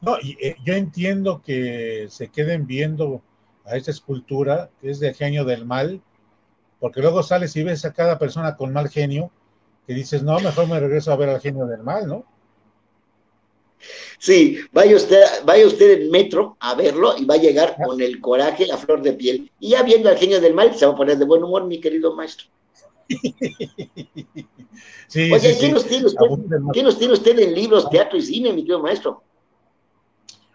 No, 0.00 0.16
eh, 0.18 0.56
yo 0.64 0.74
entiendo 0.74 1.42
que 1.44 2.06
se 2.08 2.28
queden 2.28 2.66
viendo 2.66 3.20
a 3.64 3.76
esta 3.76 3.90
escultura, 3.90 4.70
que 4.80 4.90
es 4.90 5.00
de 5.00 5.12
genio 5.12 5.44
del 5.44 5.66
mal, 5.66 6.00
porque 6.78 7.00
luego 7.00 7.22
sales 7.22 7.54
y 7.56 7.62
ves 7.62 7.84
a 7.84 7.92
cada 7.92 8.18
persona 8.18 8.56
con 8.56 8.72
mal 8.72 8.88
genio, 8.88 9.30
que 9.86 9.94
dices, 9.94 10.22
no, 10.22 10.38
mejor 10.40 10.68
me 10.68 10.80
regreso 10.80 11.12
a 11.12 11.16
ver 11.16 11.28
al 11.28 11.40
genio 11.40 11.66
del 11.66 11.82
mal, 11.82 12.06
¿no? 12.06 12.24
Sí, 14.18 14.58
vaya 14.72 14.96
usted, 14.96 15.22
vaya 15.44 15.66
usted 15.66 16.02
en 16.02 16.10
metro 16.10 16.56
a 16.60 16.74
verlo 16.74 17.16
y 17.16 17.24
va 17.24 17.34
a 17.34 17.38
llegar 17.38 17.76
con 17.84 18.00
el 18.00 18.20
coraje 18.20 18.70
a 18.70 18.76
flor 18.76 19.02
de 19.02 19.14
piel. 19.14 19.50
Y 19.58 19.70
ya 19.70 19.82
viendo 19.82 20.08
al 20.08 20.18
genio 20.18 20.40
del 20.40 20.54
mal, 20.54 20.74
se 20.74 20.86
va 20.86 20.92
a 20.92 20.96
poner 20.96 21.18
de 21.18 21.24
buen 21.24 21.42
humor, 21.42 21.64
mi 21.64 21.80
querido 21.80 22.14
maestro. 22.14 22.46
sí, 25.08 25.32
Oye, 25.32 25.56
¿quién, 25.58 25.74
Nos 25.74 25.86
tiene 25.86 26.06
usted, 26.06 26.26
¿quién 26.72 26.84
nos 26.84 26.98
tiene 26.98 27.14
usted 27.14 27.38
en 27.38 27.54
libros, 27.54 27.90
teatro 27.90 28.18
y 28.18 28.22
cine, 28.22 28.52
mi 28.52 28.62
querido 28.62 28.80
maestro? 28.80 29.22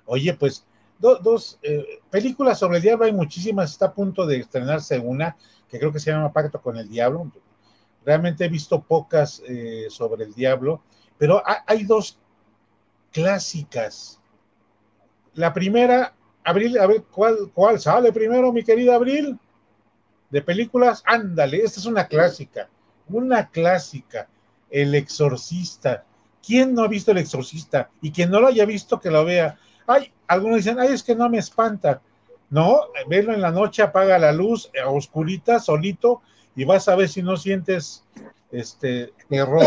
Oye, 0.05 0.33
pues 0.35 0.65
dos 0.99 1.59
eh, 1.61 1.99
películas 2.09 2.59
sobre 2.59 2.77
el 2.77 2.83
diablo 2.83 3.05
hay 3.05 3.13
muchísimas. 3.13 3.71
Está 3.71 3.87
a 3.87 3.93
punto 3.93 4.25
de 4.25 4.37
estrenarse 4.37 4.99
una 4.99 5.35
que 5.69 5.79
creo 5.79 5.91
que 5.91 5.99
se 5.99 6.11
llama 6.11 6.31
Pacto 6.31 6.61
con 6.61 6.77
el 6.77 6.87
Diablo. 6.87 7.31
Realmente 8.05 8.45
he 8.45 8.49
visto 8.49 8.81
pocas 8.81 9.41
eh, 9.47 9.87
sobre 9.89 10.25
el 10.25 10.33
diablo, 10.33 10.83
pero 11.17 11.41
hay 11.65 11.85
dos 11.85 12.19
clásicas. 13.15 14.19
La 15.35 15.53
primera, 15.53 16.13
Abril, 16.43 16.77
a 16.77 16.85
ver, 16.85 17.03
¿cuál, 17.03 17.49
¿cuál 17.53 17.79
sale 17.79 18.11
primero, 18.11 18.51
mi 18.51 18.61
querida 18.61 18.95
Abril? 18.95 19.39
De 20.29 20.41
películas, 20.41 21.01
ándale, 21.05 21.63
esta 21.63 21.79
es 21.79 21.85
una 21.85 22.07
clásica, 22.07 22.67
una 23.07 23.49
clásica, 23.49 24.27
El 24.69 24.93
Exorcista. 24.95 26.03
¿Quién 26.45 26.73
no 26.73 26.83
ha 26.83 26.89
visto 26.89 27.11
El 27.11 27.19
Exorcista? 27.19 27.89
Y 28.01 28.11
quien 28.11 28.29
no 28.29 28.41
lo 28.41 28.47
haya 28.47 28.65
visto, 28.65 28.99
que 28.99 29.09
lo 29.09 29.23
vea. 29.23 29.57
Ay, 29.87 30.11
algunos 30.27 30.57
dicen, 30.57 30.77
ay, 30.77 30.89
es 30.89 31.01
que 31.01 31.15
no 31.15 31.29
me 31.29 31.37
espanta. 31.37 32.01
No, 32.49 32.81
verlo 33.07 33.33
en 33.33 33.39
la 33.39 33.51
noche, 33.51 33.81
apaga 33.81 34.19
la 34.19 34.33
luz, 34.33 34.69
a 34.83 34.89
oscurita, 34.89 35.61
solito, 35.61 36.21
y 36.53 36.65
vas 36.65 36.89
a 36.89 36.97
ver 36.97 37.07
si 37.07 37.23
no 37.23 37.37
sientes 37.37 38.03
este 38.51 39.13
terror. 39.29 39.65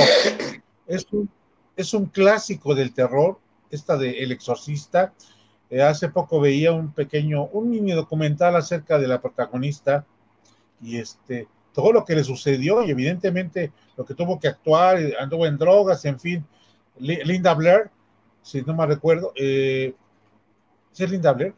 Es 0.86 1.07
un 1.12 1.30
es 1.78 1.94
un 1.94 2.06
clásico 2.06 2.74
del 2.74 2.92
terror, 2.92 3.38
esta 3.70 3.96
de 3.96 4.18
El 4.18 4.32
Exorcista. 4.32 5.14
Eh, 5.70 5.80
hace 5.80 6.08
poco 6.08 6.40
veía 6.40 6.72
un 6.72 6.92
pequeño, 6.92 7.44
un 7.44 7.70
mini 7.70 7.92
documental 7.92 8.56
acerca 8.56 8.98
de 8.98 9.06
la 9.06 9.20
protagonista 9.20 10.04
y 10.82 10.98
este, 10.98 11.46
todo 11.72 11.92
lo 11.92 12.04
que 12.04 12.16
le 12.16 12.24
sucedió 12.24 12.82
y 12.82 12.90
evidentemente 12.90 13.70
lo 13.96 14.04
que 14.04 14.14
tuvo 14.14 14.40
que 14.40 14.48
actuar, 14.48 14.98
anduvo 15.20 15.46
en 15.46 15.56
drogas, 15.56 16.04
en 16.04 16.18
fin. 16.18 16.44
Linda 16.98 17.54
Blair, 17.54 17.90
si 18.42 18.60
no 18.62 18.74
me 18.74 18.84
recuerdo, 18.84 19.32
eh, 19.36 19.94
¿sí 20.90 21.04
es 21.04 21.10
Linda 21.12 21.32
Blair? 21.32 21.54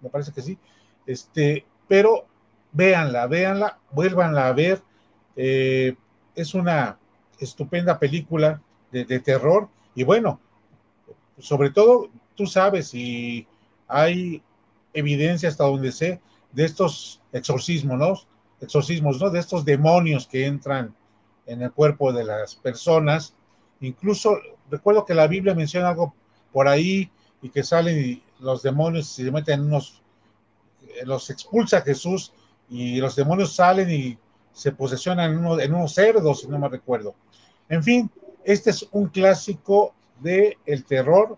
Me 0.00 0.08
parece 0.08 0.30
que 0.30 0.40
sí. 0.40 0.56
Este, 1.04 1.66
pero 1.88 2.26
véanla, 2.70 3.26
véanla, 3.26 3.80
vuélvanla 3.90 4.46
a 4.46 4.52
ver. 4.52 4.80
Eh, 5.34 5.96
es 6.36 6.54
una 6.54 6.96
estupenda 7.40 7.98
película 7.98 8.62
de, 9.02 9.20
terror. 9.20 9.68
Y 9.94 10.04
bueno, 10.04 10.40
sobre 11.38 11.70
todo, 11.70 12.08
tú 12.36 12.46
sabes, 12.46 12.94
y 12.94 13.46
hay 13.88 14.42
evidencia 14.92 15.48
hasta 15.48 15.64
donde 15.64 15.90
sé 15.90 16.20
de 16.52 16.64
estos 16.64 17.20
exorcismos, 17.32 17.98
¿no? 17.98 18.14
Exorcismos, 18.60 19.20
¿no? 19.20 19.30
De 19.30 19.40
estos 19.40 19.64
demonios 19.64 20.26
que 20.26 20.46
entran 20.46 20.94
en 21.46 21.62
el 21.62 21.72
cuerpo 21.72 22.12
de 22.12 22.24
las 22.24 22.54
personas. 22.54 23.34
Incluso 23.80 24.38
recuerdo 24.70 25.04
que 25.04 25.14
la 25.14 25.26
Biblia 25.26 25.54
menciona 25.54 25.90
algo 25.90 26.14
por 26.52 26.68
ahí 26.68 27.10
y 27.42 27.50
que 27.50 27.64
salen 27.64 28.22
los 28.38 28.62
demonios 28.62 29.18
y 29.18 29.24
se 29.24 29.32
meten 29.32 29.60
en 29.60 29.66
unos, 29.66 30.00
los 31.04 31.28
expulsa 31.30 31.82
Jesús 31.82 32.32
y 32.70 33.00
los 33.00 33.16
demonios 33.16 33.54
salen 33.54 33.90
y 33.90 34.18
se 34.52 34.70
posesionan 34.72 35.32
en, 35.32 35.38
uno, 35.38 35.60
en 35.60 35.74
unos 35.74 35.92
cerdos, 35.92 36.40
si 36.40 36.48
no 36.48 36.58
me 36.58 36.68
recuerdo. 36.68 37.14
En 37.68 37.82
fin, 37.82 38.10
este 38.44 38.70
es 38.70 38.86
un 38.92 39.08
clásico 39.08 39.94
de 40.20 40.58
el 40.66 40.84
terror 40.84 41.36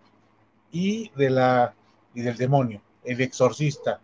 y 0.71 1.11
de 1.17 1.31
la 1.31 1.75
y 2.15 2.23
del 2.23 2.37
demonio, 2.37 2.81
el 3.05 3.21
exorcista. 3.21 4.01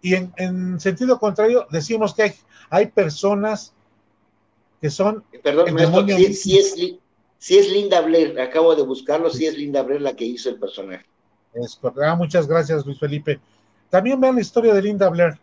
Y 0.00 0.14
en, 0.14 0.80
sentido 0.80 1.18
contrario, 1.18 1.66
decimos 1.70 2.14
que 2.14 2.22
hay, 2.22 2.34
hay 2.70 2.86
personas 2.86 3.74
que 4.80 4.90
son 4.90 5.24
Perdón, 5.42 5.74
maestro, 5.74 6.06
si, 6.32 6.58
es, 6.58 6.74
si 7.38 7.58
es 7.58 7.70
Linda 7.70 8.00
Blair, 8.00 8.38
acabo 8.40 8.74
de 8.74 8.82
buscarlo, 8.82 9.30
si 9.30 9.46
es 9.46 9.56
Linda 9.56 9.82
Blair 9.82 10.00
la 10.00 10.14
que 10.14 10.24
hizo 10.24 10.48
el 10.48 10.58
personaje. 10.58 11.04
Es, 11.54 11.78
ah, 12.02 12.14
muchas 12.14 12.46
gracias, 12.46 12.84
Luis 12.84 12.98
Felipe. 12.98 13.40
También 13.90 14.20
vean 14.20 14.34
la 14.34 14.40
historia 14.40 14.74
de 14.74 14.82
Linda 14.82 15.08
Blair, 15.08 15.38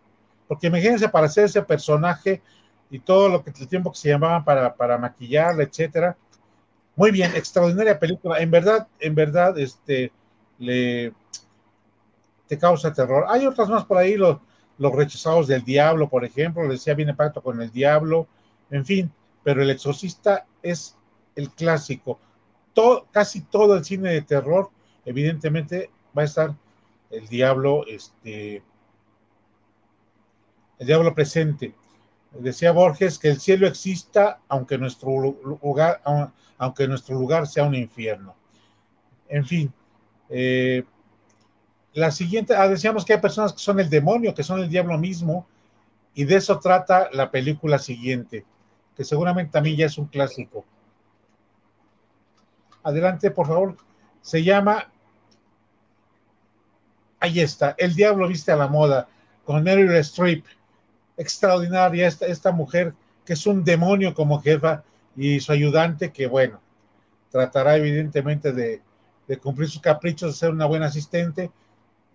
porque 0.47 0.67
imagínense 0.67 1.09
para 1.09 1.27
hacer 1.27 1.45
ese 1.45 1.61
personaje 1.61 2.41
y 2.89 2.99
todo 2.99 3.29
lo 3.29 3.43
que 3.43 3.51
el 3.51 3.67
tiempo 3.67 3.91
que 3.91 3.97
se 3.97 4.09
llamaba 4.09 4.43
para, 4.43 4.75
para 4.75 4.97
maquillarla, 4.97 5.63
etcétera, 5.63 6.15
muy 6.95 7.11
bien, 7.11 7.31
extraordinaria 7.35 7.99
película. 7.99 8.39
En 8.39 8.51
verdad, 8.51 8.87
en 8.99 9.15
verdad, 9.15 9.57
este, 9.57 10.11
le 10.59 11.13
te 12.47 12.57
causa 12.57 12.93
terror. 12.93 13.25
Hay 13.29 13.45
otras 13.45 13.69
más 13.69 13.85
por 13.85 13.97
ahí, 13.97 14.15
los, 14.15 14.37
los 14.77 14.93
rechazados 14.93 15.47
del 15.47 15.63
diablo, 15.63 16.09
por 16.09 16.25
ejemplo, 16.25 16.67
decía, 16.67 16.93
viene 16.93 17.13
pacto 17.13 17.41
con 17.41 17.61
el 17.61 17.71
diablo, 17.71 18.27
en 18.69 18.85
fin, 18.85 19.11
pero 19.43 19.61
el 19.61 19.69
exorcista 19.69 20.45
es 20.61 20.95
el 21.35 21.49
clásico. 21.51 22.19
Todo, 22.73 23.07
casi 23.11 23.41
todo 23.41 23.77
el 23.77 23.85
cine 23.85 24.11
de 24.11 24.21
terror, 24.21 24.69
evidentemente, 25.05 25.89
va 26.17 26.23
a 26.23 26.25
estar 26.25 26.53
el 27.11 27.27
diablo, 27.27 27.85
este, 27.87 28.63
el 30.79 30.87
diablo 30.87 31.13
presente. 31.13 31.73
Decía 32.39 32.71
Borges 32.71 33.19
que 33.19 33.29
el 33.29 33.39
cielo 33.39 33.67
exista 33.67 34.39
aunque 34.47 34.77
nuestro 34.77 35.09
lugar, 35.61 36.01
aunque 36.57 36.87
nuestro 36.87 37.15
lugar 37.15 37.47
sea 37.47 37.63
un 37.63 37.75
infierno. 37.75 38.35
En 39.29 39.45
fin, 39.45 39.73
eh, 40.29 40.83
la 41.93 42.09
siguiente, 42.11 42.55
ah, 42.55 42.67
decíamos 42.67 43.05
que 43.05 43.13
hay 43.13 43.21
personas 43.21 43.53
que 43.53 43.59
son 43.59 43.79
el 43.79 43.89
demonio, 43.89 44.33
que 44.33 44.43
son 44.43 44.59
el 44.59 44.69
diablo 44.69 44.97
mismo, 44.97 45.45
y 46.15 46.25
de 46.25 46.35
eso 46.35 46.59
trata 46.59 47.09
la 47.11 47.29
película 47.29 47.77
siguiente, 47.77 48.45
que 48.95 49.03
seguramente 49.03 49.51
también 49.51 49.77
ya 49.77 49.85
es 49.85 49.97
un 49.97 50.07
clásico. 50.07 50.65
Adelante, 52.83 53.31
por 53.31 53.47
favor. 53.47 53.77
Se 54.21 54.43
llama, 54.43 54.91
ahí 57.19 57.39
está, 57.39 57.75
El 57.77 57.93
diablo 57.93 58.27
viste 58.27 58.51
a 58.51 58.55
la 58.55 58.67
moda, 58.67 59.07
con 59.45 59.63
Meryl 59.63 59.91
Streep 59.97 60.45
extraordinaria 61.17 62.07
esta, 62.07 62.25
esta 62.25 62.51
mujer 62.51 62.93
que 63.25 63.33
es 63.33 63.45
un 63.45 63.63
demonio 63.63 64.13
como 64.13 64.41
jefa 64.41 64.83
y 65.15 65.39
su 65.39 65.51
ayudante 65.51 66.11
que 66.11 66.27
bueno, 66.27 66.59
tratará 67.31 67.77
evidentemente 67.77 68.51
de, 68.51 68.81
cumplir 69.41 69.69
sus 69.69 69.81
caprichos, 69.81 70.31
de 70.31 70.37
ser 70.37 70.51
una 70.51 70.65
buena 70.65 70.85
asistente, 70.87 71.49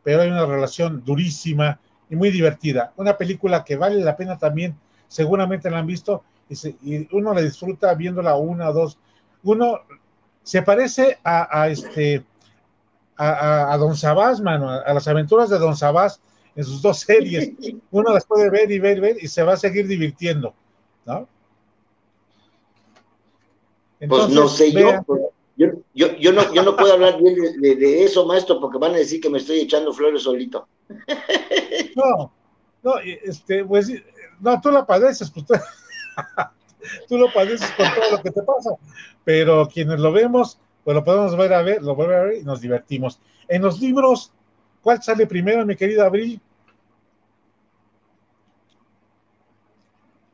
pero 0.04 0.22
hay 0.22 0.28
una 0.28 0.46
relación 0.46 1.02
durísima 1.04 1.80
y 2.08 2.14
muy 2.14 2.30
divertida. 2.30 2.92
Una 2.96 3.16
película 3.16 3.64
que 3.64 3.76
vale 3.76 3.96
la 4.04 4.16
pena 4.16 4.38
también, 4.38 4.76
seguramente 5.08 5.70
la 5.70 5.78
han 5.78 5.86
visto 5.86 6.22
y, 6.48 7.08
uno 7.14 7.34
la 7.34 7.40
disfruta 7.40 7.92
viéndola 7.94 8.36
una 8.36 8.70
o 8.70 8.72
dos. 8.72 8.98
Uno 9.42 9.80
se 10.42 10.62
parece 10.62 11.18
a, 11.24 11.68
este 11.68 12.24
a, 13.16 13.76
Don 13.78 13.96
Sabás, 13.96 14.40
mano, 14.40 14.70
a, 14.70 14.94
las 14.94 15.08
aventuras 15.08 15.50
de 15.50 15.58
Don 15.58 15.76
Sabás 15.76 16.20
en 16.58 16.64
sus 16.64 16.82
dos 16.82 16.98
series. 16.98 17.52
Uno 17.92 18.12
las 18.12 18.26
puede 18.26 18.50
ver 18.50 18.70
y 18.70 18.80
ver 18.80 18.98
y 18.98 19.00
ver 19.00 19.16
y 19.20 19.28
se 19.28 19.44
va 19.44 19.52
a 19.52 19.56
seguir 19.56 19.86
divirtiendo, 19.86 20.52
¿no? 21.06 21.28
pues 24.08 24.28
no 24.28 24.46
sé 24.46 24.70
yo, 24.70 25.02
pues, 25.06 25.20
yo, 25.56 26.16
yo, 26.16 26.32
no, 26.32 26.54
yo 26.54 26.62
no 26.62 26.76
puedo 26.76 26.92
hablar 26.92 27.20
bien 27.20 27.34
de, 27.60 28.04
eso, 28.04 28.26
maestro, 28.26 28.60
porque 28.60 28.78
van 28.78 28.94
a 28.94 28.98
decir 28.98 29.20
que 29.20 29.30
me 29.30 29.38
estoy 29.38 29.60
echando 29.60 29.92
flores 29.92 30.22
solito. 30.22 30.66
No, 31.96 32.32
no, 32.82 32.94
este, 33.24 33.64
pues, 33.64 33.90
no, 34.40 34.60
tú 34.60 34.70
la 34.70 34.86
padeces, 34.86 35.30
pues 35.30 35.46
tú, 37.08 37.18
lo 37.18 37.32
padeces 37.32 37.68
con 37.72 37.86
todo 37.92 38.10
lo 38.12 38.22
que 38.22 38.30
te 38.30 38.42
pasa, 38.42 38.70
pero 39.24 39.68
quienes 39.68 39.98
lo 39.98 40.12
vemos, 40.12 40.58
pues 40.84 40.94
lo 40.94 41.02
podemos 41.02 41.36
ver 41.36 41.52
a 41.52 41.62
ver, 41.62 41.82
lo 41.82 41.96
vuelve 41.96 42.16
a 42.16 42.22
ver 42.22 42.36
y 42.38 42.44
nos 42.44 42.60
divertimos. 42.60 43.20
En 43.48 43.62
los 43.62 43.80
libros, 43.80 44.32
¿cuál 44.80 45.02
sale 45.02 45.26
primero, 45.26 45.66
mi 45.66 45.74
querida 45.74 46.06
Abril? 46.06 46.40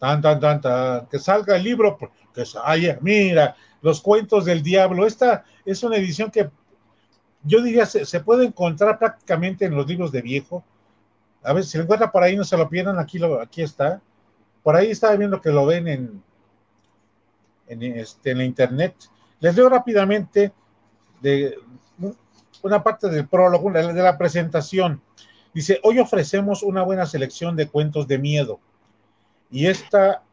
Tan, 0.05 0.21
tan, 0.21 0.39
tan, 0.39 0.61
tan, 0.61 1.07
que 1.07 1.19
salga 1.19 1.57
el 1.57 1.63
libro, 1.63 1.97
que 2.35 2.45
haya, 2.63 2.99
mira, 3.01 3.57
los 3.81 4.03
cuentos 4.03 4.45
del 4.45 4.63
diablo. 4.63 5.07
Esta 5.07 5.47
es 5.65 5.83
una 5.83 5.97
edición 5.97 6.31
que 6.31 6.51
yo 7.43 7.63
diría 7.63 7.87
se, 7.87 8.21
puede 8.21 8.45
encontrar 8.45 8.99
prácticamente 8.99 9.65
en 9.65 9.75
los 9.75 9.87
libros 9.87 10.13
de 10.13 10.21
viejo. 10.21 10.63
A 11.43 11.55
ver, 11.55 11.65
si 11.65 11.79
lo 11.79 11.85
encuentra 11.85 12.13
por 12.13 12.23
ahí, 12.23 12.37
no 12.37 12.45
se 12.45 12.55
lo 12.55 12.69
pierdan, 12.69 12.99
aquí, 12.99 13.19
lo, 13.19 13.41
aquí 13.41 13.63
está. 13.63 14.03
Por 14.63 14.77
ahí 14.77 14.91
estaba 14.91 15.17
viendo 15.17 15.41
que 15.41 15.49
lo 15.49 15.65
ven 15.65 15.89
en, 15.89 16.23
en, 17.69 17.83
este, 17.83 18.33
en 18.33 18.39
la 18.39 18.45
internet. 18.45 18.95
Les 19.41 19.57
leo 19.57 19.71
rápidamente 19.71 20.53
de 21.23 21.57
una 22.61 22.83
parte 22.83 23.09
del 23.09 23.27
prólogo, 23.27 23.73
de 23.73 24.03
la 24.03 24.19
presentación. 24.19 25.01
Dice, 25.55 25.81
hoy 25.83 25.99
ofrecemos 25.99 26.63
una 26.63 26.83
buena 26.83 27.07
selección 27.07 27.57
de 27.57 27.69
cuentos 27.69 28.07
de 28.07 28.19
miedo. 28.19 28.61
Y 29.55 29.69
esta 29.69 30.25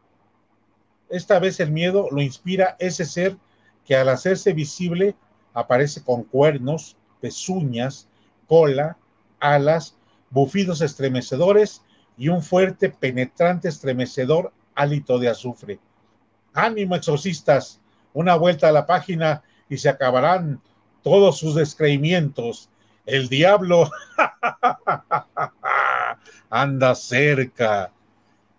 esta 1.11 1.37
vez 1.37 1.59
el 1.59 1.69
miedo 1.69 2.07
lo 2.09 2.23
inspira 2.23 2.75
ese 2.79 3.05
ser 3.05 3.37
que 3.85 3.95
al 3.95 4.09
hacerse 4.09 4.51
visible 4.51 5.15
aparece 5.53 6.03
con 6.03 6.23
cuernos, 6.23 6.97
pezuñas, 7.19 8.07
cola, 8.47 8.97
alas, 9.39 9.95
bufidos 10.31 10.81
estremecedores 10.81 11.83
y 12.17 12.29
un 12.29 12.41
fuerte, 12.41 12.89
penetrante, 12.89 13.67
estremecedor 13.67 14.53
hálito 14.73 15.19
de 15.19 15.29
azufre. 15.29 15.79
Ánimo, 16.53 16.95
exorcistas, 16.95 17.79
una 18.13 18.35
vuelta 18.35 18.69
a 18.69 18.71
la 18.71 18.87
página 18.87 19.43
y 19.69 19.77
se 19.77 19.89
acabarán 19.89 20.59
todos 21.03 21.37
sus 21.37 21.53
descreimientos. 21.53 22.71
El 23.05 23.29
diablo 23.29 23.87
anda 26.49 26.95
cerca. 26.95 27.91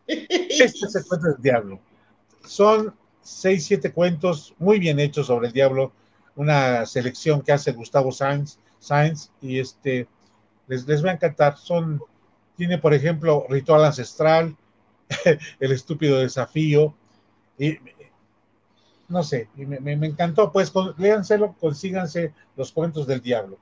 Este 0.61 0.87
es 0.87 0.95
el 0.95 1.05
cuento 1.05 1.29
del 1.29 1.43
diablo 1.43 1.81
son 2.45 2.95
seis, 3.23 3.65
siete 3.65 3.93
cuentos 3.93 4.55
muy 4.59 4.79
bien 4.79 4.99
hechos 5.01 5.27
sobre 5.27 5.49
el 5.49 5.53
diablo, 5.53 5.93
una 6.35 6.87
selección 6.87 7.43
que 7.43 7.53
hace 7.53 7.73
Gustavo 7.73 8.11
Sainz, 8.13 8.59
y 9.41 9.59
este, 9.59 10.09
les, 10.67 10.87
les 10.87 11.05
va 11.05 11.11
a 11.11 11.15
encantar. 11.15 11.57
Son, 11.57 12.03
tiene 12.57 12.79
por 12.79 12.95
ejemplo 12.95 13.47
Ritual 13.49 13.85
Ancestral, 13.85 14.57
El 15.61 15.73
Estúpido 15.73 16.19
Desafío, 16.19 16.95
y 17.59 17.79
no 19.09 19.23
sé, 19.23 19.49
me, 19.55 19.93
encantó, 19.93 20.51
pues 20.51 20.73
léanselo, 20.97 21.55
consíganse 21.61 22.33
los 22.57 22.73
cuentos 22.73 23.07
del 23.07 23.21
diablo. 23.21 23.59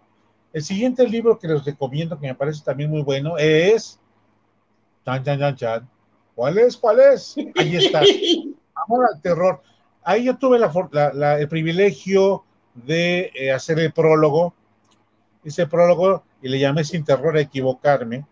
El 0.52 0.62
siguiente 0.62 1.06
libro 1.08 1.38
que 1.38 1.48
les 1.48 1.64
recomiendo, 1.64 2.18
que 2.18 2.28
me 2.28 2.34
parece 2.34 2.62
también 2.64 2.90
muy 2.90 3.02
bueno, 3.02 3.36
es... 3.36 3.98
Chan, 5.04 5.24
chan, 5.24 5.38
chan, 5.38 5.56
chan. 5.56 5.90
¿Cuál 6.40 6.56
es? 6.56 6.74
¿Cuál 6.78 7.00
es? 7.00 7.36
Ahí 7.58 7.76
está. 7.84 8.00
Amor 8.74 9.06
al 9.12 9.20
terror. 9.20 9.60
Ahí 10.02 10.24
yo 10.24 10.38
tuve 10.38 10.56
el 10.56 11.48
privilegio 11.50 12.44
de 12.72 13.30
eh, 13.34 13.52
hacer 13.52 13.78
el 13.78 13.92
prólogo, 13.92 14.54
ese 15.44 15.66
prólogo, 15.66 16.24
y 16.40 16.48
le 16.48 16.58
llamé 16.58 16.82
sin 16.84 17.04
terror 17.04 17.36
a 17.36 17.42
equivocarme. 17.42 18.24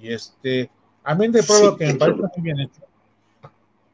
Y 0.00 0.12
este, 0.12 0.70
a 1.02 1.16
mí 1.16 1.26
de 1.26 1.42
prólogo 1.42 1.76
que 1.76 1.86
me 1.86 1.94
parece 1.96 2.20
muy 2.20 2.30
bien 2.42 2.60
hecho. 2.60 2.82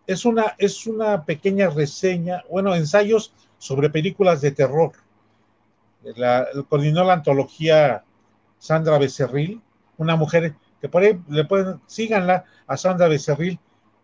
Es 0.06 0.26
una, 0.26 0.54
es 0.58 0.86
una 0.86 1.24
pequeña 1.24 1.70
reseña, 1.70 2.44
bueno, 2.50 2.74
ensayos 2.74 3.32
sobre 3.56 3.88
películas 3.88 4.42
de 4.42 4.50
terror. 4.50 4.92
La, 6.16 6.46
coordinó 6.68 7.02
la 7.02 7.14
antología 7.14 8.04
Sandra 8.58 8.98
Becerril, 8.98 9.62
una 9.96 10.16
mujer 10.16 10.54
que 10.80 10.88
por 10.88 11.02
ahí 11.02 11.18
le 11.28 11.44
pueden, 11.44 11.80
síganla 11.86 12.44
a 12.66 12.76
Sandra 12.76 13.08
Becerril, 13.08 13.58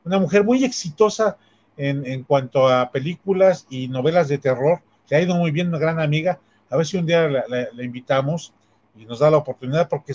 una 0.04 0.18
mujer 0.18 0.44
muy 0.44 0.64
exitosa 0.64 1.36
en, 1.76 2.22
cuanto 2.24 2.68
a 2.68 2.90
películas 2.90 3.66
y 3.70 3.88
novelas 3.88 4.28
de 4.28 4.38
terror. 4.38 4.80
Le 5.08 5.16
ha 5.16 5.22
ido 5.22 5.34
muy 5.36 5.50
bien, 5.50 5.68
una 5.68 5.78
gran 5.78 6.00
amiga. 6.00 6.38
A 6.70 6.76
ver 6.76 6.86
si 6.86 6.96
un 6.96 7.06
día 7.06 7.28
la, 7.28 7.82
invitamos 7.82 8.52
y 8.96 9.04
nos 9.04 9.20
da 9.20 9.30
la 9.30 9.38
oportunidad, 9.38 9.88
porque 9.88 10.14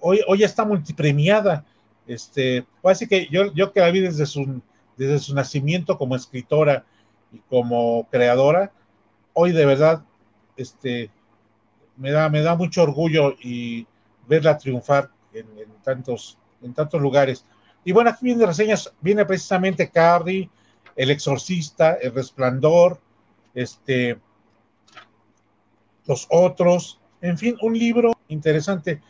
hoy, 0.00 0.20
hoy 0.26 0.42
está 0.44 0.64
multipremiada. 0.64 1.64
Este, 2.06 2.66
así 2.82 3.06
que 3.06 3.28
yo, 3.30 3.52
yo 3.54 3.72
que 3.72 3.80
la 3.80 3.90
vi 3.90 4.00
desde 4.00 4.26
su, 4.26 4.60
desde 4.96 5.18
su 5.18 5.34
nacimiento 5.34 5.98
como 5.98 6.16
escritora 6.16 6.84
y 7.32 7.38
como 7.50 8.08
creadora, 8.10 8.72
hoy 9.34 9.52
de 9.52 9.66
verdad 9.66 10.02
este, 10.56 11.10
me, 11.96 12.10
da, 12.10 12.28
me 12.28 12.40
da 12.40 12.54
mucho 12.54 12.82
orgullo 12.82 13.34
y 13.42 13.86
verla 14.26 14.56
triunfar 14.58 15.10
en, 15.32 15.46
tantos, 15.82 16.38
en 16.62 16.74
tantos 16.74 17.00
lugares. 17.00 17.44
Y 17.84 17.92
bueno, 17.92 18.10
aquí 18.10 18.26
viene 18.26 18.46
reseñas, 18.46 18.92
viene 19.00 19.24
precisamente 19.24 19.90
Carrie, 19.90 20.50
El 20.96 21.10
Exorcista, 21.10 21.94
El 21.94 22.14
Resplandor, 22.14 23.00
este, 23.54 24.18
los 26.06 26.26
otros, 26.30 27.00
en 27.20 27.38
fin, 27.38 27.56
un 27.62 27.78
libro 27.78 28.12
interesante, 28.28 29.02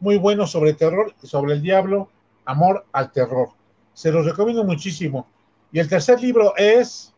muy 0.00 0.18
bueno 0.18 0.46
sobre 0.46 0.74
terror, 0.74 1.14
sobre 1.22 1.54
el 1.54 1.62
diablo, 1.62 2.10
amor 2.44 2.86
al 2.92 3.12
terror. 3.12 3.50
Se 3.94 4.10
los 4.10 4.26
recomiendo 4.26 4.64
muchísimo. 4.64 5.26
Y 5.70 5.78
el 5.78 5.88
tercer 5.88 6.20
libro 6.20 6.54
es 6.56 7.14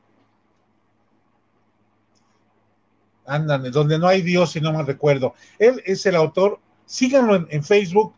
Andan, 3.26 3.70
donde 3.70 3.98
no 3.98 4.06
hay 4.06 4.22
Dios, 4.22 4.52
si 4.52 4.60
no 4.60 4.72
me 4.72 4.82
recuerdo. 4.82 5.34
Él 5.58 5.82
es 5.86 6.04
el 6.06 6.14
autor, 6.14 6.60
síganlo 6.86 7.46
en, 7.48 7.64
Facebook, 7.64 8.14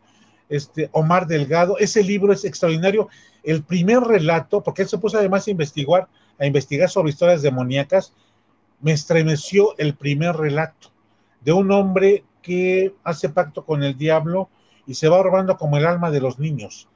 este, 0.49 0.89
Omar 0.91 1.27
Delgado. 1.27 1.77
Ese 1.77 2.03
libro 2.03 2.33
es 2.33 2.45
extraordinario. 2.45 3.09
El 3.43 3.63
primer 3.63 4.01
relato, 4.01 4.61
porque 4.61 4.83
él 4.83 4.87
se 4.87 4.97
puso 4.97 5.17
además 5.17 5.47
a 5.47 5.51
investigar, 5.51 6.07
a 6.39 6.45
investigar 6.45 6.89
sobre 6.89 7.11
historias 7.11 7.41
demoníacas, 7.41 8.13
me 8.81 8.91
estremeció 8.91 9.77
el 9.77 9.95
primer 9.95 10.35
relato 10.35 10.91
de 11.41 11.51
un 11.51 11.71
hombre 11.71 12.23
que 12.41 12.93
hace 13.03 13.29
pacto 13.29 13.65
con 13.65 13.83
el 13.83 13.97
diablo 13.97 14.49
y 14.85 14.93
se 14.93 15.09
va 15.09 15.21
robando 15.21 15.57
como 15.57 15.77
el 15.77 15.85
alma 15.85 16.11
de 16.11 16.21
los 16.21 16.39
niños. 16.39 16.87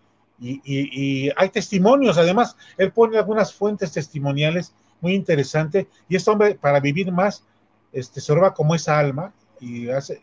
Y, 0.44 1.30
hay 1.36 1.50
testimonios, 1.50 2.18
además, 2.18 2.58
él 2.78 2.92
pone 2.92 3.18
algunas 3.18 3.54
fuentes 3.54 3.92
testimoniales 3.92 4.74
muy 5.00 5.14
interesantes, 5.14 5.86
y 6.10 6.16
este 6.16 6.32
hombre, 6.32 6.56
para 6.56 6.80
vivir 6.80 7.12
más, 7.12 7.44
este, 7.92 8.22
se 8.22 8.34
roba 8.34 8.54
como 8.54 8.74
esa 8.74 8.98
alma 8.98 9.34
y 9.60 9.90
hace 9.90 10.22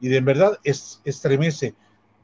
y 0.00 0.08
de 0.08 0.20
verdad 0.20 0.58
es, 0.64 1.00
estremece. 1.04 1.74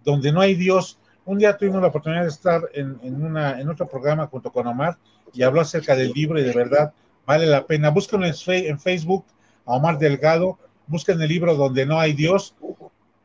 Donde 0.05 0.33
no 0.33 0.41
hay 0.41 0.55
Dios, 0.55 0.99
un 1.25 1.39
día 1.39 1.57
tuvimos 1.57 1.83
la 1.83 1.89
oportunidad 1.89 2.23
de 2.23 2.29
estar 2.29 2.63
en, 2.73 2.99
una, 3.03 3.61
en 3.61 3.69
otro 3.69 3.87
programa 3.87 4.27
junto 4.27 4.51
con 4.51 4.67
Omar 4.67 4.97
y 5.33 5.43
habló 5.43 5.61
acerca 5.61 5.95
del 5.95 6.13
libro 6.13 6.41
y 6.41 6.43
de 6.43 6.53
verdad 6.53 6.93
vale 7.27 7.47
la 7.47 7.67
pena. 7.67 7.91
Búsquenlo 7.91 8.27
en, 8.27 8.79
Facebook 8.81 9.25
a 9.67 9.75
Omar 9.75 9.99
Delgado, 9.99 10.59
busquen 10.87 11.21
el 11.21 11.29
libro 11.29 11.55
Donde 11.55 11.85
no 11.85 12.01
hay 12.01 12.15
Dios. 12.15 12.55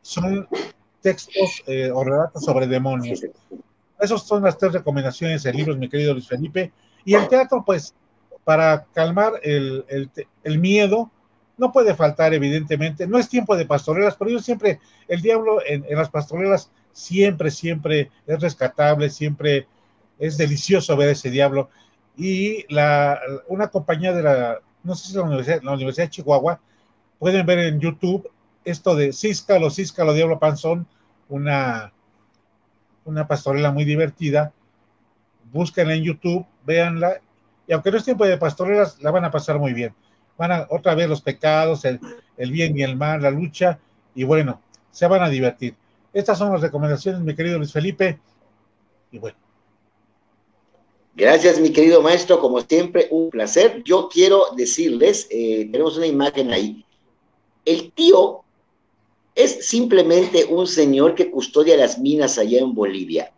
Son 0.01 0.47
textos 1.01 1.63
eh, 1.65 1.89
o 1.91 2.03
relatos 2.03 2.43
sobre 2.43 2.67
demonios. 2.67 3.21
Esas 3.99 4.23
son 4.23 4.43
las 4.43 4.57
tres 4.57 4.73
recomendaciones 4.73 5.43
de 5.43 5.53
libros, 5.53 5.77
mi 5.77 5.87
querido 5.87 6.13
Luis 6.13 6.27
Felipe. 6.27 6.73
Y 7.05 7.13
el 7.13 7.27
teatro, 7.29 7.63
pues, 7.65 7.95
para 8.43 8.85
calmar 8.93 9.33
el, 9.43 9.85
el, 9.87 10.09
el 10.43 10.59
miedo, 10.59 11.09
no 11.57 11.71
puede 11.71 11.95
faltar, 11.95 12.33
evidentemente. 12.33 13.07
No 13.07 13.17
es 13.17 13.29
tiempo 13.29 13.55
de 13.55 13.65
pastorelas, 13.65 14.15
pero 14.17 14.31
yo 14.31 14.39
siempre, 14.39 14.79
el 15.07 15.21
diablo 15.21 15.59
en, 15.65 15.85
las 15.89 16.09
pastorelas 16.09 16.71
siempre, 16.91 17.51
siempre 17.51 18.11
es 18.25 18.39
rescatable, 18.39 19.09
siempre 19.09 19.67
es 20.19 20.37
delicioso 20.37 20.97
ver 20.97 21.09
ese 21.09 21.29
diablo. 21.29 21.69
Y 22.15 22.65
la, 22.73 23.19
una 23.47 23.67
compañía 23.67 24.13
de 24.13 24.23
la, 24.23 24.59
no 24.83 24.95
sé 24.95 25.09
si 25.09 25.15
la 25.15 25.23
Universidad, 25.23 25.61
la 25.61 25.73
Universidad 25.73 26.07
de 26.07 26.11
Chihuahua, 26.11 26.59
pueden 27.19 27.45
ver 27.45 27.59
en 27.59 27.79
YouTube 27.79 28.29
esto 28.65 28.95
de 28.95 29.13
Císcalo, 29.13 29.69
Císcalo, 29.69 30.13
Diablo 30.13 30.39
Panzón, 30.39 30.87
una, 31.29 31.93
una 33.05 33.27
pastorela 33.27 33.71
muy 33.71 33.85
divertida. 33.85 34.53
Búsquenla 35.51 35.93
en 35.93 36.03
YouTube, 36.03 36.45
véanla, 36.65 37.21
y 37.67 37.73
aunque 37.73 37.91
no 37.91 37.97
es 37.97 38.03
tiempo 38.03 38.25
de 38.25 38.37
pastorelas, 38.37 39.01
la 39.01 39.11
van 39.11 39.25
a 39.25 39.31
pasar 39.31 39.59
muy 39.59 39.73
bien 39.73 39.93
van 40.37 40.51
a 40.51 40.67
otra 40.69 40.95
vez 40.95 41.07
los 41.07 41.21
pecados, 41.21 41.85
el, 41.85 41.99
bien 42.51 42.77
y 42.77 42.83
el 42.83 42.95
mal, 42.95 43.21
la 43.21 43.31
lucha, 43.31 43.79
y 44.15 44.23
bueno, 44.23 44.61
se 44.91 45.07
van 45.07 45.23
a 45.23 45.29
divertir. 45.29 45.75
Estas 46.13 46.37
son 46.37 46.51
las 46.51 46.61
recomendaciones, 46.61 47.21
mi 47.21 47.35
querido 47.35 47.57
Luis 47.57 47.71
Felipe, 47.71 48.19
y 49.11 49.19
bueno. 49.19 49.37
Gracias, 51.15 51.59
mi 51.59 51.71
querido 51.71 52.01
maestro, 52.01 52.39
como 52.39 52.59
siempre, 52.61 53.07
un 53.11 53.29
placer. 53.29 53.83
Yo 53.83 54.09
quiero 54.11 54.45
decirles, 54.55 55.27
eh, 55.29 55.69
tenemos 55.71 55.97
una 55.97 56.07
imagen 56.07 56.51
ahí, 56.51 56.83
el 57.65 57.91
tío 57.91 58.41
es 59.35 59.65
simplemente 59.67 60.45
un 60.45 60.67
señor 60.67 61.15
que 61.15 61.31
custodia 61.31 61.77
las 61.77 61.97
minas 61.97 62.37
allá 62.37 62.59
en 62.59 62.73
Bolivia 62.73 63.31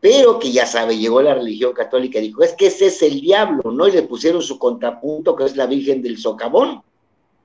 pero 0.00 0.38
que 0.38 0.52
ya 0.52 0.66
sabe, 0.66 0.96
llegó 0.96 1.20
la 1.22 1.34
religión 1.34 1.72
católica 1.72 2.18
y 2.18 2.28
dijo, 2.28 2.42
es 2.42 2.54
que 2.54 2.66
ese 2.66 2.86
es 2.86 3.02
el 3.02 3.20
diablo, 3.20 3.72
¿no? 3.72 3.88
Y 3.88 3.92
le 3.92 4.02
pusieron 4.02 4.42
su 4.42 4.58
contrapunto, 4.58 5.34
que 5.34 5.44
es 5.44 5.56
la 5.56 5.66
Virgen 5.66 6.02
del 6.02 6.18
Socavón. 6.18 6.82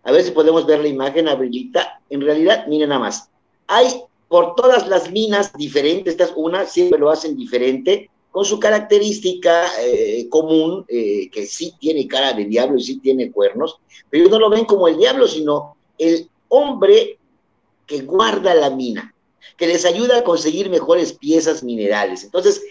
A 0.03 0.11
ver 0.11 0.23
si 0.23 0.31
podemos 0.31 0.65
ver 0.65 0.81
la 0.81 0.87
imagen, 0.87 1.27
Abrilita. 1.27 2.01
En 2.09 2.21
realidad, 2.21 2.67
miren 2.67 2.89
nada 2.89 3.01
más. 3.01 3.29
Hay 3.67 3.87
por 4.27 4.55
todas 4.55 4.87
las 4.87 5.11
minas 5.11 5.53
diferentes, 5.53 6.13
esta 6.13 6.25
es 6.25 6.33
una, 6.35 6.65
siempre 6.65 6.99
lo 6.99 7.09
hacen 7.09 7.35
diferente, 7.35 8.09
con 8.31 8.45
su 8.45 8.59
característica 8.59 9.67
eh, 9.79 10.27
común, 10.27 10.85
eh, 10.87 11.29
que 11.29 11.45
sí 11.45 11.73
tiene 11.79 12.07
cara 12.07 12.33
de 12.33 12.45
diablo 12.45 12.77
y 12.77 12.83
sí 12.83 12.99
tiene 12.99 13.31
cuernos, 13.31 13.77
pero 14.09 14.27
no 14.29 14.39
lo 14.39 14.49
ven 14.49 14.65
como 14.65 14.87
el 14.87 14.97
diablo, 14.97 15.27
sino 15.27 15.75
el 15.99 16.27
hombre 16.49 17.19
que 17.85 18.01
guarda 18.01 18.55
la 18.55 18.71
mina 18.71 19.12
que 19.57 19.67
les 19.67 19.85
ayuda 19.85 20.19
a 20.19 20.23
conseguir 20.23 20.69
mejores 20.69 21.13
piezas 21.13 21.63
minerales. 21.63 22.23
Entonces, 22.23 22.61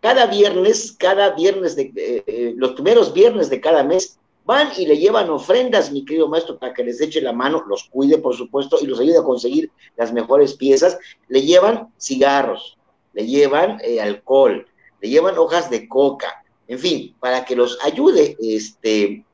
cada 0.00 0.26
viernes, 0.26 0.94
cada 0.98 1.30
viernes, 1.30 1.74
de, 1.76 1.92
eh, 1.96 2.24
eh, 2.26 2.54
los 2.56 2.72
primeros 2.72 3.12
viernes 3.12 3.50
de 3.50 3.60
cada 3.60 3.82
mes, 3.82 4.18
van 4.44 4.70
y 4.78 4.86
le 4.86 4.96
llevan 4.96 5.28
ofrendas, 5.28 5.92
mi 5.92 6.04
querido 6.04 6.28
maestro, 6.28 6.58
para 6.58 6.72
que 6.72 6.84
les 6.84 7.00
eche 7.00 7.20
la 7.20 7.32
mano, 7.32 7.64
los 7.68 7.84
cuide, 7.84 8.18
por 8.18 8.34
supuesto, 8.34 8.78
y 8.80 8.86
los 8.86 8.98
ayude 9.00 9.18
a 9.18 9.22
conseguir 9.22 9.70
las 9.96 10.12
mejores 10.12 10.54
piezas. 10.54 10.96
Le 11.28 11.42
llevan 11.42 11.92
cigarros, 11.98 12.78
le 13.12 13.26
llevan 13.26 13.78
eh, 13.82 14.00
alcohol, 14.00 14.66
le 15.02 15.08
llevan 15.08 15.36
hojas 15.36 15.68
de 15.68 15.88
coca, 15.88 16.44
en 16.66 16.78
fin, 16.78 17.14
para 17.20 17.44
que 17.44 17.56
los 17.56 17.78
ayude. 17.84 18.36
Este, 18.40 19.24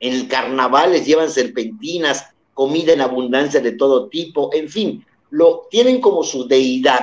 en 0.00 0.12
el 0.12 0.26
carnaval 0.28 0.92
les 0.92 1.06
llevan 1.06 1.30
serpentinas, 1.30 2.26
comida 2.54 2.92
en 2.92 3.02
abundancia 3.02 3.60
de 3.60 3.72
todo 3.72 4.08
tipo, 4.08 4.50
en 4.52 4.68
fin, 4.68 5.06
lo 5.30 5.66
tienen 5.70 6.00
como 6.00 6.22
su 6.22 6.46
deidad. 6.46 7.00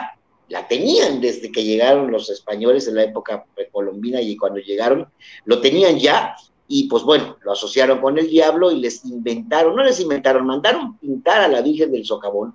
La 0.49 0.67
tenían 0.67 1.19
desde 1.19 1.51
que 1.51 1.63
llegaron 1.63 2.11
los 2.11 2.30
españoles 2.30 2.88
en 2.88 2.95
la 2.95 3.03
época 3.03 3.45
precolombina 3.55 4.21
y 4.21 4.38
cuando 4.38 4.59
llegaron, 4.59 5.07
lo 5.45 5.59
tenían 5.59 5.97
ya 5.99 6.36
y 6.67 6.88
pues 6.88 7.03
bueno, 7.03 7.38
lo 7.43 7.53
asociaron 7.53 8.01
con 8.01 8.17
el 8.17 8.30
diablo 8.30 8.71
y 8.71 8.80
les 8.80 9.05
inventaron, 9.05 9.75
no 9.75 9.84
les 9.84 9.99
inventaron, 9.99 10.45
mandaron 10.45 10.97
pintar 10.97 11.41
a 11.41 11.47
la 11.47 11.61
Virgen 11.61 11.91
del 11.91 12.05
Socavón 12.05 12.53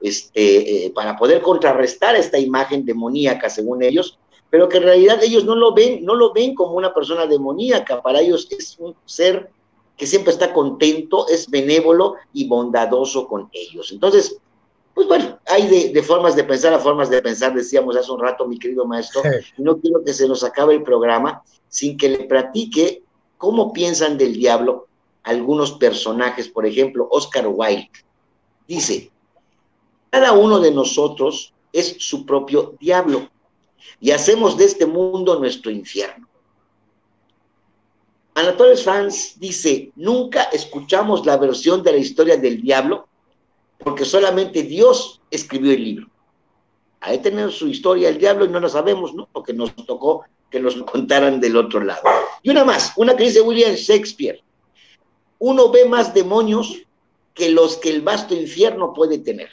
este, 0.00 0.86
eh, 0.86 0.90
para 0.90 1.16
poder 1.16 1.42
contrarrestar 1.42 2.16
esta 2.16 2.38
imagen 2.38 2.86
demoníaca 2.86 3.50
según 3.50 3.82
ellos, 3.82 4.18
pero 4.48 4.68
que 4.68 4.78
en 4.78 4.84
realidad 4.84 5.22
ellos 5.22 5.44
no 5.44 5.54
lo 5.54 5.74
ven, 5.74 6.04
no 6.04 6.14
lo 6.14 6.32
ven 6.32 6.54
como 6.54 6.72
una 6.72 6.94
persona 6.94 7.26
demoníaca, 7.26 8.02
para 8.02 8.20
ellos 8.20 8.48
es 8.50 8.76
un 8.78 8.94
ser 9.04 9.50
que 9.96 10.06
siempre 10.06 10.32
está 10.32 10.54
contento, 10.54 11.28
es 11.28 11.48
benévolo 11.50 12.14
y 12.32 12.48
bondadoso 12.48 13.28
con 13.28 13.50
ellos. 13.52 13.92
Entonces, 13.92 14.38
pues 14.94 15.06
bueno, 15.06 15.38
hay 15.46 15.90
de, 15.92 16.02
formas 16.02 16.36
de 16.36 16.44
pensar 16.44 16.72
a 16.74 16.78
formas 16.78 17.10
de 17.10 17.22
pensar, 17.22 17.54
decíamos 17.54 17.96
hace 17.96 18.10
un 18.10 18.20
rato, 18.20 18.46
mi 18.46 18.58
querido 18.58 18.84
maestro, 18.84 19.22
y 19.56 19.62
no 19.62 19.78
quiero 19.78 20.02
que 20.04 20.12
se 20.12 20.26
nos 20.26 20.42
acabe 20.44 20.74
el 20.74 20.82
programa 20.82 21.42
sin 21.68 21.96
que 21.96 22.08
le 22.08 22.24
platique 22.24 23.02
cómo 23.38 23.72
piensan 23.72 24.18
del 24.18 24.34
diablo 24.34 24.88
algunos 25.22 25.72
personajes, 25.72 26.48
por 26.48 26.66
ejemplo, 26.66 27.06
Oscar 27.10 27.46
Wilde. 27.48 27.90
Dice, 28.66 29.10
cada 30.10 30.32
uno 30.32 30.58
de 30.60 30.72
nosotros 30.72 31.52
es 31.72 31.96
su 31.98 32.26
propio 32.26 32.74
diablo 32.80 33.28
y 34.00 34.10
hacemos 34.10 34.56
de 34.56 34.64
este 34.64 34.86
mundo 34.86 35.38
nuestro 35.38 35.70
infierno. 35.70 36.28
Anatole 38.34 38.76
France 38.76 39.34
dice, 39.38 39.92
nunca 39.96 40.44
escuchamos 40.44 41.26
la 41.26 41.36
versión 41.36 41.82
de 41.82 41.92
la 41.92 41.98
historia 41.98 42.36
del 42.36 42.62
diablo 42.62 43.08
porque 43.84 44.04
solamente 44.04 44.62
Dios 44.62 45.20
escribió 45.30 45.72
el 45.72 45.84
libro. 45.84 46.06
Ahí 47.00 47.18
tenemos 47.18 47.56
su 47.56 47.68
historia 47.68 48.08
el 48.08 48.18
diablo 48.18 48.44
y 48.44 48.48
no 48.48 48.60
lo 48.60 48.68
sabemos, 48.68 49.14
¿no? 49.14 49.28
Porque 49.32 49.52
nos 49.52 49.74
tocó 49.74 50.24
que 50.50 50.60
nos 50.60 50.76
lo 50.76 50.84
contaran 50.84 51.40
del 51.40 51.56
otro 51.56 51.80
lado. 51.80 52.02
Y 52.42 52.50
una 52.50 52.64
más, 52.64 52.92
una 52.96 53.16
que 53.16 53.24
dice 53.24 53.40
William 53.40 53.72
Shakespeare. 53.72 54.42
Uno 55.38 55.70
ve 55.70 55.86
más 55.86 56.12
demonios 56.12 56.82
que 57.32 57.50
los 57.50 57.78
que 57.78 57.90
el 57.90 58.02
vasto 58.02 58.34
infierno 58.34 58.92
puede 58.92 59.18
tener. 59.18 59.48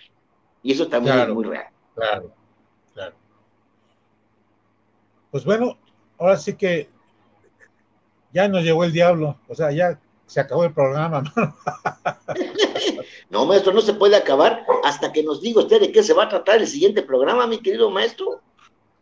Y 0.64 0.74
eso 0.74 0.88
también 0.88 1.20
es 1.20 1.30
muy 1.30 1.46
real. 1.46 1.68
Claro, 1.96 2.34
claro. 2.94 3.16
Pues 5.32 5.46
bueno, 5.46 5.78
ahora 6.18 6.36
sí 6.38 6.56
que 6.56 6.90
ya 8.34 8.48
nos 8.48 8.64
llegó 8.64 8.84
el 8.84 8.92
diablo. 8.92 9.40
O 9.48 9.56
sea, 9.56 9.72
ya 9.72 9.98
se 10.26 10.42
acabó 10.42 10.66
el 10.66 10.74
programa. 10.74 11.24
no, 13.30 13.46
maestro, 13.46 13.74
no 13.74 13.82
se 13.82 13.94
puede 13.94 14.16
acabar 14.16 14.66
hasta 14.84 15.12
que 15.12 15.24
nos 15.24 15.42
diga 15.42 15.62
usted 15.62 15.82
de 15.82 15.92
qué 15.92 16.02
se 16.02 16.14
va 16.14 16.24
a 16.24 16.30
tratar 16.30 16.58
el 16.58 16.68
siguiente 16.68 17.02
programa, 17.02 17.46
mi 17.46 17.60
querido 17.60 17.90
maestro. 17.90 18.42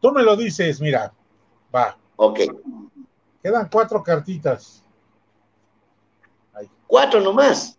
Tú 0.01 0.11
me 0.11 0.23
lo 0.23 0.35
dices, 0.35 0.81
mira, 0.81 1.13
va. 1.73 1.97
Ok. 2.15 2.39
Quedan 3.43 3.69
cuatro 3.71 4.01
cartitas. 4.01 4.83
Cuatro 6.87 7.19
nomás. 7.19 7.77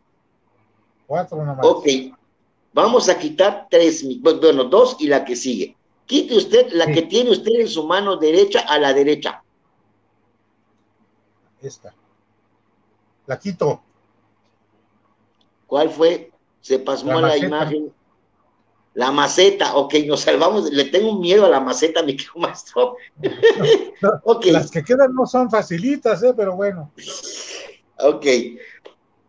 Cuatro 1.07 1.45
nomás. 1.45 1.65
Ok. 1.67 1.87
Vamos 2.73 3.09
a 3.09 3.19
quitar 3.19 3.67
tres, 3.71 4.05
bueno, 4.21 4.65
dos 4.65 4.97
y 5.01 5.09
la 5.09 5.25
que 5.25 5.35
sigue. 5.35 5.77
Quite 6.07 6.37
usted 6.37 6.69
la 6.73 6.87
que 6.87 7.03
tiene 7.03 7.31
usted 7.31 7.53
en 7.59 7.69
su 7.69 7.85
mano 7.87 8.17
derecha 8.17 8.61
a 8.61 8.79
la 8.79 8.93
derecha. 8.93 9.43
Esta. 11.61 11.93
La 13.27 13.39
quito. 13.39 13.83
¿Cuál 15.67 15.91
fue? 15.91 16.31
Se 16.67 16.81
pasó 16.81 17.21
la, 17.21 17.37
imagen. 17.37 17.93
La 18.95 19.13
maceta, 19.13 19.77
ok, 19.77 19.95
nos 20.05 20.23
salvamos. 20.23 20.69
Le 20.73 20.87
tengo 20.87 21.17
miedo 21.17 21.47
a 21.47 21.49
la 21.49 21.61
maceta, 21.61 22.03
mi 22.03 22.17
querido 22.17 22.35
maestro. 22.39 22.97
Las 24.51 24.73
que 24.73 24.83
quedan 24.83 25.15
no 25.15 25.27
son 25.27 25.49
facilitas, 25.49 26.25
¿eh? 26.25 26.35
pero 26.37 26.57
bueno. 26.57 26.91
Ok. 28.01 28.27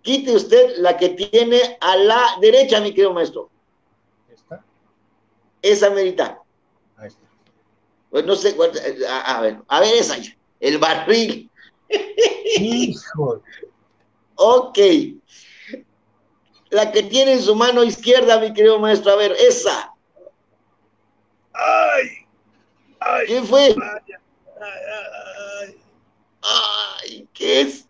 Quite 0.02 0.36
usted 0.36 0.78
la 0.78 0.98
que 0.98 1.10
tiene 1.10 1.78
a 1.80 1.96
la 1.98 2.24
derecha, 2.42 2.82
mi 2.82 2.90
querido 2.90 3.14
maestro. 3.14 3.52
¿Esta? 4.34 4.66
Esa 5.62 5.92
merita. 5.92 6.42
Ahí 6.96 7.10
está. 7.10 7.22
Pues 8.10 8.26
no 8.26 8.36
sé, 8.36 8.58
a, 9.08 9.38
a 9.38 9.42
ver, 9.42 9.60
a 9.68 9.80
ver 9.80 9.94
esa, 9.94 10.16
el 10.60 10.80
barril. 10.80 11.52
Hijo. 12.58 13.44
Ok. 14.34 14.80
La 16.70 16.92
que 16.92 17.04
tiene 17.04 17.34
en 17.34 17.42
su 17.42 17.56
mano 17.56 17.84
izquierda, 17.84 18.40
mi 18.40 18.54
querido 18.54 18.80
maestro. 18.80 19.12
A 19.12 19.16
ver, 19.16 19.34
esa. 19.40 19.94
Ay. 21.54 22.26
ay 23.00 23.28
¿Qué 23.28 23.42
fue? 23.44 23.76
Ay, 24.60 25.78
ay, 26.42 27.28
¿qué 27.34 27.62
es? 27.62 27.88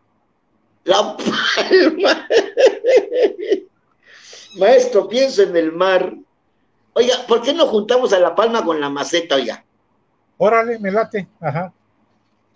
La 0.83 1.17
palma. 1.17 2.27
maestro, 4.57 5.07
pienso 5.07 5.43
en 5.43 5.55
el 5.55 5.71
mar. 5.71 6.13
Oiga, 6.93 7.15
¿por 7.27 7.41
qué 7.41 7.53
no 7.53 7.67
juntamos 7.67 8.13
a 8.13 8.19
la 8.19 8.35
palma 8.35 8.63
con 8.63 8.79
la 8.79 8.89
maceta, 8.89 9.35
oiga? 9.35 9.63
Órale, 10.37 10.79
me 10.79 10.91
late. 10.91 11.27
Ajá. 11.39 11.73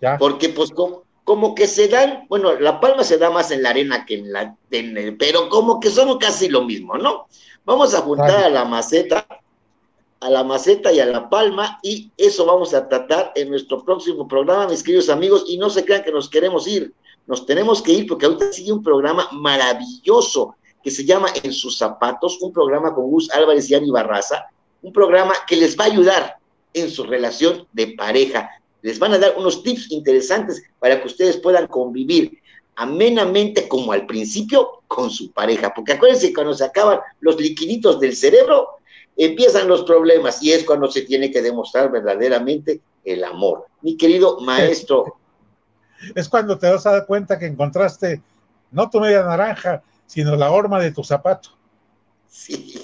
Ya. 0.00 0.18
Porque, 0.18 0.48
pues, 0.48 0.70
¿cómo? 0.70 1.04
Como 1.24 1.54
que 1.54 1.66
se 1.66 1.88
dan, 1.88 2.26
bueno, 2.28 2.58
la 2.58 2.80
palma 2.80 3.04
se 3.04 3.18
da 3.18 3.30
más 3.30 3.50
en 3.50 3.62
la 3.62 3.70
arena 3.70 4.04
que 4.04 4.14
en 4.14 4.32
la, 4.32 4.56
pero 5.18 5.48
como 5.48 5.78
que 5.78 5.90
son 5.90 6.18
casi 6.18 6.48
lo 6.48 6.64
mismo, 6.64 6.96
¿no? 6.98 7.26
Vamos 7.64 7.94
a 7.94 8.00
juntar 8.00 8.44
a 8.44 8.48
la 8.48 8.64
maceta, 8.64 9.26
a 10.20 10.30
la 10.30 10.42
maceta 10.42 10.92
y 10.92 10.98
a 10.98 11.06
la 11.06 11.28
palma, 11.28 11.78
y 11.82 12.10
eso 12.16 12.44
vamos 12.44 12.74
a 12.74 12.88
tratar 12.88 13.32
en 13.36 13.50
nuestro 13.50 13.84
próximo 13.84 14.26
programa, 14.26 14.66
mis 14.66 14.82
queridos 14.82 15.08
amigos, 15.08 15.44
y 15.46 15.58
no 15.58 15.70
se 15.70 15.84
crean 15.84 16.02
que 16.02 16.12
nos 16.12 16.28
queremos 16.28 16.66
ir, 16.66 16.92
nos 17.26 17.46
tenemos 17.46 17.80
que 17.82 17.92
ir 17.92 18.06
porque 18.08 18.26
ahorita 18.26 18.52
sigue 18.52 18.72
un 18.72 18.82
programa 18.82 19.28
maravilloso 19.32 20.56
que 20.82 20.90
se 20.90 21.04
llama 21.04 21.28
En 21.42 21.52
sus 21.52 21.78
zapatos, 21.78 22.38
un 22.40 22.52
programa 22.52 22.92
con 22.92 23.08
Gus 23.08 23.30
Álvarez 23.30 23.70
y 23.70 23.74
Ani 23.76 23.90
Barraza, 23.90 24.46
un 24.82 24.92
programa 24.92 25.34
que 25.46 25.54
les 25.56 25.78
va 25.78 25.84
a 25.84 25.86
ayudar 25.86 26.36
en 26.74 26.90
su 26.90 27.04
relación 27.04 27.66
de 27.72 27.94
pareja. 27.96 28.50
Les 28.82 28.98
van 28.98 29.14
a 29.14 29.18
dar 29.18 29.34
unos 29.36 29.62
tips 29.62 29.90
interesantes 29.90 30.62
para 30.78 31.00
que 31.00 31.06
ustedes 31.06 31.36
puedan 31.38 31.66
convivir 31.66 32.42
amenamente 32.76 33.68
como 33.68 33.92
al 33.92 34.06
principio 34.06 34.82
con 34.88 35.10
su 35.10 35.30
pareja, 35.32 35.72
porque 35.74 35.92
acuérdense 35.92 36.32
cuando 36.32 36.54
se 36.54 36.64
acaban 36.64 37.00
los 37.20 37.40
liquiditos 37.40 38.00
del 38.00 38.16
cerebro, 38.16 38.68
empiezan 39.16 39.68
los 39.68 39.84
problemas 39.84 40.42
y 40.42 40.52
es 40.52 40.64
cuando 40.64 40.90
se 40.90 41.02
tiene 41.02 41.30
que 41.30 41.42
demostrar 41.42 41.90
verdaderamente 41.90 42.80
el 43.04 43.24
amor. 43.24 43.66
Mi 43.82 43.96
querido 43.96 44.40
maestro. 44.40 45.16
Es 46.16 46.28
cuando 46.28 46.58
te 46.58 46.68
vas 46.68 46.84
a 46.84 46.90
dar 46.90 47.06
cuenta 47.06 47.38
que 47.38 47.46
encontraste 47.46 48.20
no 48.72 48.90
tu 48.90 48.98
media 48.98 49.22
naranja, 49.22 49.84
sino 50.04 50.34
la 50.34 50.50
horma 50.50 50.80
de 50.80 50.90
tu 50.90 51.04
zapato. 51.04 51.50
Sí, 52.28 52.74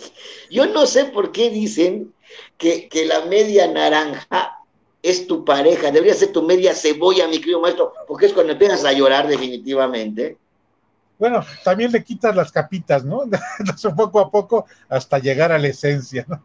yo 0.50 0.66
no 0.66 0.86
sé 0.86 1.06
por 1.06 1.32
qué 1.32 1.50
dicen 1.50 2.14
que, 2.56 2.88
que 2.88 3.06
la 3.06 3.24
media 3.24 3.66
naranja 3.66 4.57
es 5.02 5.26
tu 5.26 5.44
pareja, 5.44 5.90
debería 5.90 6.14
ser 6.14 6.32
tu 6.32 6.42
media 6.42 6.74
cebolla, 6.74 7.28
mi 7.28 7.38
querido 7.38 7.60
maestro, 7.60 7.92
porque 8.06 8.26
es 8.26 8.32
cuando 8.32 8.52
empiezas 8.52 8.84
a 8.84 8.92
llorar 8.92 9.28
definitivamente. 9.28 10.36
Bueno, 11.18 11.44
también 11.64 11.90
le 11.90 12.04
quitas 12.04 12.34
las 12.34 12.52
capitas, 12.52 13.04
¿no? 13.04 13.22
poco 13.96 14.20
a 14.20 14.30
poco 14.30 14.66
hasta 14.88 15.18
llegar 15.18 15.50
a 15.50 15.58
la 15.58 15.68
esencia, 15.68 16.24
¿no? 16.28 16.42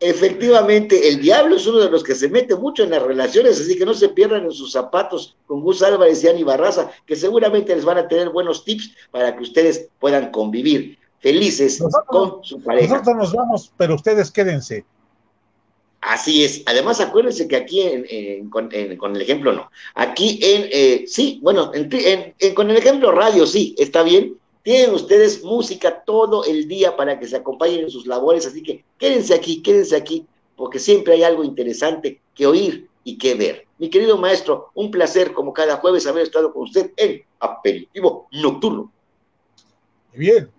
Efectivamente, 0.00 1.08
el 1.08 1.20
diablo 1.20 1.56
es 1.56 1.66
uno 1.66 1.78
de 1.78 1.90
los 1.90 2.04
que 2.04 2.14
se 2.14 2.28
mete 2.28 2.54
mucho 2.54 2.84
en 2.84 2.90
las 2.90 3.02
relaciones, 3.02 3.60
así 3.60 3.76
que 3.76 3.84
no 3.84 3.94
se 3.94 4.08
pierdan 4.08 4.44
en 4.44 4.52
sus 4.52 4.70
zapatos 4.70 5.36
con 5.46 5.60
Gus 5.60 5.82
Álvarez 5.82 6.22
y 6.22 6.28
Ani 6.28 6.44
Barraza, 6.44 6.90
que 7.04 7.16
seguramente 7.16 7.74
les 7.74 7.84
van 7.84 7.98
a 7.98 8.06
tener 8.06 8.30
buenos 8.30 8.64
tips 8.64 8.92
para 9.10 9.34
que 9.36 9.42
ustedes 9.42 9.88
puedan 9.98 10.30
convivir 10.30 10.98
felices 11.18 11.82
con 12.06 12.44
su 12.44 12.62
pareja. 12.62 12.94
Nosotros 12.94 13.16
nos 13.16 13.32
vamos, 13.32 13.72
pero 13.76 13.96
ustedes 13.96 14.30
quédense. 14.30 14.84
Así 16.08 16.42
es. 16.42 16.62
Además, 16.64 17.02
acuérdense 17.02 17.46
que 17.46 17.56
aquí 17.56 17.82
en, 17.82 18.48
con, 18.48 18.72
el 18.72 19.20
ejemplo 19.20 19.52
no. 19.52 19.70
Aquí 19.94 20.40
en, 20.42 20.66
eh, 20.72 21.04
sí, 21.06 21.38
bueno, 21.42 21.70
con 22.54 22.70
el 22.70 22.76
ejemplo 22.78 23.12
radio, 23.12 23.46
sí, 23.46 23.74
está 23.76 24.02
bien. 24.02 24.38
Tienen 24.62 24.94
ustedes 24.94 25.44
música 25.44 26.02
todo 26.06 26.46
el 26.46 26.66
día 26.66 26.96
para 26.96 27.20
que 27.20 27.26
se 27.26 27.36
acompañen 27.36 27.80
en 27.80 27.90
sus 27.90 28.06
labores, 28.06 28.46
así 28.46 28.62
que 28.62 28.86
quédense 28.98 29.34
aquí, 29.34 29.60
quédense 29.60 29.96
aquí, 29.96 30.24
porque 30.56 30.78
siempre 30.78 31.12
hay 31.12 31.24
algo 31.24 31.44
interesante 31.44 32.22
que 32.34 32.46
oír 32.46 32.88
y 33.04 33.18
que 33.18 33.34
ver. 33.34 33.66
Mi 33.76 33.90
querido 33.90 34.16
maestro, 34.16 34.70
un 34.72 34.90
placer 34.90 35.34
como 35.34 35.52
cada 35.52 35.76
jueves 35.76 36.06
haber 36.06 36.22
estado 36.22 36.54
con 36.54 36.62
usted 36.62 36.90
en 36.96 37.22
Aperitivo 37.38 38.28
Nocturno. 38.32 38.90
Bien, 40.14 40.50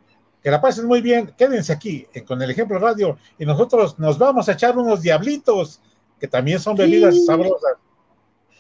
que 0.41 0.51
la 0.51 0.61
pasen 0.61 0.85
muy 0.85 1.01
bien, 1.01 1.33
quédense 1.37 1.73
aquí 1.73 2.07
con 2.27 2.41
el 2.41 2.51
ejemplo 2.51 2.79
radio 2.79 3.17
y 3.37 3.45
nosotros 3.45 3.99
nos 3.99 4.17
vamos 4.17 4.47
a 4.47 4.53
echar 4.53 4.77
unos 4.77 5.01
diablitos 5.01 5.81
que 6.19 6.27
también 6.27 6.59
son 6.59 6.75
bebidas 6.75 7.25
sabrosas. 7.25 7.73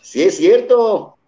Sí, 0.01 0.23
es 0.23 0.37
cierto. 0.37 1.18